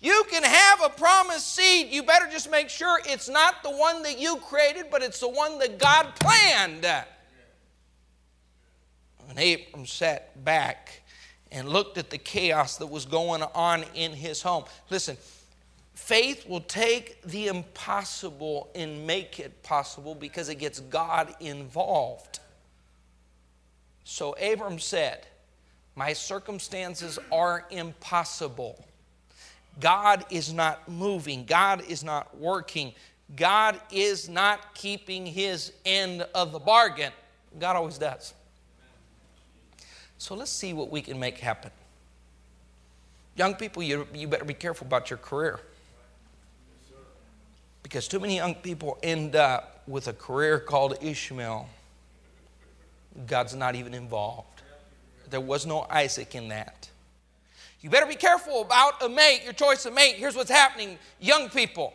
You 0.01 0.25
can 0.31 0.45
have 0.45 0.83
a 0.85 0.89
promised 0.91 1.55
seed. 1.57 1.89
You 1.89 2.05
better 2.05 2.27
just 2.31 2.51
make 2.51 2.69
sure 2.69 3.01
it's 3.05 3.29
not 3.29 3.63
the 3.63 3.71
one 3.71 4.03
that 4.05 4.19
you 4.19 4.37
created, 4.37 4.87
but 4.91 5.03
it's 5.03 5.21
the 5.21 5.29
one 5.29 5.59
that 5.59 5.79
God 5.79 6.13
planned. 6.21 6.85
And 9.29 9.39
Abram 9.39 9.87
sat 9.87 10.45
back 10.45 11.03
and 11.51 11.69
looked 11.69 11.99
at 11.99 12.11
the 12.11 12.19
chaos 12.19 12.77
that 12.77 12.87
was 12.87 13.07
going 13.07 13.43
on 13.43 13.85
in 13.95 14.13
his 14.13 14.41
home. 14.41 14.65
Listen, 14.89 15.17
faith 15.95 16.49
will 16.49 16.61
take 16.61 17.21
the 17.23 17.49
impossible 17.49 18.71
and 18.75 19.07
make 19.07 19.41
it 19.41 19.63
possible 19.65 20.15
because 20.15 20.49
it 20.49 20.57
gets 20.57 20.79
God 20.79 21.35
involved. 21.41 22.39
So 24.05 24.33
Abram 24.35 24.79
said, 24.79 25.27
My 25.97 26.13
circumstances 26.13 27.19
are 27.33 27.67
impossible 27.71 28.85
God 29.81 30.25
is 30.31 30.53
not 30.53 30.89
moving, 30.89 31.45
God 31.45 31.83
is 31.89 32.03
not 32.03 32.37
working, 32.37 32.93
God 33.37 33.81
is 33.91 34.29
not 34.29 34.75
keeping 34.75 35.27
his 35.27 35.73
end 35.85 36.27
of 36.35 36.53
the 36.53 36.59
bargain. 36.59 37.13
God 37.59 37.77
always 37.77 37.99
does. 37.99 38.35
So 40.19 40.35
let's 40.35 40.51
see 40.51 40.73
what 40.73 40.91
we 40.91 41.01
can 41.01 41.19
make 41.19 41.39
happen. 41.39 41.71
Young 43.37 43.55
people, 43.55 43.83
you, 43.83 44.07
you 44.13 44.27
better 44.27 44.45
be 44.45 44.55
careful 44.55 44.87
about 44.87 45.11
your 45.11 45.19
career. 45.19 45.61
Because 47.83 48.09
too 48.09 48.19
many 48.19 48.37
young 48.37 48.55
people 48.55 48.99
end 49.03 49.37
up 49.37 49.83
with 49.87 50.09
a 50.09 50.13
career 50.13 50.59
called 50.59 50.99
Ishmael. 51.01 51.69
God's 53.27 53.55
not 53.55 53.75
even 53.77 53.95
involved. 53.95 54.63
There 55.31 55.41
was 55.41 55.67
no 55.67 55.87
Isaac 55.89 56.35
in 56.35 56.49
that. 56.49 56.89
You 57.81 57.91
better 57.91 58.07
be 58.07 58.17
careful 58.17 58.63
about 58.63 59.03
a 59.03 59.09
mate, 59.09 59.43
your 59.45 59.53
choice 59.53 59.87
of 59.87 59.95
mate. 59.95 60.17
Here's 60.17 60.35
what's 60.35 60.51
happening 60.51 60.99
young 61.21 61.49
people. 61.49 61.95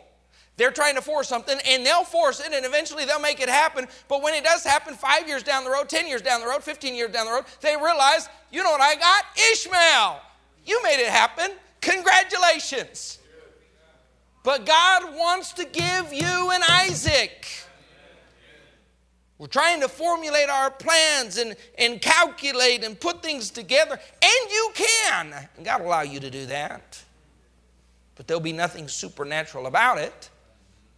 They're 0.56 0.70
trying 0.70 0.94
to 0.94 1.02
force 1.02 1.28
something 1.28 1.58
and 1.66 1.84
they'll 1.84 2.04
force 2.04 2.40
it 2.40 2.52
and 2.52 2.64
eventually 2.64 3.04
they'll 3.04 3.20
make 3.20 3.40
it 3.40 3.48
happen. 3.48 3.88
But 4.08 4.22
when 4.22 4.34
it 4.34 4.44
does 4.44 4.62
happen, 4.62 4.94
five 4.94 5.26
years 5.26 5.42
down 5.42 5.64
the 5.64 5.70
road, 5.70 5.88
10 5.88 6.06
years 6.06 6.22
down 6.22 6.40
the 6.40 6.46
road, 6.46 6.62
15 6.62 6.94
years 6.94 7.10
down 7.10 7.26
the 7.26 7.32
road, 7.32 7.44
they 7.60 7.76
realize, 7.76 8.28
you 8.52 8.62
know 8.62 8.70
what 8.70 8.80
I 8.80 8.94
got? 8.94 9.24
Ishmael. 9.52 10.20
You 10.64 10.82
made 10.82 11.00
it 11.00 11.08
happen. 11.08 11.50
Congratulations. 11.80 13.18
But 14.44 14.64
God 14.64 15.14
wants 15.16 15.52
to 15.54 15.64
give 15.64 16.12
you 16.12 16.50
an 16.50 16.60
Isaac. 16.68 17.48
We're 19.38 19.46
trying 19.48 19.80
to 19.80 19.88
formulate 19.88 20.48
our 20.48 20.70
plans 20.70 21.38
and, 21.38 21.56
and 21.76 22.00
calculate 22.00 22.84
and 22.84 22.98
put 22.98 23.22
things 23.22 23.50
together, 23.50 23.98
and 24.22 24.50
you 24.50 24.70
can. 24.74 25.48
God 25.62 25.80
will 25.80 25.88
allow 25.88 26.02
you 26.02 26.20
to 26.20 26.30
do 26.30 26.46
that. 26.46 27.02
But 28.14 28.28
there'll 28.28 28.40
be 28.40 28.52
nothing 28.52 28.86
supernatural 28.86 29.66
about 29.66 29.98
it, 29.98 30.30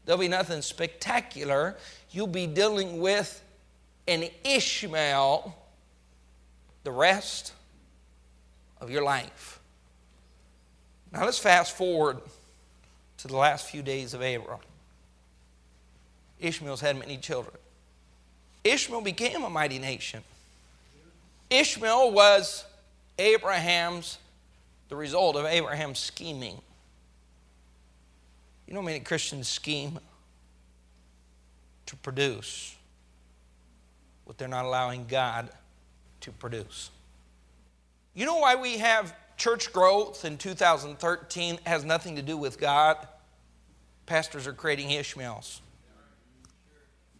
there'll 0.05 0.21
be 0.21 0.29
nothing 0.29 0.63
spectacular. 0.63 1.77
You'll 2.11 2.27
be 2.29 2.47
dealing 2.47 3.01
with 3.01 3.43
an 4.09 4.29
Ishmael 4.45 5.55
the 6.85 6.93
rest 6.93 7.53
of 8.81 8.91
your 8.91 9.03
life. 9.03 9.59
Now 11.13 11.25
let's 11.25 11.39
fast 11.39 11.77
forward 11.77 12.21
to 13.19 13.29
the 13.29 13.37
last 13.37 13.67
few 13.67 13.83
days 13.83 14.15
of 14.15 14.23
Abram. 14.23 14.61
Ishmael's 16.39 16.81
had 16.81 16.99
many 16.99 17.17
children. 17.17 17.57
Ishmael 18.67 19.01
became 19.01 19.45
a 19.45 19.51
mighty 19.51 19.79
nation. 19.79 20.23
Ishmael 21.51 22.11
was 22.11 22.65
Abraham's, 23.19 24.19
the 24.89 24.97
result 24.97 25.37
of 25.37 25.47
Abraham's 25.47 25.99
scheming. 25.99 26.59
You 28.67 28.75
know 28.75 28.83
many 28.83 29.01
Christians 29.01 29.49
scheme 29.49 29.99
to 31.87 31.97
produce 31.97 32.75
what 34.25 34.39
they're 34.39 34.49
not 34.49 34.65
allowing 34.65 35.07
God 35.07 35.49
to 36.23 36.33
produce. 36.33 36.91
You 38.15 38.27
know 38.27 38.39
why 38.39 38.57
we 38.57 38.79
have 38.79 39.15
church 39.37 39.73
growth 39.73 40.25
in 40.25 40.37
2013 40.37 41.61
has 41.65 41.85
nothing 41.85 42.17
to 42.17 42.23
do 42.23 42.37
with 42.37 42.59
God? 42.59 42.97
Pastors 44.07 44.47
are 44.47 44.53
creating 44.53 44.91
Ishmaels. 44.91 45.61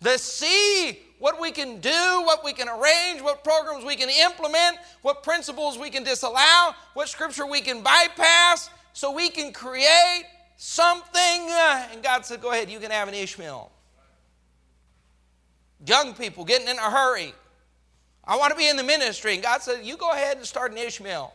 The 0.01 0.19
see 0.19 0.99
what 1.19 1.41
we 1.41 1.51
can 1.51 1.81
do, 1.81 2.23
what 2.25 2.45
we 2.45 2.53
can 2.53 2.69
arrange, 2.69 3.23
what 3.23 3.43
programs 3.43 3.85
we 3.85 3.97
can 3.97 4.11
implement, 4.11 4.77
what 5.03 5.23
principles 5.23 5.79
we 5.79 5.91
can 5.91 6.05
disallow, 6.05 6.75
what 6.95 7.09
scripture 7.09 7.47
we 7.47 7.61
can 7.61 7.83
bypass, 7.83 8.69
so 8.93 9.11
we 9.11 9.31
can 9.31 9.53
create 9.53 10.25
something. 10.57 11.49
Uh, 11.51 11.89
and 11.93 12.03
God 12.03 12.27
said, 12.27 12.41
Go 12.41 12.53
ahead, 12.53 12.71
you 12.71 12.79
can 12.79 12.91
have 12.91 13.09
an 13.09 13.15
Ishmael. 13.15 13.71
Young 15.87 16.15
people 16.15 16.45
getting 16.45 16.69
in 16.69 16.77
a 16.77 16.91
hurry. 16.91 17.35
I 18.25 18.37
want 18.37 18.51
to 18.51 18.57
be 18.57 18.69
in 18.69 18.77
the 18.77 18.83
ministry. 18.83 19.35
And 19.35 19.43
God 19.43 19.63
said, 19.63 19.85
You 19.85 19.97
go 19.97 20.11
ahead 20.11 20.37
and 20.37 20.47
start 20.47 20.73
an 20.73 20.79
Ishmael. 20.79 21.33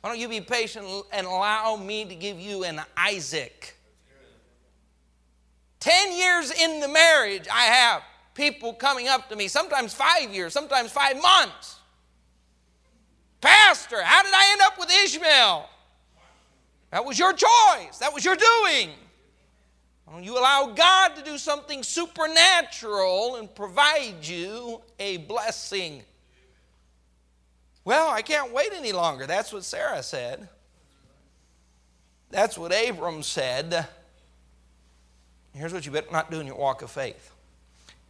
Why 0.00 0.10
don't 0.10 0.18
you 0.18 0.28
be 0.28 0.40
patient 0.40 0.86
and 1.12 1.26
allow 1.26 1.76
me 1.76 2.04
to 2.04 2.14
give 2.14 2.38
you 2.38 2.64
an 2.64 2.80
Isaac? 2.96 3.74
Ten 5.84 6.16
years 6.16 6.50
in 6.50 6.80
the 6.80 6.88
marriage, 6.88 7.46
I 7.52 7.64
have 7.64 8.02
people 8.32 8.72
coming 8.72 9.06
up 9.06 9.28
to 9.28 9.36
me, 9.36 9.48
sometimes 9.48 9.92
five 9.92 10.32
years, 10.32 10.54
sometimes 10.54 10.90
five 10.90 11.20
months. 11.20 11.76
Pastor, 13.42 14.02
how 14.02 14.22
did 14.22 14.32
I 14.32 14.52
end 14.52 14.62
up 14.62 14.78
with 14.78 14.90
Ishmael? 15.04 15.68
That 16.90 17.04
was 17.04 17.18
your 17.18 17.34
choice, 17.34 17.98
that 17.98 18.14
was 18.14 18.24
your 18.24 18.34
doing. 18.34 18.92
You 20.22 20.38
allow 20.38 20.72
God 20.74 21.16
to 21.16 21.22
do 21.22 21.36
something 21.36 21.82
supernatural 21.82 23.36
and 23.36 23.54
provide 23.54 24.16
you 24.26 24.80
a 24.98 25.18
blessing. 25.18 26.02
Well, 27.84 28.08
I 28.08 28.22
can't 28.22 28.54
wait 28.54 28.70
any 28.72 28.92
longer. 28.92 29.26
That's 29.26 29.52
what 29.52 29.64
Sarah 29.64 30.02
said. 30.02 30.48
That's 32.30 32.56
what 32.56 32.72
Abram 32.72 33.22
said. 33.22 33.86
Here's 35.54 35.72
what 35.72 35.86
you 35.86 35.92
better 35.92 36.10
not 36.10 36.30
do 36.30 36.40
in 36.40 36.46
your 36.46 36.56
walk 36.56 36.82
of 36.82 36.90
faith. 36.90 37.30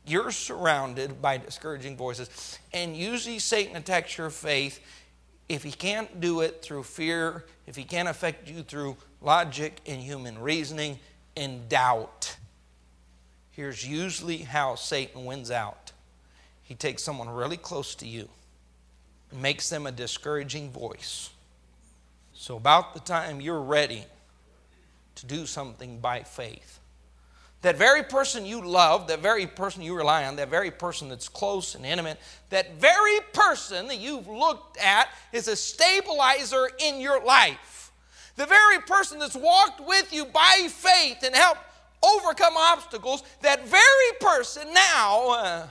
You're 0.06 0.30
surrounded 0.30 1.22
by 1.22 1.38
discouraging 1.38 1.96
voices, 1.96 2.58
and 2.72 2.96
usually 2.96 3.38
Satan 3.38 3.76
attacks 3.76 4.18
your 4.18 4.30
faith 4.30 4.80
if 5.48 5.62
he 5.62 5.72
can't 5.72 6.20
do 6.20 6.40
it 6.40 6.62
through 6.62 6.84
fear, 6.84 7.44
if 7.66 7.76
he 7.76 7.84
can't 7.84 8.08
affect 8.08 8.48
you 8.48 8.62
through 8.62 8.96
logic 9.20 9.80
and 9.86 10.00
human 10.00 10.38
reasoning 10.38 10.98
and 11.36 11.68
doubt. 11.68 12.36
Here's 13.50 13.86
usually 13.86 14.38
how 14.38 14.74
Satan 14.74 15.24
wins 15.24 15.50
out 15.50 15.92
he 16.62 16.74
takes 16.74 17.02
someone 17.02 17.28
really 17.28 17.58
close 17.58 17.94
to 17.96 18.06
you 18.06 18.28
makes 19.32 19.68
them 19.68 19.86
a 19.86 19.92
discouraging 19.92 20.70
voice. 20.70 21.30
So, 22.32 22.56
about 22.56 22.94
the 22.94 23.00
time 23.00 23.40
you're 23.40 23.60
ready 23.60 24.04
to 25.16 25.26
do 25.26 25.46
something 25.46 25.98
by 25.98 26.22
faith, 26.22 26.80
that 27.64 27.78
very 27.78 28.02
person 28.02 28.44
you 28.44 28.60
love, 28.60 29.06
that 29.08 29.20
very 29.20 29.46
person 29.46 29.80
you 29.80 29.96
rely 29.96 30.26
on, 30.26 30.36
that 30.36 30.50
very 30.50 30.70
person 30.70 31.08
that's 31.08 31.30
close 31.30 31.74
and 31.74 31.86
intimate, 31.86 32.18
that 32.50 32.78
very 32.78 33.20
person 33.32 33.86
that 33.88 33.96
you've 33.96 34.28
looked 34.28 34.76
at 34.76 35.08
is 35.32 35.48
a 35.48 35.56
stabilizer 35.56 36.68
in 36.78 37.00
your 37.00 37.24
life. 37.24 37.90
The 38.36 38.44
very 38.44 38.80
person 38.80 39.18
that's 39.18 39.34
walked 39.34 39.80
with 39.80 40.12
you 40.12 40.26
by 40.26 40.68
faith 40.68 41.22
and 41.24 41.34
helped 41.34 41.62
overcome 42.02 42.52
obstacles, 42.54 43.22
that 43.40 43.66
very 43.66 43.80
person 44.20 44.68
now 44.74 45.30
uh, 45.30 45.66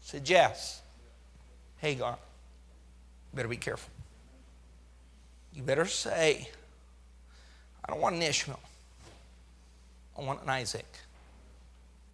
suggests, 0.00 0.82
hey, 1.76 1.94
God, 1.94 2.18
better 3.32 3.46
be 3.46 3.56
careful. 3.56 3.92
You 5.54 5.62
better 5.62 5.86
say, 5.86 6.48
I 7.84 7.92
don't 7.92 8.00
want 8.00 8.16
an 8.16 8.22
Ishmael. 8.22 8.58
I 10.16 10.22
want 10.22 10.42
an 10.42 10.48
Isaac. 10.48 10.86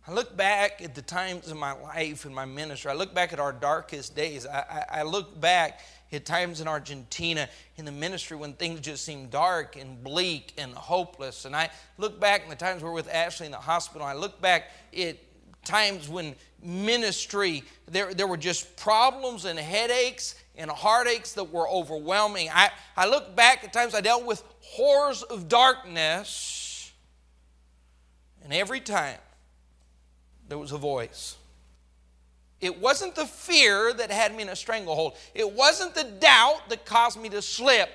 I 0.07 0.13
look 0.13 0.37
back 0.37 0.81
at 0.83 0.95
the 0.95 1.03
times 1.03 1.51
in 1.51 1.59
my 1.59 1.73
life 1.73 2.25
and 2.25 2.35
my 2.35 2.47
ministry. 2.47 2.91
I 2.91 2.95
look 2.95 3.13
back 3.13 3.33
at 3.35 3.41
our 3.41 3.53
darkest 3.53 4.17
days. 4.17 4.47
I, 4.47 4.59
I, 4.91 5.01
I, 5.01 5.03
look 5.03 5.39
back 5.39 5.81
at 6.13 6.25
times 6.25 6.63
in 6.63 6.69
Argentina 6.69 7.47
in 7.77 7.85
the 7.85 7.93
ministry 7.93 8.35
when 8.37 8.55
things 8.55 8.81
just 8.81 9.05
seemed 9.05 9.31
dark 9.31 9.77
and 9.77 10.03
bleak 10.03 10.55
and 10.57 10.73
hopeless. 10.73 11.45
And 11.45 11.55
I 11.55 11.69
look 11.99 12.19
back 12.19 12.45
in 12.45 12.49
the 12.49 12.57
times 12.57 12.83
we 12.83 12.89
were 12.89 12.95
with 12.95 13.13
Ashley 13.13 13.45
in 13.47 13.53
the 13.53 13.59
hospital. 13.59 14.07
I 14.07 14.15
look 14.15 14.41
back 14.41 14.71
at 14.99 15.19
times 15.65 16.09
when 16.09 16.35
ministry, 16.63 17.63
there, 17.87 18.15
there 18.15 18.27
were 18.27 18.39
just 18.39 18.77
problems 18.77 19.45
and 19.45 19.59
headaches 19.59 20.37
and 20.57 20.71
heartaches 20.71 21.35
that 21.35 21.45
were 21.45 21.69
overwhelming. 21.69 22.49
I, 22.51 22.71
I 22.97 23.07
look 23.07 23.37
back 23.37 23.63
at 23.63 23.75
times 23.75 23.95
I 23.95 24.01
dealt 24.01 24.25
with 24.25 24.43
horrors 24.61 25.23
of 25.23 25.49
darkness, 25.49 26.68
and 28.45 28.53
every 28.53 28.81
time 28.81 29.19
there 30.49 30.59
was 30.59 30.73
a 30.73 30.79
voice. 30.79 31.37
It 32.61 32.81
wasn't 32.81 33.15
the 33.15 33.27
fear 33.27 33.93
that 33.93 34.11
had 34.11 34.35
me 34.35 34.43
in 34.43 34.49
a 34.49 34.57
stranglehold. 34.57 35.15
It 35.35 35.53
wasn't 35.53 35.95
the 35.95 36.05
doubt 36.05 36.69
that 36.71 36.85
caused 36.85 37.21
me 37.21 37.29
to 37.29 37.41
slip. 37.41 37.89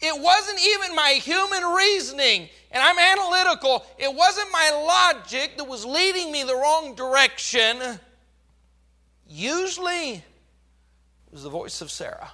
It 0.00 0.18
wasn't 0.18 0.58
even 0.64 0.96
my 0.96 1.10
human 1.22 1.62
reasoning, 1.62 2.48
and 2.70 2.82
I'm 2.82 2.98
analytical. 2.98 3.84
It 3.98 4.14
wasn't 4.14 4.50
my 4.50 4.70
logic 4.70 5.58
that 5.58 5.64
was 5.64 5.84
leading 5.84 6.32
me 6.32 6.42
the 6.42 6.54
wrong 6.54 6.94
direction. 6.94 7.78
Usually, 9.28 10.12
it 10.12 10.22
was 11.30 11.42
the 11.42 11.50
voice 11.50 11.82
of 11.82 11.90
Sarah. 11.90 12.32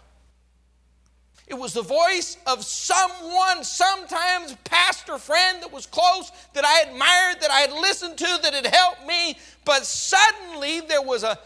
It 1.46 1.54
was 1.54 1.72
the 1.72 1.82
voice 1.82 2.36
of 2.46 2.64
someone, 2.64 3.62
sometimes 3.62 4.56
pastor 4.64 5.16
friend 5.16 5.62
that 5.62 5.72
was 5.72 5.86
close, 5.86 6.32
that 6.54 6.64
I 6.64 6.82
admired, 6.82 7.40
that 7.40 7.52
I 7.52 7.60
had 7.60 7.72
listened 7.72 8.18
to, 8.18 8.38
that 8.42 8.52
had 8.52 8.66
helped 8.66 9.06
me. 9.06 9.38
But 9.64 9.86
suddenly 9.86 10.80
there 10.80 11.02
was 11.02 11.22
a 11.22 11.38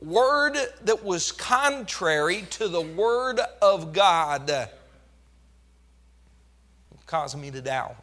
word 0.00 0.56
that 0.84 1.04
was 1.04 1.32
contrary 1.32 2.46
to 2.50 2.68
the 2.68 2.80
word 2.80 3.40
of 3.60 3.92
God. 3.92 4.48
It 4.48 4.70
caused 7.06 7.38
me 7.38 7.50
to 7.50 7.60
doubt. 7.60 7.96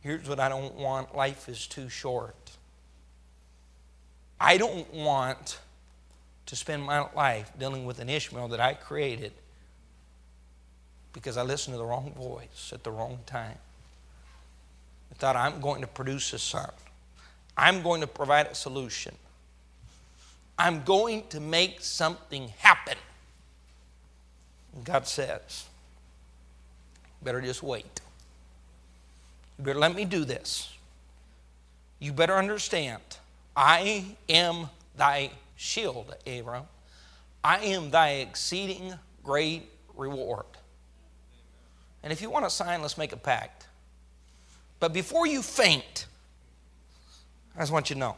Here's 0.00 0.28
what 0.28 0.40
I 0.40 0.50
don't 0.50 0.74
want 0.74 1.16
life 1.16 1.48
is 1.48 1.66
too 1.66 1.88
short. 1.88 2.36
I 4.38 4.58
don't 4.58 4.92
want 4.92 5.58
to 6.46 6.56
spend 6.56 6.82
my 6.82 7.06
life 7.12 7.50
dealing 7.58 7.84
with 7.84 7.98
an 7.98 8.08
Ishmael 8.08 8.48
that 8.48 8.60
I 8.60 8.74
created 8.74 9.32
because 11.12 11.36
I 11.36 11.42
listened 11.42 11.74
to 11.74 11.78
the 11.78 11.84
wrong 11.84 12.12
voice 12.12 12.70
at 12.72 12.84
the 12.84 12.90
wrong 12.90 13.18
time. 13.26 13.58
I 15.10 15.14
thought 15.14 15.36
I'm 15.36 15.60
going 15.60 15.80
to 15.80 15.86
produce 15.86 16.32
a 16.32 16.38
son. 16.38 16.70
I'm 17.56 17.82
going 17.82 18.00
to 18.00 18.06
provide 18.06 18.46
a 18.46 18.54
solution. 18.54 19.14
I'm 20.58 20.84
going 20.84 21.24
to 21.30 21.40
make 21.40 21.80
something 21.80 22.48
happen. 22.58 22.96
And 24.74 24.84
God 24.84 25.06
says, 25.06 25.66
better 27.22 27.40
just 27.40 27.62
wait. 27.62 28.00
You 29.58 29.64
better 29.64 29.78
let 29.78 29.94
me 29.94 30.04
do 30.04 30.24
this. 30.24 30.70
You 31.98 32.12
better 32.12 32.34
understand, 32.34 33.02
I 33.56 34.04
am 34.28 34.68
thy 34.96 35.30
shield, 35.56 36.14
Abram. 36.26 36.64
I 37.42 37.58
am 37.58 37.90
thy 37.90 38.10
exceeding 38.10 38.94
great 39.22 39.68
reward. 39.96 40.46
And 42.02 42.12
if 42.12 42.20
you 42.22 42.30
want 42.30 42.44
to 42.44 42.50
sign, 42.50 42.82
let's 42.82 42.98
make 42.98 43.12
a 43.12 43.16
pact. 43.16 43.66
But 44.78 44.92
before 44.92 45.26
you 45.26 45.42
faint, 45.42 46.06
I 47.56 47.60
just 47.60 47.72
want 47.72 47.90
you 47.90 47.94
to 47.94 48.00
know 48.00 48.16